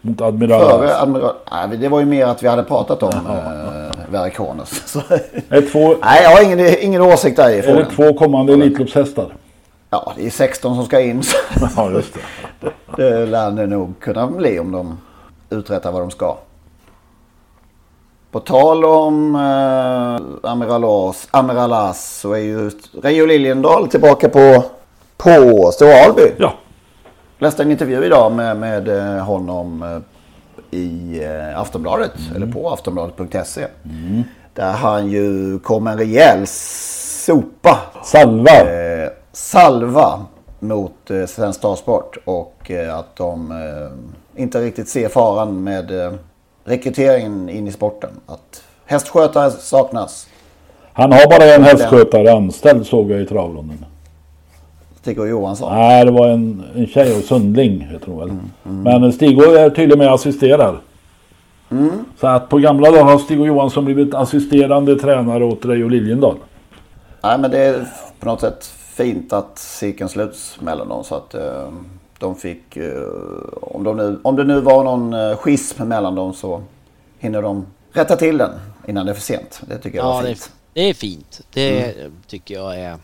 Mot 0.00 0.20
Admiral 0.20 0.70
Före 0.70 1.00
Admiral... 1.00 1.34
Nej, 1.52 1.76
det 1.76 1.88
var 1.88 2.00
ju 2.00 2.06
mer 2.06 2.26
att 2.26 2.42
vi 2.42 2.48
hade 2.48 2.62
pratat 2.62 3.02
om 3.02 3.26
eh, 3.26 3.81
Verikonos. 4.12 4.96
två... 5.72 5.96
Nej, 6.02 6.22
jag 6.22 6.30
har 6.30 6.44
ingen, 6.44 6.78
ingen 6.80 7.02
åsikt 7.02 7.36
där 7.36 7.50
i 7.50 7.62
frågan. 7.62 7.80
Är 7.80 7.84
det 7.84 7.90
två 7.90 8.14
kommande 8.14 8.52
Elitloppshästar? 8.52 9.34
Ja, 9.90 10.12
det 10.16 10.26
är 10.26 10.30
16 10.30 10.74
som 10.74 10.84
ska 10.84 11.00
in. 11.00 11.22
ja, 11.76 11.90
just 11.90 12.14
det. 12.14 12.70
det 12.96 13.26
lär 13.26 13.50
det 13.50 13.66
nog 13.66 14.00
kunna 14.00 14.26
bli 14.26 14.58
om 14.58 14.72
de 14.72 14.98
uträttar 15.50 15.92
vad 15.92 16.02
de 16.02 16.10
ska. 16.10 16.36
På 18.30 18.40
tal 18.40 18.84
om 18.84 19.34
eh, 19.34 20.50
Amiralas, 20.50 21.28
Amiralas 21.30 22.18
så 22.20 22.32
är 22.32 22.38
ju 22.38 22.70
Reijo 23.02 23.26
Liljendal 23.26 23.88
tillbaka 23.88 24.28
på, 24.28 24.64
på 25.16 25.70
Stora 25.72 26.04
Alby. 26.04 26.32
Ja 26.38 26.54
läste 27.42 27.62
en 27.62 27.70
intervju 27.70 28.04
idag 28.04 28.32
med, 28.32 28.56
med 28.56 28.88
eh, 28.88 29.24
honom 29.24 29.82
eh, 29.82 29.98
i 30.72 31.24
eh, 31.24 31.60
Aftonbladet, 31.60 32.12
mm. 32.18 32.36
eller 32.36 32.52
på 32.52 32.70
aftonbladet.se. 32.70 33.66
Mm. 33.84 34.22
Där 34.54 34.72
han 34.72 35.10
ju 35.10 35.58
kom 35.58 35.86
en 35.86 35.98
rejäl 35.98 36.46
sopa. 36.46 37.78
Salva. 38.04 38.50
Eh, 38.50 39.08
salva 39.32 40.26
mot 40.58 41.10
eh, 41.10 41.26
Svensk 41.26 41.58
Starsport 41.58 42.16
och 42.24 42.70
eh, 42.70 42.98
att 42.98 43.16
de 43.16 43.50
eh, 43.52 44.42
inte 44.42 44.60
riktigt 44.60 44.88
ser 44.88 45.08
faran 45.08 45.64
med 45.64 46.04
eh, 46.04 46.12
rekryteringen 46.64 47.48
in 47.48 47.68
i 47.68 47.72
sporten. 47.72 48.10
Att 48.26 48.62
hästskötare 48.86 49.50
saknas. 49.50 50.28
Han 50.92 51.12
har 51.12 51.26
bara 51.26 51.54
en 51.54 51.64
hästskötare 51.64 52.32
anställd 52.32 52.86
såg 52.86 53.10
jag 53.10 53.20
i 53.20 53.26
travronden. 53.26 53.84
Stig-O 55.02 55.26
Johansson? 55.26 55.72
Nej, 55.72 56.04
det 56.04 56.10
var 56.10 56.28
en, 56.28 56.64
en 56.74 56.86
tjej 56.86 57.16
och 57.16 57.24
Sundling, 57.24 57.88
jag 57.92 58.02
tror 58.02 58.20
väl. 58.20 58.30
Mm, 58.30 58.50
mm. 58.64 59.00
Men 59.00 59.12
Stig-O 59.12 59.54
är 59.54 59.70
tydligen 59.70 59.98
med 59.98 60.12
assisterar. 60.12 60.80
Mm. 61.70 62.04
Så 62.20 62.26
att 62.26 62.48
på 62.48 62.58
gamla 62.58 62.90
dagar 62.90 63.04
har 63.04 63.18
Stig-O 63.18 63.46
Johansson 63.46 63.84
blivit 63.84 64.14
assisterande 64.14 64.96
tränare 64.96 65.44
åt 65.44 65.64
Reijo 65.64 65.88
Liljendal. 65.88 66.36
Nej, 67.22 67.38
men 67.38 67.50
det 67.50 67.58
är 67.58 67.86
på 68.18 68.26
något 68.26 68.40
sätt 68.40 68.64
fint 68.66 69.32
att 69.32 69.58
cirkeln 69.58 70.08
sluts 70.08 70.60
mellan 70.60 70.88
dem. 70.88 71.04
Så 71.04 71.14
att 71.14 71.34
uh, 71.34 71.68
de 72.18 72.36
fick, 72.36 72.76
uh, 72.76 73.08
om, 73.60 73.84
de 73.84 73.96
nu, 73.96 74.20
om 74.22 74.36
det 74.36 74.44
nu 74.44 74.60
var 74.60 74.84
någon 74.84 75.14
uh, 75.14 75.36
schism 75.36 75.84
mellan 75.84 76.14
dem 76.14 76.34
så 76.34 76.62
hinner 77.18 77.42
de 77.42 77.66
rätta 77.92 78.16
till 78.16 78.38
den 78.38 78.50
innan 78.86 79.06
det 79.06 79.12
är 79.12 79.14
för 79.14 79.22
sent. 79.22 79.62
Det 79.68 79.78
tycker 79.78 79.98
jag 79.98 80.06
ja, 80.06 80.12
var 80.12 80.22
fint. 80.22 80.52
Det 80.72 80.80
är, 80.80 80.84
det 80.84 80.90
är 80.90 80.94
fint. 80.94 81.40
Det 81.52 82.00
mm. 82.00 82.12
tycker 82.26 82.54
jag 82.54 82.80
är, 82.80 82.96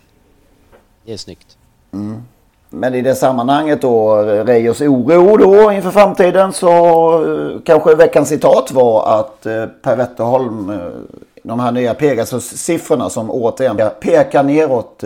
det 1.04 1.12
är 1.12 1.16
snyggt. 1.16 1.57
Mm. 1.92 2.22
Men 2.70 2.94
i 2.94 3.02
det 3.02 3.14
sammanhanget 3.14 3.82
då, 3.82 4.16
Reijos 4.22 4.80
oro 4.80 5.36
då 5.36 5.72
inför 5.72 5.90
framtiden 5.90 6.52
så 6.52 6.68
eh, 7.24 7.60
kanske 7.64 7.94
veckans 7.94 8.28
citat 8.28 8.72
var 8.72 9.20
att 9.20 9.46
eh, 9.46 9.66
Per 9.82 9.96
Wetterholm, 9.96 10.70
eh, 10.70 10.76
de 11.42 11.60
här 11.60 11.72
nya 11.72 11.94
Pegasus-siffrorna 11.94 13.08
som 13.08 13.30
återigen 13.30 13.76
pekar 14.00 14.42
neråt 14.42 15.04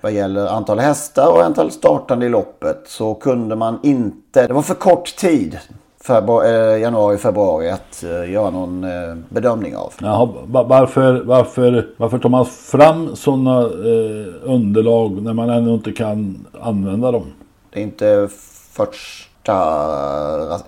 vad 0.00 0.12
gäller 0.12 0.46
antal 0.46 0.78
hästar 0.78 1.32
och 1.32 1.44
antal 1.44 1.70
startande 1.70 2.26
i 2.26 2.28
loppet 2.28 2.82
så 2.86 3.14
kunde 3.14 3.56
man 3.56 3.78
inte, 3.82 4.46
det 4.46 4.52
var 4.52 4.62
för 4.62 4.74
kort 4.74 5.16
tid 5.16 5.58
februari, 6.02 6.74
eh, 6.74 6.80
januari, 6.80 7.18
februari 7.18 7.70
att 7.70 8.02
eh, 8.02 8.30
göra 8.30 8.50
någon 8.50 8.84
eh, 8.84 9.14
bedömning 9.28 9.76
av. 9.76 9.94
Jaha, 9.98 10.28
varför, 10.46 11.22
varför, 11.24 11.94
varför 11.96 12.18
tar 12.18 12.28
man 12.28 12.46
fram 12.46 13.16
sådana 13.16 13.60
eh, 13.60 14.34
underlag 14.42 15.22
när 15.22 15.32
man 15.32 15.50
ännu 15.50 15.74
inte 15.74 15.92
kan 15.92 16.46
använda 16.60 17.10
dem? 17.10 17.26
Det 17.70 17.80
är 17.80 17.82
inte 17.82 18.28
första 18.72 19.54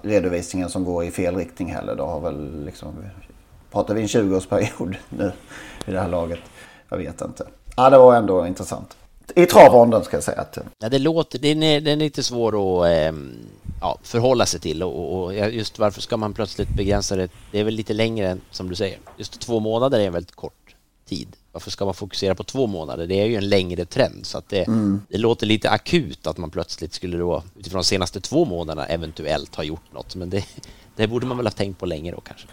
redovisningen 0.03 0.69
som 0.69 0.85
går 0.85 1.05
i 1.05 1.11
fel 1.11 1.37
riktning 1.37 1.73
heller. 1.73 1.95
Det 1.97 2.03
har 2.03 2.21
väl 2.21 2.65
liksom, 2.65 2.89
pratar 3.73 3.95
vi 3.95 4.01
en 4.01 4.07
20-årsperiod 4.07 4.95
nu 5.09 5.33
i 5.87 5.93
det 5.93 6.01
här 6.01 6.09
laget? 6.09 6.41
Jag 6.89 6.99
vet 6.99 7.21
inte. 7.21 7.47
Ja, 7.77 7.91
det 7.91 7.99
var 7.99 8.15
ändå 8.17 8.47
intressant. 8.47 8.97
I 9.37 9.47
travronden 9.47 10.05
ska 10.05 10.17
jag 10.17 10.25
säga. 10.25 10.41
Att... 10.41 10.59
Ja, 10.79 10.89
det 10.89 10.99
låter, 10.99 11.39
den 11.39 11.63
är, 11.63 11.81
den 11.81 12.01
är 12.01 12.05
lite 12.05 12.23
svår 12.23 12.83
att 12.83 12.91
eh, 12.91 13.19
ja, 13.81 13.99
förhålla 14.03 14.47
sig 14.47 14.61
till 14.61 14.83
och, 14.83 15.25
och, 15.25 15.35
just 15.35 15.79
varför 15.79 16.01
ska 16.01 16.17
man 16.17 16.33
plötsligt 16.33 16.69
begränsa 16.69 17.17
det? 17.17 17.29
Det 17.53 17.61
är 17.61 17.65
väl 17.65 17.75
lite 17.75 17.93
längre 17.93 18.29
än 18.29 18.41
som 18.51 18.69
du 18.69 18.75
säger. 18.75 18.99
Just 19.17 19.41
två 19.41 19.61
månader 19.61 20.01
är 20.01 20.07
en 20.07 20.13
väldigt 20.13 20.37
kort 20.37 20.75
tid. 21.09 21.29
Varför 21.53 21.71
ska 21.71 21.85
man 21.85 21.95
fokusera 21.95 22.35
på 22.35 22.45
två 22.45 22.67
månader? 22.67 23.07
Det 23.07 23.21
är 23.21 23.27
ju 23.27 23.37
en 23.37 23.49
längre 23.49 23.85
trend 23.85 24.27
så 24.27 24.39
att 24.39 24.49
det, 24.49 24.67
mm. 24.67 25.03
det 25.09 25.19
låter 25.19 25.47
lite 25.47 25.71
akut 25.71 26.27
att 26.27 26.39
man 26.39 26.51
plötsligt 26.51 26.95
skulle 26.95 27.17
då 27.17 27.43
utifrån 27.59 27.79
de 27.79 27.85
senaste 27.85 28.21
två 28.21 28.45
månaderna 28.45 28.87
eventuellt 28.87 29.55
ha 29.55 29.65
gjort 29.65 29.93
något. 29.93 30.17
Men 30.17 30.31
det, 30.31 30.45
det 30.97 31.07
borde 31.07 31.27
man 31.27 31.37
väl 31.37 31.47
ha 31.47 31.51
tänkt 31.51 31.79
på 31.79 31.87
länge 31.87 32.13
då 32.13 32.21
kanske. 32.21 32.47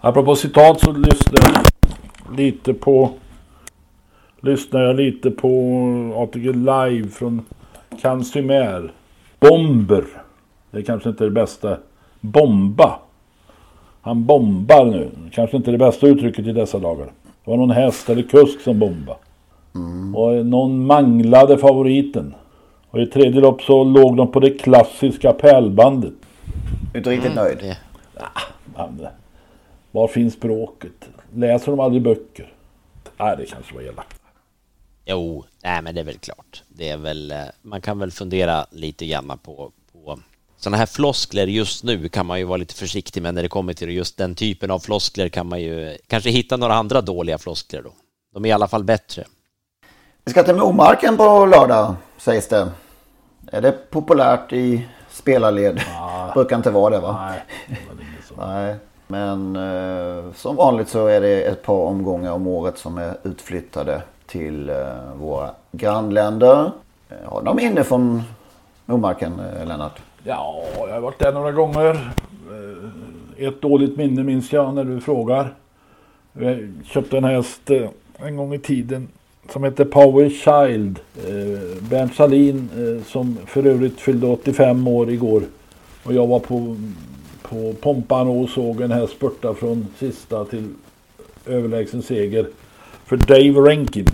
Apropå 0.00 0.36
citat 0.36 0.80
så 0.80 0.92
lyssnar 0.92 1.52
jag 1.52 2.36
lite 2.36 2.74
på 2.74 3.12
lyssnar 4.40 4.82
jag 4.82 4.96
lite 4.96 5.30
på 5.30 5.48
ATG 6.16 6.52
Live 6.52 7.08
från 7.08 7.42
Cansumer. 8.00 8.92
Bomber. 9.40 10.04
Det 10.70 10.78
är 10.78 10.82
kanske 10.82 11.08
inte 11.08 11.24
det 11.24 11.30
bästa. 11.30 11.76
Bomba. 12.20 12.98
Han 14.00 14.24
bombar 14.24 14.84
nu. 14.84 15.10
Kanske 15.32 15.56
inte 15.56 15.70
det 15.70 15.78
bästa 15.78 16.06
uttrycket 16.06 16.46
i 16.46 16.52
dessa 16.52 16.78
dagar. 16.78 17.06
Det 17.44 17.50
var 17.50 17.56
någon 17.56 17.70
häst 17.70 18.10
eller 18.10 18.22
kusk 18.22 18.60
som 18.60 18.78
bombade. 18.78 19.18
Mm. 19.74 20.16
Och 20.16 20.46
någon 20.46 20.86
manglade 20.86 21.58
favoriten. 21.58 22.34
Och 22.90 23.00
i 23.00 23.06
tredje 23.06 23.40
lopp 23.40 23.62
så 23.62 23.84
låg 23.84 24.16
de 24.16 24.32
på 24.32 24.40
det 24.40 24.50
klassiska 24.50 25.32
pärlbandet. 25.32 26.14
Inte 26.94 27.10
riktigt 27.10 27.32
mm. 27.32 27.44
nöjd? 27.44 27.76
Ja, 28.76 28.88
var 29.90 30.08
finns 30.08 30.34
språket? 30.34 31.08
Läser 31.34 31.72
de 31.72 31.80
aldrig 31.80 32.02
böcker? 32.02 32.52
Nej, 33.18 33.36
det 33.36 33.46
kanske 33.46 33.74
var 33.74 33.82
elakt. 33.82 34.15
Jo, 35.08 35.44
nej 35.62 35.82
men 35.82 35.94
det 35.94 36.00
är 36.00 36.04
väl 36.04 36.18
klart. 36.18 36.62
Det 36.68 36.88
är 36.88 36.96
väl, 36.96 37.30
eh, 37.30 37.38
man 37.62 37.80
kan 37.80 37.98
väl 37.98 38.10
fundera 38.10 38.66
lite 38.70 39.06
grann 39.06 39.38
på, 39.42 39.72
på 39.92 40.18
sådana 40.56 40.76
här 40.76 40.86
floskler 40.86 41.46
just 41.46 41.84
nu 41.84 42.08
kan 42.08 42.26
man 42.26 42.38
ju 42.38 42.44
vara 42.44 42.56
lite 42.56 42.74
försiktig 42.74 43.22
med 43.22 43.34
när 43.34 43.42
det 43.42 43.48
kommer 43.48 43.72
till 43.72 43.90
just 43.90 44.16
den 44.16 44.34
typen 44.34 44.70
av 44.70 44.78
floskler 44.78 45.28
kan 45.28 45.48
man 45.48 45.60
ju 45.60 45.96
kanske 46.06 46.30
hitta 46.30 46.56
några 46.56 46.74
andra 46.74 47.00
dåliga 47.00 47.38
floskler 47.38 47.82
då. 47.82 47.90
De 48.34 48.44
är 48.44 48.48
i 48.48 48.52
alla 48.52 48.68
fall 48.68 48.84
bättre. 48.84 49.24
Vi 50.24 50.30
ska 50.30 50.42
till 50.42 50.54
Momarken 50.54 51.16
på 51.16 51.46
lördag 51.46 51.94
sägs 52.18 52.48
det. 52.48 52.70
Är 53.52 53.60
det 53.60 53.90
populärt 53.90 54.52
i 54.52 54.88
spelarled? 55.10 55.80
Ah. 55.98 56.32
Brukar 56.34 56.56
inte 56.56 56.70
vara 56.70 56.94
det 56.94 57.00
va? 57.00 57.26
Nej, 57.28 57.44
det 57.68 58.36
Nej. 58.46 58.76
Men 59.06 59.56
eh, 59.56 60.32
som 60.32 60.56
vanligt 60.56 60.88
så 60.88 61.06
är 61.06 61.20
det 61.20 61.42
ett 61.42 61.62
par 61.62 61.74
omgångar 61.74 62.32
om 62.32 62.46
året 62.46 62.78
som 62.78 62.98
är 62.98 63.16
utflyttade 63.22 64.02
till 64.26 64.68
eh, 64.68 64.76
våra 65.16 65.50
grannländer. 65.72 66.70
Eh, 67.08 67.16
har 67.24 67.40
du 67.40 67.44
någon 67.44 67.56
minne 67.56 67.84
från 67.84 68.22
Nordmarken, 68.86 69.40
eh, 69.40 69.66
Lennart? 69.66 70.00
Ja, 70.24 70.64
jag 70.78 70.94
har 70.94 71.00
varit 71.00 71.18
där 71.18 71.32
några 71.32 71.52
gånger. 71.52 72.10
Ett 73.36 73.62
dåligt 73.62 73.96
minne 73.96 74.22
minns 74.22 74.52
jag 74.52 74.74
när 74.74 74.84
du 74.84 75.00
frågar. 75.00 75.54
Jag 76.32 76.72
köpte 76.84 77.18
en 77.18 77.24
häst 77.24 77.70
en 78.18 78.36
gång 78.36 78.54
i 78.54 78.58
tiden 78.58 79.08
som 79.52 79.64
hette 79.64 79.84
Power 79.84 80.28
Child. 80.28 80.98
Bernt 81.90 82.14
Salin 82.14 82.70
som 83.06 83.38
för 83.46 83.66
övrigt 83.66 84.00
fyllde 84.00 84.26
85 84.26 84.88
år 84.88 85.10
igår. 85.10 85.42
Och 86.04 86.12
jag 86.12 86.26
var 86.26 86.38
på, 86.38 86.76
på 87.42 87.72
Pompan 87.80 88.28
och 88.28 88.48
såg 88.48 88.80
en 88.80 88.90
häst 88.90 89.12
spurta 89.12 89.54
från 89.54 89.86
sista 89.98 90.44
till 90.44 90.68
överlägsen 91.46 92.02
seger 92.02 92.46
för 93.06 93.16
Dave 93.16 93.70
Rankin. 93.70 94.06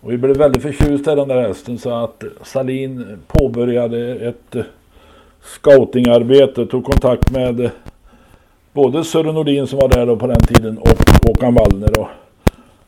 Och 0.00 0.12
vi 0.12 0.18
blev 0.18 0.36
väldigt 0.36 0.62
förtjusta 0.62 1.12
i 1.12 1.16
den 1.16 1.28
där 1.28 1.48
hästen 1.48 1.78
så 1.78 1.90
att 1.90 2.24
Salin 2.42 3.18
påbörjade 3.26 4.14
ett 4.14 4.56
scoutingarbete, 5.42 6.66
tog 6.66 6.84
kontakt 6.84 7.30
med 7.30 7.70
både 8.72 9.04
Sören 9.04 9.34
Nordin 9.34 9.66
som 9.66 9.78
var 9.78 9.88
där 9.88 10.06
då 10.06 10.16
på 10.16 10.26
den 10.26 10.40
tiden 10.40 10.78
och 10.78 10.88
Håkan 11.26 11.54
Wallner. 11.54 12.00
Och 12.00 12.08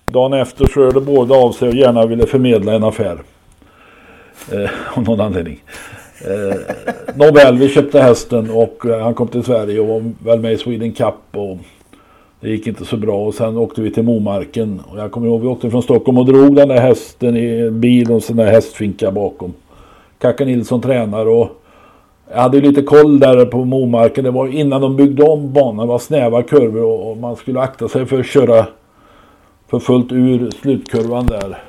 dagen 0.05 0.33
efter 0.33 0.67
så 0.67 0.81
hörde 0.81 1.01
båda 1.01 1.35
av 1.35 1.53
sig 1.53 1.69
och 1.69 1.75
gärna 1.75 2.07
ville 2.07 2.27
förmedla 2.27 2.73
en 2.73 2.85
affär. 2.85 3.19
Eh, 4.53 4.71
av 4.95 5.03
någon 5.03 5.21
anledning. 5.21 5.63
Eh, 6.21 6.57
Nåväl, 7.15 7.59
vi 7.59 7.69
köpte 7.69 8.01
hästen 8.01 8.51
och 8.51 8.85
han 9.03 9.15
kom 9.15 9.29
till 9.29 9.45
Sverige 9.45 9.81
och 9.81 9.89
var 9.89 10.13
väl 10.25 10.41
med 10.41 10.53
i 10.53 10.57
Sweden 10.57 10.93
Cup 10.93 11.15
och 11.31 11.59
det 12.41 12.49
gick 12.49 12.67
inte 12.67 12.85
så 12.85 12.97
bra 12.97 13.27
och 13.27 13.35
sen 13.35 13.57
åkte 13.57 13.81
vi 13.81 13.91
till 13.91 14.03
Momarken. 14.03 14.81
Och 14.91 14.99
jag 14.99 15.13
kommer 15.13 15.27
ihåg 15.27 15.41
vi 15.41 15.47
åkte 15.47 15.71
från 15.71 15.83
Stockholm 15.83 16.19
och 16.19 16.27
drog 16.27 16.57
den 16.57 16.69
där 16.69 16.81
hästen 16.81 17.37
i 17.37 17.47
en 17.47 17.81
bil 17.81 18.09
och 18.09 18.15
en 18.15 18.21
sån 18.21 18.37
där 18.37 18.47
hästfinka 18.47 19.11
bakom. 19.11 19.53
Kacka 20.19 20.45
Nilsson 20.45 20.81
tränar 20.81 21.27
och 21.27 21.49
jag 22.31 22.41
hade 22.41 22.61
lite 22.61 22.83
koll 22.83 23.21
där 23.21 23.45
på 23.45 23.65
Momarken. 23.65 24.25
Det 24.25 24.31
var 24.31 24.47
innan 24.47 24.81
de 24.81 24.97
byggde 24.97 25.23
om 25.23 25.53
banan. 25.53 25.87
Det 25.87 25.93
var 25.93 25.99
snäva 25.99 26.43
kurvor 26.43 27.09
och 27.09 27.17
man 27.17 27.37
skulle 27.37 27.61
akta 27.61 27.89
sig 27.89 28.07
för 28.07 28.21
att 28.21 28.27
köra 28.27 28.67
för 29.71 29.79
fullt 29.79 30.13
ur 30.13 30.51
slutkurvan 30.51 31.27
där. 31.27 31.63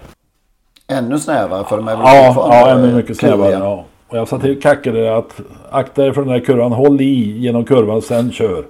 Ännu 0.88 1.20
snävare 1.20 1.64
för 1.64 1.78
de 1.78 1.88
är 1.88 1.96
väl 1.96 2.06
Ja, 2.06 2.34
ja 2.36 2.70
ännu 2.70 2.96
mycket 2.96 3.18
snävare. 3.18 3.52
Ja. 3.52 3.86
Och 4.08 4.18
jag 4.18 4.28
sa 4.28 4.40
till 4.40 4.62
Kacke 4.62 5.14
att 5.14 5.42
akta 5.70 6.02
dig 6.02 6.14
för 6.14 6.22
den 6.22 6.34
där 6.34 6.40
kurvan. 6.40 6.72
Håll 6.72 7.02
i 7.02 7.38
genom 7.40 7.66
kurvan 7.66 8.02
sen 8.02 8.32
kör. 8.32 8.64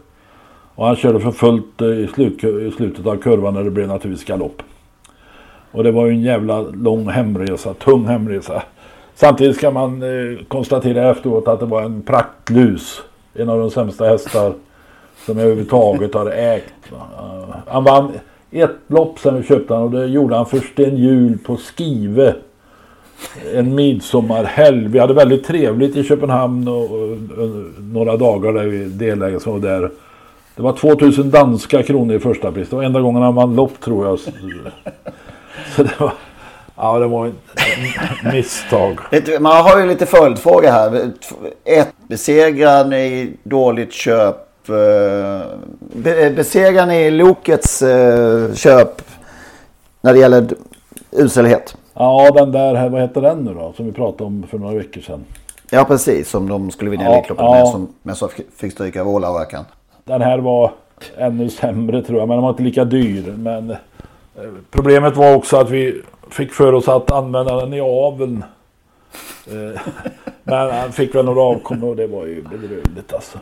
Och 0.80 0.86
han 0.86 0.96
körde 0.96 1.20
för 1.20 1.32
fullt 1.32 1.82
eh, 1.82 1.88
i, 1.88 2.08
slut, 2.14 2.44
i 2.44 2.72
slutet 2.72 3.06
av 3.06 3.18
kurvan 3.18 3.54
när 3.54 3.64
det 3.64 3.72
blev 3.72 3.88
naturligtvis 3.88 4.28
galopp. 4.28 4.62
Och 5.72 5.84
det 5.84 5.92
var 5.92 6.06
ju 6.06 6.12
en 6.12 6.22
jävla 6.22 6.62
lång 6.62 7.10
hemresa, 7.10 7.74
tung 7.74 8.06
hemresa. 8.06 8.64
Samtidigt 9.16 9.56
ska 9.56 9.72
man 9.72 10.04
eh, 10.04 10.46
konstatera 10.48 11.10
efteråt 11.10 11.48
att 11.48 11.60
det 11.60 11.66
var 11.66 11.82
en 11.82 12.02
praktlus. 12.02 13.02
En 13.34 13.50
av 13.50 13.60
de 13.60 13.72
sämsta 13.72 14.06
hästar 14.06 14.54
som 15.26 15.38
jag 15.38 15.46
överhuvudtaget 15.46 16.14
har 16.14 16.32
ägt. 16.32 16.74
Han 17.68 17.84
vann 17.84 18.12
ett 18.52 18.76
lopp 18.88 19.20
sen 19.20 19.38
vi 19.38 19.44
köpte 19.44 19.74
han 19.74 19.84
och 19.84 19.92
det 19.92 20.06
gjorde 20.06 20.36
han 20.36 20.46
för 20.46 20.60
Sten 20.60 20.98
Hjul 20.98 21.38
på 21.46 21.58
Skive. 21.58 22.36
En 23.54 23.76
midsommarhelg. 23.76 24.88
Vi 24.88 25.00
hade 25.00 25.14
väldigt 25.14 25.44
trevligt 25.44 25.96
i 25.96 26.04
Köpenhamn 26.04 26.68
och, 26.68 26.92
och, 26.92 27.12
och 27.12 27.50
några 27.94 28.18
dagar 28.18 28.54
där 28.54 28.66
vi 28.66 28.86
delägare 28.86 29.40
som 29.40 29.54
var 29.54 29.60
där. 29.60 29.92
Det 30.60 30.64
var 30.64 30.74
2000 30.74 31.30
danska 31.30 31.84
kronor 31.84 32.16
i 32.16 32.20
första 32.20 32.52
pris. 32.52 32.70
Det 32.70 32.76
var 32.76 32.84
enda 32.84 33.02
gången 33.02 33.22
han 33.22 33.36
vann 33.36 33.56
lopp 33.56 33.80
tror 33.80 34.06
jag. 34.06 34.20
Så 35.76 35.84
det 35.84 36.00
var... 36.00 36.14
Ja, 36.76 37.00
det 37.00 37.08
var 37.08 37.28
ett 37.28 37.34
misstag. 38.34 39.00
Man 39.40 39.64
har 39.64 39.80
ju 39.80 39.88
lite 39.88 40.06
följdfråga 40.06 40.72
här. 40.72 41.12
Ett, 41.66 41.94
besegrar 42.08 42.86
ni 42.86 43.34
dåligt 43.44 43.94
köp? 43.94 44.70
Eh, 44.70 46.32
besegrar 46.36 46.86
ni 46.86 47.12
Lokets 47.12 47.82
eh, 47.82 48.54
köp 48.54 49.02
när 50.02 50.14
det 50.14 50.20
gäller 50.20 50.48
uselhet? 51.12 51.78
Ja, 51.94 52.32
den 52.32 52.52
där, 52.52 52.90
vad 52.90 53.02
heter 53.02 53.22
den 53.22 53.38
nu 53.46 53.54
då? 53.54 53.74
Som 53.78 53.86
vi 53.86 53.92
pratade 53.92 54.24
om 54.24 54.46
för 54.50 54.58
några 54.58 54.76
veckor 54.76 55.02
sedan. 55.02 55.24
Ja, 55.70 55.84
precis. 55.84 56.30
Som 56.30 56.50
de 56.50 56.72
skulle 56.72 56.92
vinna 56.92 57.04
ja, 57.04 57.14
Elitloppet 57.14 57.46
ja. 57.46 57.54
med. 57.54 57.68
Som, 57.68 57.88
men 58.02 58.16
så 58.16 58.30
fick 58.58 58.72
stryka 58.72 59.02
av 59.02 59.10
Ålaverkan. 59.10 59.66
Den 60.10 60.22
här 60.22 60.38
var 60.38 60.72
ännu 61.18 61.50
sämre 61.50 62.02
tror 62.02 62.20
jag, 62.20 62.28
men 62.28 62.38
den 62.38 62.44
var 62.44 62.50
inte 62.50 62.64
lika 62.64 62.86
dyr. 62.86 63.34
Men 63.38 63.70
eh, 63.70 63.78
problemet 64.72 65.16
var 65.16 65.36
också 65.36 65.58
att 65.58 65.70
vi 65.70 66.02
fick 66.30 66.52
för 66.52 66.74
oss 66.74 66.88
att 66.88 67.12
använda 67.12 67.56
den 67.56 67.74
i 67.74 67.82
aveln. 67.82 68.44
Eh, 69.48 69.82
men 70.44 70.72
han 70.72 70.92
fick 70.92 71.16
väl 71.16 71.26
några 71.26 71.42
avkommor 71.42 71.90
och 71.90 71.96
det 71.96 72.08
var 72.08 72.26
ju 72.26 72.42
bedrövligt 72.42 73.14
alltså. 73.14 73.40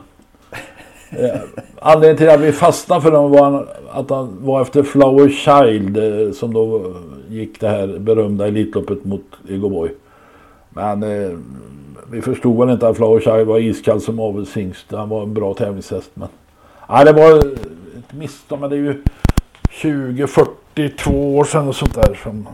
Eh, 1.09 1.39
anledningen 1.80 2.18
till 2.18 2.30
att 2.30 2.39
vi 2.39 2.51
fastnade 2.51 3.01
för 3.01 3.11
den 3.11 3.32
var 3.32 3.68
att 3.91 4.09
han 4.09 4.38
var 4.41 4.61
efter 4.61 4.84
Flower 4.84 5.30
Child 5.30 5.99
som 6.36 6.53
då 6.53 6.93
gick 7.30 7.59
det 7.59 7.68
här 7.68 7.88
berömda 7.99 8.47
Elitloppet 8.47 9.05
mot 9.05 9.26
Egoboy. 9.49 9.89
Men 10.70 11.05
vi 12.11 12.22
förstod 12.22 12.57
väl 12.57 12.70
inte 12.70 12.88
att 12.88 12.97
Flower 12.97 13.20
Child 13.20 13.47
var 13.47 13.59
iskall 13.59 14.01
som 14.01 14.20
avelshingst. 14.20 14.91
Han 14.91 15.09
var 15.09 15.24
en 15.24 15.34
bra 15.34 15.53
tävlingshäst 15.53 16.11
men 16.13 16.28
Ja, 16.89 17.03
det 17.03 17.13
var 17.13 17.38
ett 17.39 18.13
misstag, 18.13 18.59
men 18.59 18.69
det 18.69 18.75
är 18.75 18.77
ju 18.77 19.03
20, 19.69 20.27
42 20.27 21.38
år 21.38 21.43
sedan 21.43 21.67
och 21.67 21.75
sånt 21.75 21.93
där 21.95 22.19
som, 22.23 22.47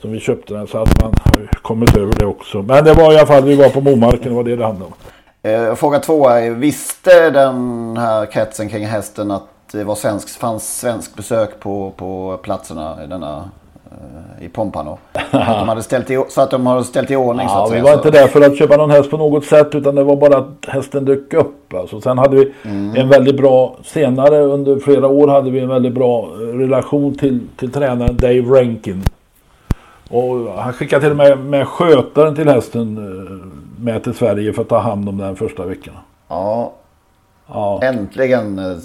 som 0.00 0.12
vi 0.12 0.20
köpte 0.20 0.54
den. 0.54 0.66
Så 0.66 0.78
att 0.82 1.02
man 1.02 1.14
har 1.24 1.46
kommit 1.62 1.96
över 1.96 2.12
det 2.18 2.26
också. 2.26 2.62
Men 2.62 2.84
det 2.84 2.94
var 2.94 3.12
i 3.12 3.16
alla 3.16 3.26
fall, 3.26 3.44
vi 3.44 3.56
var 3.56 3.68
på 3.68 3.80
Momarken, 3.80 4.28
det 4.28 4.34
var 4.34 4.44
det 4.44 4.56
det 4.56 4.64
handlade 4.64 4.92
om. 4.92 4.94
Eh, 5.50 5.74
Fråga 5.74 5.98
två 5.98 6.28
är, 6.28 6.50
visste 6.50 7.30
den 7.30 7.96
här 7.96 8.26
kretsen 8.26 8.68
kring 8.68 8.86
hästen 8.86 9.30
att 9.30 9.48
det 9.72 9.84
var 9.84 9.94
svensk, 9.94 10.28
fanns 10.28 10.78
svensk 10.78 11.16
besök 11.16 11.60
på, 11.60 11.92
på 11.96 12.40
platserna 12.42 13.04
i 13.04 13.06
denna 13.06 13.50
i 14.40 14.48
Pompano? 14.48 14.98
Att 15.12 15.58
de 15.60 15.68
hade 15.68 15.82
ställt 15.82 16.10
i, 16.10 16.24
så 16.28 16.40
att 16.40 16.50
de 16.50 16.66
hade 16.66 16.84
ställt 16.84 17.10
i 17.10 17.16
ordning 17.16 17.48
så 17.48 17.54
Ja, 17.54 17.64
att 17.64 17.70
vi 17.70 17.72
säga. 17.72 17.82
var 17.82 17.90
så. 17.90 17.96
inte 17.96 18.10
där 18.10 18.26
för 18.26 18.40
att 18.40 18.58
köpa 18.58 18.76
någon 18.76 18.90
häst 18.90 19.10
på 19.10 19.16
något 19.16 19.44
sätt 19.44 19.74
utan 19.74 19.94
det 19.94 20.04
var 20.04 20.16
bara 20.16 20.36
att 20.38 20.66
hästen 20.68 21.04
dök 21.04 21.34
upp. 21.34 21.74
Alltså, 21.74 22.00
sen 22.00 22.18
hade 22.18 22.36
vi 22.36 22.52
en 22.96 23.08
väldigt 23.08 23.36
bra, 23.36 23.76
senare 23.84 24.38
under 24.40 24.78
flera 24.78 25.06
år 25.08 25.28
hade 25.28 25.50
vi 25.50 25.60
en 25.60 25.68
väldigt 25.68 25.94
bra 25.94 26.22
eh, 26.34 26.58
relation 26.58 27.14
till, 27.14 27.40
till 27.56 27.72
tränaren 27.72 28.16
Dave 28.16 28.40
Rankin. 28.60 29.02
Och 30.10 30.52
han 30.62 30.72
skickade 30.72 31.02
till 31.02 31.10
och 31.10 31.16
med 31.16 31.38
med 31.38 31.68
skötaren 31.68 32.34
till 32.34 32.48
hästen 32.48 32.96
eh, 32.98 33.82
med 33.84 34.04
till 34.04 34.14
Sverige 34.14 34.52
för 34.52 34.62
att 34.62 34.68
ta 34.68 34.78
hand 34.78 35.08
om 35.08 35.18
den 35.18 35.36
första 35.36 35.66
veckan. 35.66 35.94
Ja, 36.28 36.72
Ja, 37.52 37.80
äntligen 37.82 38.58
eh, 38.58 38.76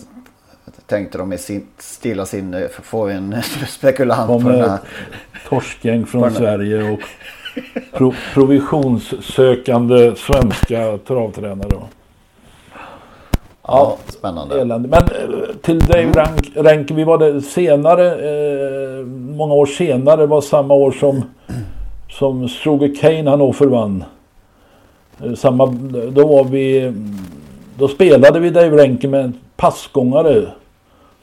tänkte 0.87 1.17
de 1.17 1.33
i 1.33 1.37
sin, 1.37 1.67
stilla 1.77 2.25
sinne 2.25 2.69
få 2.69 3.07
en 3.07 3.35
spekulant 3.67 4.43
på 4.43 4.49
den 4.49 4.69
här. 4.69 4.79
torskgäng 5.49 6.05
från 6.05 6.31
Sverige 6.31 6.91
och 6.91 6.99
pro, 7.93 8.13
provisionssökande 8.33 10.15
svenska 10.15 10.97
travtränare. 10.97 11.79
Ja, 13.67 13.97
spännande. 14.07 14.61
elände. 14.61 14.89
Men 14.89 15.01
eh, 15.01 15.55
till 15.61 15.79
Dave 15.79 16.11
Rank, 16.11 16.51
Rank, 16.55 16.91
vi 16.91 17.03
var 17.03 17.17
det 17.17 17.41
senare, 17.41 18.05
eh, 18.11 19.05
många 19.05 19.53
år 19.53 19.65
senare, 19.65 20.25
var 20.25 20.41
samma 20.41 20.73
år 20.73 20.91
som, 20.91 21.23
som 22.09 22.49
Stroger 22.49 22.95
Kane 22.95 23.29
Hannover 23.29 23.65
vann. 23.65 24.03
Eh, 25.23 25.33
samma, 25.33 25.65
då 26.11 26.27
var 26.27 26.43
vi, 26.43 26.93
då 27.77 27.87
spelade 27.87 28.39
vi 28.39 28.49
Dave 28.49 28.83
Rank 28.83 29.03
med 29.03 29.25
en 29.25 29.33
passgångare 29.55 30.47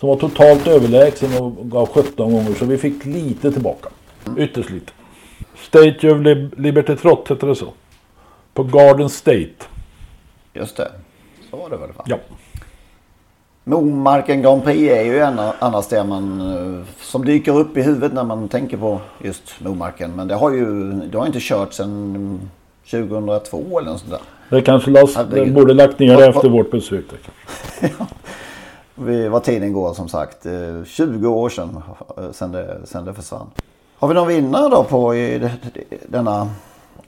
som 0.01 0.09
var 0.09 0.17
totalt 0.17 0.67
överlägsen 0.67 1.39
och 1.43 1.71
gav 1.71 1.89
17 1.89 2.33
gånger 2.33 2.55
så 2.55 2.65
vi 2.65 2.79
fick 2.79 3.05
lite 3.05 3.53
tillbaka. 3.53 3.89
Ytterst 4.37 4.71
lite. 4.71 4.93
State 5.57 6.11
of 6.11 6.19
Lib- 6.19 6.61
Liberty 6.61 6.97
Trot 6.97 7.29
hette 7.29 7.47
det 7.47 7.55
så. 7.55 7.73
På 8.55 8.63
Garden 8.63 9.09
State. 9.09 9.49
Just 10.55 10.77
det. 10.77 10.89
Så 11.51 11.57
var 11.57 11.71
det 11.71 11.77
väl 11.77 11.89
va? 11.97 12.05
Ja. 12.07 12.17
Momarken 13.65 14.43
Grand 14.43 14.65
Prix 14.65 14.93
är 14.93 15.03
ju 15.05 15.19
en 15.19 15.39
annars 15.59 15.89
det 15.89 16.05
man 16.05 16.41
eh, 16.41 16.87
som 17.01 17.25
dyker 17.25 17.59
upp 17.59 17.77
i 17.77 17.83
huvudet 17.83 18.13
när 18.13 18.25
man 18.25 18.49
tänker 18.49 18.77
på 18.77 19.01
just 19.25 19.43
Momarken. 19.61 20.17
Men 20.17 20.29
det 20.29 20.35
har 20.35 20.51
ju 20.53 20.93
det 20.93 21.19
har 21.19 21.27
inte 21.27 21.39
kört 21.41 21.73
sedan 21.73 22.41
2002 22.91 23.79
eller 23.79 23.91
något 23.91 24.01
sånt 24.01 24.11
där. 24.11 24.21
Det 24.57 24.63
kanske 24.63 24.91
Herregud. 24.91 25.47
det 25.49 25.53
borde 25.53 25.75
lagt 25.75 25.99
ner 25.99 26.17
det 26.17 26.27
efter 26.27 26.49
vårt 26.49 26.71
besök. 26.71 27.05
Vi- 29.01 29.29
Vad 29.29 29.45
tiden 29.45 29.73
går 29.73 29.95
som 29.95 30.09
sagt. 30.09 30.47
Eh, 30.47 30.85
20 30.87 31.29
år 31.29 31.49
sedan, 31.49 31.83
eh, 32.19 32.31
sedan, 32.33 32.53
det, 32.53 32.79
sedan 32.85 33.05
det 33.05 33.15
försvann. 33.15 33.47
Har 33.99 34.09
vi 34.09 34.15
någon 34.15 34.29
vinnare 34.29 34.69
då 34.69 34.85
på 34.85 35.15
i 35.15 35.51
denna 36.09 36.49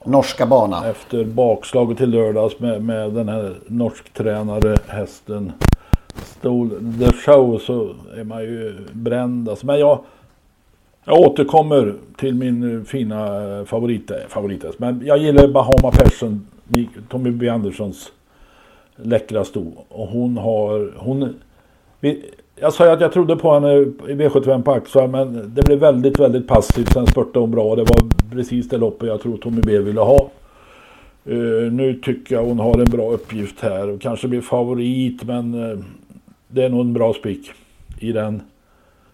norska 0.05 0.45
bana? 0.45 0.87
Efter 0.87 1.25
bakslaget 1.25 1.97
till 1.97 2.09
lördags 2.09 2.59
med, 2.59 2.83
med 2.83 3.11
den 3.11 3.29
här 3.29 3.55
norsktränade 3.67 4.77
hästen 4.87 5.51
Stol 6.25 6.69
the 6.99 7.11
show 7.13 7.59
så 7.59 7.93
är 8.17 8.23
man 8.23 8.41
ju 8.43 8.75
bränd. 8.93 9.49
Alltså, 9.49 9.65
men 9.65 9.79
jag, 9.79 9.99
jag 11.05 11.19
återkommer 11.19 11.95
till 12.17 12.35
min 12.35 12.85
fina 12.85 13.25
favorit, 13.65 14.11
eh, 14.11 14.17
favorithäst. 14.29 14.79
Men 14.79 15.01
jag 15.05 15.17
gillar 15.17 15.47
Bahama 15.47 15.91
Persson, 15.91 16.47
Tommy 17.09 17.31
B 17.31 17.49
Anderssons 17.49 18.11
läckra 18.95 19.43
sto. 19.43 19.71
Och 19.89 20.07
hon 20.07 20.37
har... 20.37 20.93
Hon, 20.97 21.35
vi, 22.03 22.25
jag 22.55 22.73
sa 22.73 22.85
ju 22.85 22.91
att 22.91 23.01
jag 23.01 23.11
trodde 23.13 23.35
på 23.35 23.53
henne 23.53 23.73
i 23.73 23.85
V75 24.15 24.63
på 24.63 24.71
Axel 24.71 25.07
men 25.09 25.51
det 25.55 25.61
blev 25.65 25.79
väldigt, 25.79 26.19
väldigt 26.19 26.47
passivt. 26.47 26.93
Sen 26.93 27.07
spurtade 27.07 27.39
hon 27.39 27.51
bra. 27.51 27.75
Det 27.75 27.81
var 27.81 27.97
precis 28.31 28.69
det 28.69 28.77
loppet 28.77 29.07
jag 29.07 29.21
tror 29.21 29.37
Tommy 29.37 29.61
B 29.61 29.77
ville 29.77 30.01
ha. 30.01 30.29
Eh, 31.25 31.71
nu 31.71 31.99
tycker 32.03 32.35
jag 32.35 32.43
hon 32.43 32.59
har 32.59 32.79
en 32.79 32.85
bra 32.85 33.11
uppgift 33.11 33.59
här 33.61 33.89
och 33.89 34.01
kanske 34.01 34.27
blir 34.27 34.41
favorit 34.41 35.23
men 35.23 35.71
eh, 35.71 35.77
det 36.47 36.63
är 36.63 36.69
nog 36.69 36.81
en 36.81 36.93
bra 36.93 37.13
spik 37.13 37.51
i 37.99 38.11
den 38.11 38.41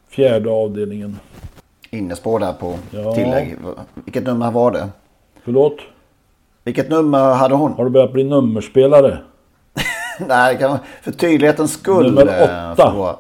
fjärde 0.10 0.50
avdelningen. 0.50 1.20
Innespår 1.92 2.40
där 2.40 2.54
på 2.54 2.74
Ja. 2.92 3.14
tillägg. 3.14 3.56
Vilket 4.06 4.26
nummer 4.26 4.52
var 4.52 4.72
det? 4.72 4.88
Förlåt? 5.44 5.78
Vilket 6.64 6.90
nummer 6.90 7.34
hade 7.34 7.56
hon? 7.56 7.72
Har 7.74 7.84
du 7.84 7.90
börjat 7.90 8.14
bli 8.14 8.24
nummerspelare? 8.24 9.18
Nej, 10.28 10.54
det 10.54 10.60
kan 10.60 10.70
man, 10.70 10.80
för 11.02 11.12
tydlighetens 11.12 11.74
skull. 11.74 12.06
Nummer 12.06 12.42
eh, 12.42 12.72
åtta. 12.72 12.94
våra, 12.96 13.16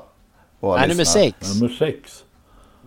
våra 0.59 0.79
Nej, 0.79 0.89
nummer 0.89 1.03
sex. 1.03 1.55
Nummer 1.55 1.73
sex. 1.75 2.23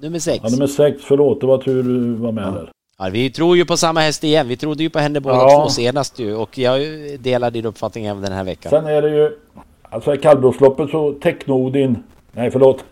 Nummer 0.01 0.19
sex. 0.19 0.41
Ja, 0.45 0.51
nummer 0.51 0.67
sex. 0.67 1.03
Förlåt, 1.05 1.41
det 1.41 1.47
var 1.47 1.59
tur 1.59 1.83
du 1.83 2.15
var 2.15 2.33
med 2.33 2.53
där. 2.53 2.71
Ja, 2.99 3.09
vi 3.13 3.31
tror 3.31 3.57
ju 3.57 3.65
på 3.65 3.77
samma 3.77 4.01
häst 4.01 4.25
igen. 4.25 4.49
Vi 4.49 4.57
trodde 4.57 4.83
ju 4.83 4.91
på 4.91 4.99
henne 4.99 5.21
båda 5.21 5.37
Ja. 5.37 5.63
två 5.63 5.69
senast 5.69 6.19
ju 6.19 6.35
och 6.35 6.59
jag 6.59 6.81
delar 7.21 7.51
din 7.51 7.67
uppfattning 7.67 8.07
även 8.07 8.23
den 8.23 8.33
här 8.33 8.45
veckan. 8.45 8.71
Sen 8.71 8.87
är 8.87 9.03
det 9.03 9.11
ju, 9.11 9.39
alltså 9.83 10.15
i 10.15 10.19
kallblodsloppet 10.19 10.91
så 10.91 11.13
Technodin, 11.13 12.03
nej 12.33 12.51
förlåt, 12.51 12.85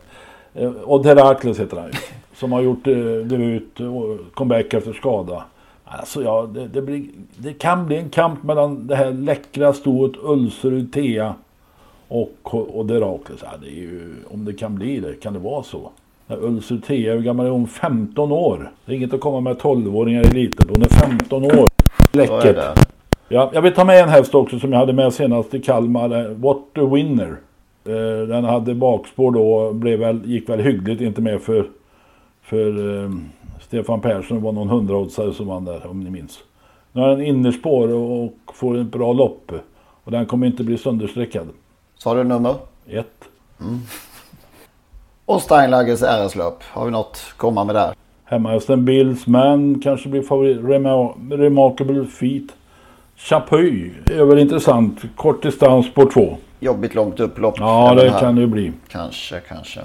eh, 0.55 0.71
Odd 0.85 1.07
Herakles 1.07 1.61
heter 1.61 1.77
han 1.77 1.87
ju. 1.87 1.93
Som 2.37 2.53
har 2.53 2.61
gjort 2.61 2.87
eh, 2.87 2.95
debut 2.95 3.81
och 3.81 4.35
comeback 4.35 4.75
efter 4.75 4.93
skada. 4.93 5.45
Alltså 5.93 6.23
ja, 6.23 6.49
det, 6.55 6.67
det, 6.69 6.83
blir, 6.83 7.05
det 7.37 7.53
kan 7.53 7.87
bli 7.87 7.97
en 7.97 8.09
kamp 8.09 8.43
mellan 8.43 8.87
det 8.87 8.97
här 8.97 9.13
läckra 9.13 9.73
stoet 9.73 10.13
Ulcerud 10.23 10.93
Thea 10.93 11.35
och 12.09 12.55
Odd 12.79 12.91
Herakles. 12.91 13.41
Ja, 13.43 13.49
det 13.63 13.67
är 13.69 13.81
ju, 13.81 14.15
om 14.31 14.45
det 14.45 14.53
kan 14.53 14.75
bli 14.75 15.01
det, 15.01 15.15
kan 15.15 15.33
det 15.33 15.39
vara 15.39 15.63
så? 15.63 15.91
Ulcerud 16.29 16.85
Thea, 16.85 17.15
hur 17.15 17.21
gammal 17.23 17.47
är 17.47 17.51
hon? 17.51 17.67
15 17.67 18.33
år. 18.33 18.71
Det 18.85 18.93
är 18.93 18.97
inget 18.97 19.15
att 19.15 19.21
komma 19.21 19.41
med 19.41 19.57
12-åringar 19.57 20.23
i 20.23 20.31
lite. 20.35 20.65
Hon 20.69 20.83
är 20.83 20.89
15 20.89 21.45
år. 21.45 21.69
Läckert. 22.13 22.79
Ja, 23.29 23.51
jag 23.55 23.63
vill 23.63 23.75
ta 23.75 23.85
med 23.85 24.03
en 24.03 24.09
häst 24.09 24.35
också 24.35 24.59
som 24.59 24.73
jag 24.73 24.79
hade 24.79 24.93
med 24.93 25.13
senast 25.13 25.55
i 25.55 25.61
Kalmar. 25.63 26.21
eh, 26.25 26.31
What 26.37 26.79
a 26.79 26.85
winner. 26.95 27.37
Eh, 27.85 28.29
Den 28.29 28.45
hade 28.45 28.75
bakspår 28.75 29.31
då 29.33 29.53
och 29.53 29.75
blev 29.75 29.99
väl, 29.99 30.21
gick 30.25 30.49
väl 30.49 30.61
hyggligt. 30.61 31.01
Inte 31.01 31.21
med 31.23 31.41
för, 31.41 31.67
för 32.43 33.03
eh, 33.05 33.11
Stefan 33.71 34.01
Persson. 34.01 34.43
Var 34.43 34.53
någon 34.53 34.69
hundraoddsare 34.69 35.35
som 35.35 35.47
vann 35.47 35.65
där 35.65 35.87
om 35.87 36.01
ni 36.01 36.11
minns. 36.11 36.39
Nu 36.93 37.01
har 37.01 37.09
den 37.09 37.23
innerspår 37.23 37.89
och 37.95 38.33
får 38.55 38.79
ett 38.79 38.87
bra 38.87 39.13
lopp. 39.13 39.53
Och 40.05 40.11
den 40.11 40.27
kommer 40.27 40.47
inte 40.47 40.65
bli 40.65 40.79
sönderstreckad. 40.79 41.49
Sa 41.99 42.15
du 42.15 42.25
nummer? 42.25 42.55
Ett. 42.89 43.07
Och 45.25 45.43
Steinlagers 45.43 46.03
RS-löp. 46.03 46.63
Har 46.63 46.85
vi 46.85 46.91
något 46.91 47.07
att 47.07 47.35
komma 47.39 47.65
med 47.65 47.75
där? 47.75 47.95
Hemmahästen 48.25 48.85
Bills 48.85 49.27
Man 49.27 49.81
kanske 49.81 50.09
blir 50.09 50.23
favorit. 50.23 50.59
Rema- 50.61 51.37
Remarkable 51.37 52.05
Feet. 52.07 52.43
Chapuis 53.17 53.93
är 54.11 54.25
väl 54.25 54.39
intressant. 54.39 55.03
Kort 55.17 55.43
distans 55.43 55.95
på 55.95 56.07
två. 56.11 56.37
Jobbigt 56.61 56.95
långt 56.95 57.21
upplopp. 57.21 57.55
Ja, 57.59 57.95
det 57.95 58.11
kan 58.21 58.35
det 58.35 58.41
ju 58.41 58.47
bli. 58.47 58.73
Kanske, 58.89 59.41
kanske. 59.49 59.81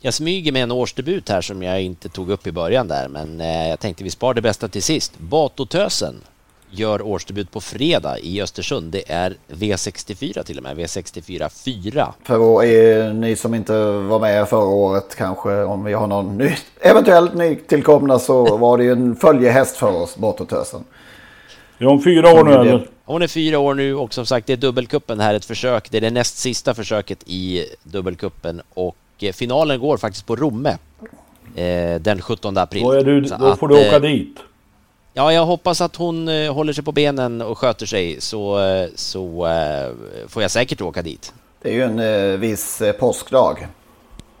Jag 0.00 0.14
smyger 0.14 0.52
med 0.52 0.62
en 0.62 0.72
årsdebut 0.72 1.28
här 1.28 1.40
som 1.40 1.62
jag 1.62 1.82
inte 1.82 2.08
tog 2.08 2.30
upp 2.30 2.46
i 2.46 2.52
början 2.52 2.88
där, 2.88 3.08
men 3.08 3.40
eh, 3.40 3.68
jag 3.68 3.80
tänkte 3.80 4.04
vi 4.04 4.10
spar 4.10 4.34
det 4.34 4.40
bästa 4.40 4.68
till 4.68 4.82
sist. 4.82 5.18
Batotösen 5.18 6.14
gör 6.70 7.02
årsdebut 7.02 7.50
på 7.50 7.60
fredag 7.60 8.18
i 8.18 8.42
Östersund. 8.42 8.92
Det 8.92 9.12
är 9.12 9.34
V64 9.48 10.42
till 10.42 10.56
och 10.56 10.62
med, 10.62 10.78
V64 10.78 11.48
4. 11.48 12.14
För 12.22 12.64
er, 12.64 13.12
ni 13.12 13.36
som 13.36 13.54
inte 13.54 13.72
var 13.92 14.20
med 14.20 14.48
förra 14.48 14.66
året 14.66 15.14
kanske, 15.16 15.62
om 15.62 15.84
vi 15.84 15.92
har 15.92 16.06
någon 16.06 16.38
ny, 16.38 16.50
eventuellt 16.80 17.34
nytillkomna 17.34 18.18
så 18.18 18.56
var 18.56 18.78
det 18.78 18.84
ju 18.84 18.92
en 18.92 19.16
följehäst 19.16 19.76
för 19.76 20.02
oss, 20.02 20.16
Bortotösen. 20.16 20.84
Är 21.78 21.84
hon 21.84 22.02
fyra 22.02 22.32
år 22.32 22.44
nu 22.44 22.52
eller? 22.52 22.88
Hon 23.04 23.22
är 23.22 23.28
fyra 23.28 23.58
år 23.58 23.74
nu 23.74 23.94
och 23.94 24.14
som 24.14 24.26
sagt 24.26 24.46
det 24.46 24.52
är 24.52 24.56
dubbelkuppen 24.56 25.20
här 25.20 25.34
ett 25.34 25.44
försök. 25.44 25.90
Det 25.90 25.96
är 25.96 26.00
det 26.00 26.10
näst 26.10 26.38
sista 26.38 26.74
försöket 26.74 27.18
i 27.26 27.64
dubbelkuppen 27.82 28.62
och 28.74 28.96
eh, 29.24 29.32
finalen 29.32 29.80
går 29.80 29.96
faktiskt 29.96 30.26
på 30.26 30.36
Romme 30.36 30.78
eh, 31.54 32.00
den 32.00 32.20
17 32.22 32.56
april. 32.58 32.82
Då, 32.82 32.92
är 32.92 33.04
du, 33.04 33.20
då 33.20 33.34
att, 33.46 33.58
får 33.58 33.68
du 33.68 33.74
åka 33.74 33.96
eh, 33.96 34.02
dit. 34.02 34.38
Ja, 35.14 35.32
jag 35.32 35.46
hoppas 35.46 35.80
att 35.80 35.96
hon 35.96 36.28
håller 36.28 36.72
sig 36.72 36.84
på 36.84 36.92
benen 36.92 37.42
och 37.42 37.58
sköter 37.58 37.86
sig 37.86 38.20
så, 38.20 38.58
så 38.94 39.46
eh, 39.46 39.90
får 40.28 40.42
jag 40.42 40.50
säkert 40.50 40.80
åka 40.80 41.02
dit. 41.02 41.32
Det 41.62 41.68
är 41.68 41.74
ju 41.74 41.82
en 41.82 41.98
eh, 41.98 42.38
viss 42.38 42.80
eh, 42.80 42.92
påskdag. 42.92 43.66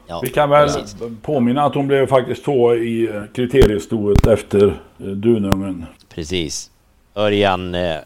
Ja, 0.06 0.20
Vi 0.20 0.28
kan 0.28 0.50
väl 0.50 0.68
precis. 0.68 0.96
påminna 1.22 1.62
att 1.64 1.74
hon 1.74 1.86
blev 1.88 2.06
faktiskt 2.06 2.44
två 2.44 2.74
i 2.74 3.10
kriteriestoet 3.34 4.26
efter 4.26 4.66
eh, 4.98 5.06
Dunungen. 5.06 5.86
Precis. 6.08 6.70
Örjan 7.14 7.74
eh, 7.74 7.96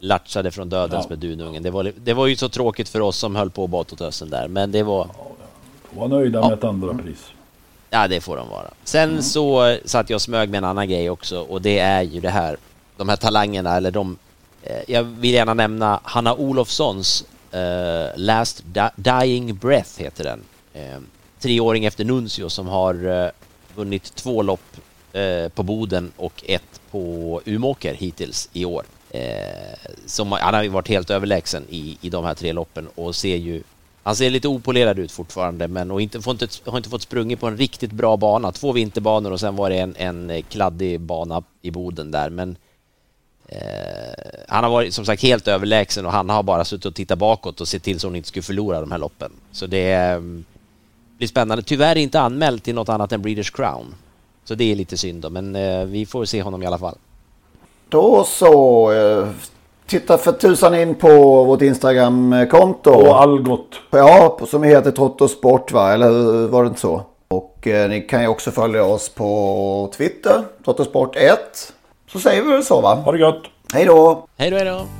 latchade 0.00 0.50
från 0.50 0.68
dödens 0.68 1.04
Ja. 1.04 1.08
med 1.08 1.18
Dunungen. 1.18 1.62
Det 1.62 1.70
var, 1.70 1.92
det 1.96 2.14
var 2.14 2.26
ju 2.26 2.36
så 2.36 2.48
tråkigt 2.48 2.88
för 2.88 3.00
oss 3.00 3.16
som 3.16 3.36
höll 3.36 3.50
på 3.50 3.66
Batotösen 3.66 4.30
där, 4.30 4.48
men 4.48 4.72
det 4.72 4.82
var... 4.82 5.08
Var 5.90 6.08
nöjda 6.08 6.40
med 6.40 6.52
ett 6.52 6.64
andra 6.64 6.94
pris. 6.94 7.30
Ja, 7.90 8.08
det 8.08 8.20
får 8.20 8.36
de 8.36 8.48
vara. 8.48 8.70
Sen 8.84 9.22
så 9.22 9.66
eh, 9.66 9.78
satt 9.84 10.10
jag 10.10 10.16
och 10.16 10.22
smög 10.22 10.50
med 10.50 10.58
en 10.58 10.64
annan 10.64 10.88
grej 10.88 11.10
också 11.10 11.40
och 11.40 11.62
det 11.62 11.78
är 11.78 12.02
ju 12.02 12.20
det 12.20 12.30
här, 12.30 12.56
de 12.96 13.08
här 13.08 13.16
talangerna 13.16 13.76
eller 13.76 13.90
de 13.90 14.16
Eh, 14.62 14.82
jag 14.86 15.02
vill 15.02 15.34
gärna 15.34 15.54
nämna 15.54 16.00
Hanna 16.02 16.34
Olofssons 16.34 17.24
uh, 17.54 18.08
Last 18.16 18.64
Dying 18.96 19.54
Breath 19.56 20.00
heter 20.00 20.24
den. 20.24 20.40
Uh, 20.76 21.00
treåring 21.38 21.84
efter 21.84 22.04
Nuncio 22.04 22.48
som 22.48 22.68
har 22.68 23.06
uh, 23.06 23.30
vunnit 23.74 24.14
två 24.14 24.42
lopp 24.42 24.60
på 25.54 25.62
Boden 25.62 26.12
och 26.16 26.44
ett 26.46 26.80
på 26.90 27.40
Umåker 27.44 27.94
hittills 27.94 28.48
i 28.52 28.64
år. 28.64 28.84
som, 30.06 30.32
han 30.32 30.54
har 30.54 30.62
ju 30.62 30.68
varit 30.68 30.88
helt 30.88 31.10
överlägsen 31.10 31.64
i, 31.68 31.98
i 32.00 32.10
de 32.10 32.24
här 32.24 32.34
tre 32.34 32.52
loppen 32.52 32.88
och 32.94 33.16
ser 33.16 33.36
ju 33.36 33.62
han 34.10 34.16
ser 34.16 34.30
lite 34.30 34.48
opolerad 34.48 34.98
ut 34.98 35.12
fortfarande 35.12 35.68
men 35.68 35.90
och 35.90 36.00
inte, 36.00 36.20
får 36.20 36.30
inte, 36.30 36.48
har 36.64 36.76
inte 36.76 36.90
fått 36.90 37.02
sprungit 37.02 37.40
på 37.40 37.46
en 37.46 37.56
riktigt 37.56 37.92
bra 37.92 38.16
bana. 38.16 38.52
Två 38.52 38.72
vinterbanor 38.72 39.30
och 39.32 39.40
sen 39.40 39.56
var 39.56 39.70
det 39.70 39.78
en, 39.78 39.96
en 39.96 40.42
kladdig 40.42 41.00
bana 41.00 41.42
i 41.62 41.70
Boden 41.70 42.10
där 42.10 42.30
men 42.30 42.56
Eh, 43.52 44.44
han 44.48 44.64
har 44.64 44.70
varit 44.70 44.94
som 44.94 45.04
sagt 45.04 45.22
helt 45.22 45.48
överlägsen 45.48 46.06
och 46.06 46.12
han 46.12 46.30
har 46.30 46.42
bara 46.42 46.64
suttit 46.64 46.84
och 46.84 46.94
tittat 46.94 47.18
bakåt 47.18 47.60
och 47.60 47.68
sett 47.68 47.82
till 47.82 48.00
så 48.00 48.06
hon 48.06 48.16
inte 48.16 48.28
skulle 48.28 48.42
förlora 48.42 48.80
de 48.80 48.90
här 48.90 48.98
loppen. 48.98 49.32
Så 49.52 49.66
det 49.66 49.92
eh, 49.92 50.20
blir 51.18 51.28
spännande. 51.28 51.62
Tyvärr 51.62 51.96
inte 51.96 52.20
anmält 52.20 52.64
till 52.64 52.74
något 52.74 52.88
annat 52.88 53.12
än 53.12 53.22
Breeders 53.22 53.50
Crown. 53.50 53.94
Så 54.44 54.54
det 54.54 54.64
är 54.72 54.76
lite 54.76 54.96
synd 54.96 55.22
då, 55.22 55.30
men 55.30 55.56
eh, 55.56 55.84
vi 55.84 56.06
får 56.06 56.24
se 56.24 56.42
honom 56.42 56.62
i 56.62 56.66
alla 56.66 56.78
fall. 56.78 56.96
Då 57.88 58.24
så. 58.24 58.92
Eh, 58.92 59.28
Titta 59.90 60.18
för 60.18 60.32
tusan 60.32 60.74
in 60.74 60.94
på 60.94 61.44
vårt 61.44 61.62
Instagram-konto. 61.62 62.90
Och 62.90 63.22
Algot. 63.22 63.80
Ja, 63.90 64.38
som 64.46 64.62
heter 64.62 64.90
Trottosport 64.90 65.72
va? 65.72 65.92
Eller 65.92 66.10
var 66.48 66.62
det 66.62 66.68
inte 66.68 66.80
så? 66.80 67.02
Och 67.28 67.66
eh, 67.66 67.88
ni 67.88 68.00
kan 68.00 68.22
ju 68.22 68.28
också 68.28 68.50
följa 68.50 68.84
oss 68.84 69.08
på 69.08 69.92
Twitter, 69.96 70.42
Trottosport1. 70.64 71.36
Så 72.12 72.18
säger 72.20 72.42
vi 72.42 72.52
väl 72.52 72.64
så 72.64 72.80
va? 72.80 72.94
Ha 72.94 73.12
det 73.12 73.18
gott! 73.18 73.42
Hej 73.72 73.84
då! 73.84 74.26
Hej 74.36 74.50
då, 74.50 74.56
hej 74.56 74.66
då! 74.66 74.99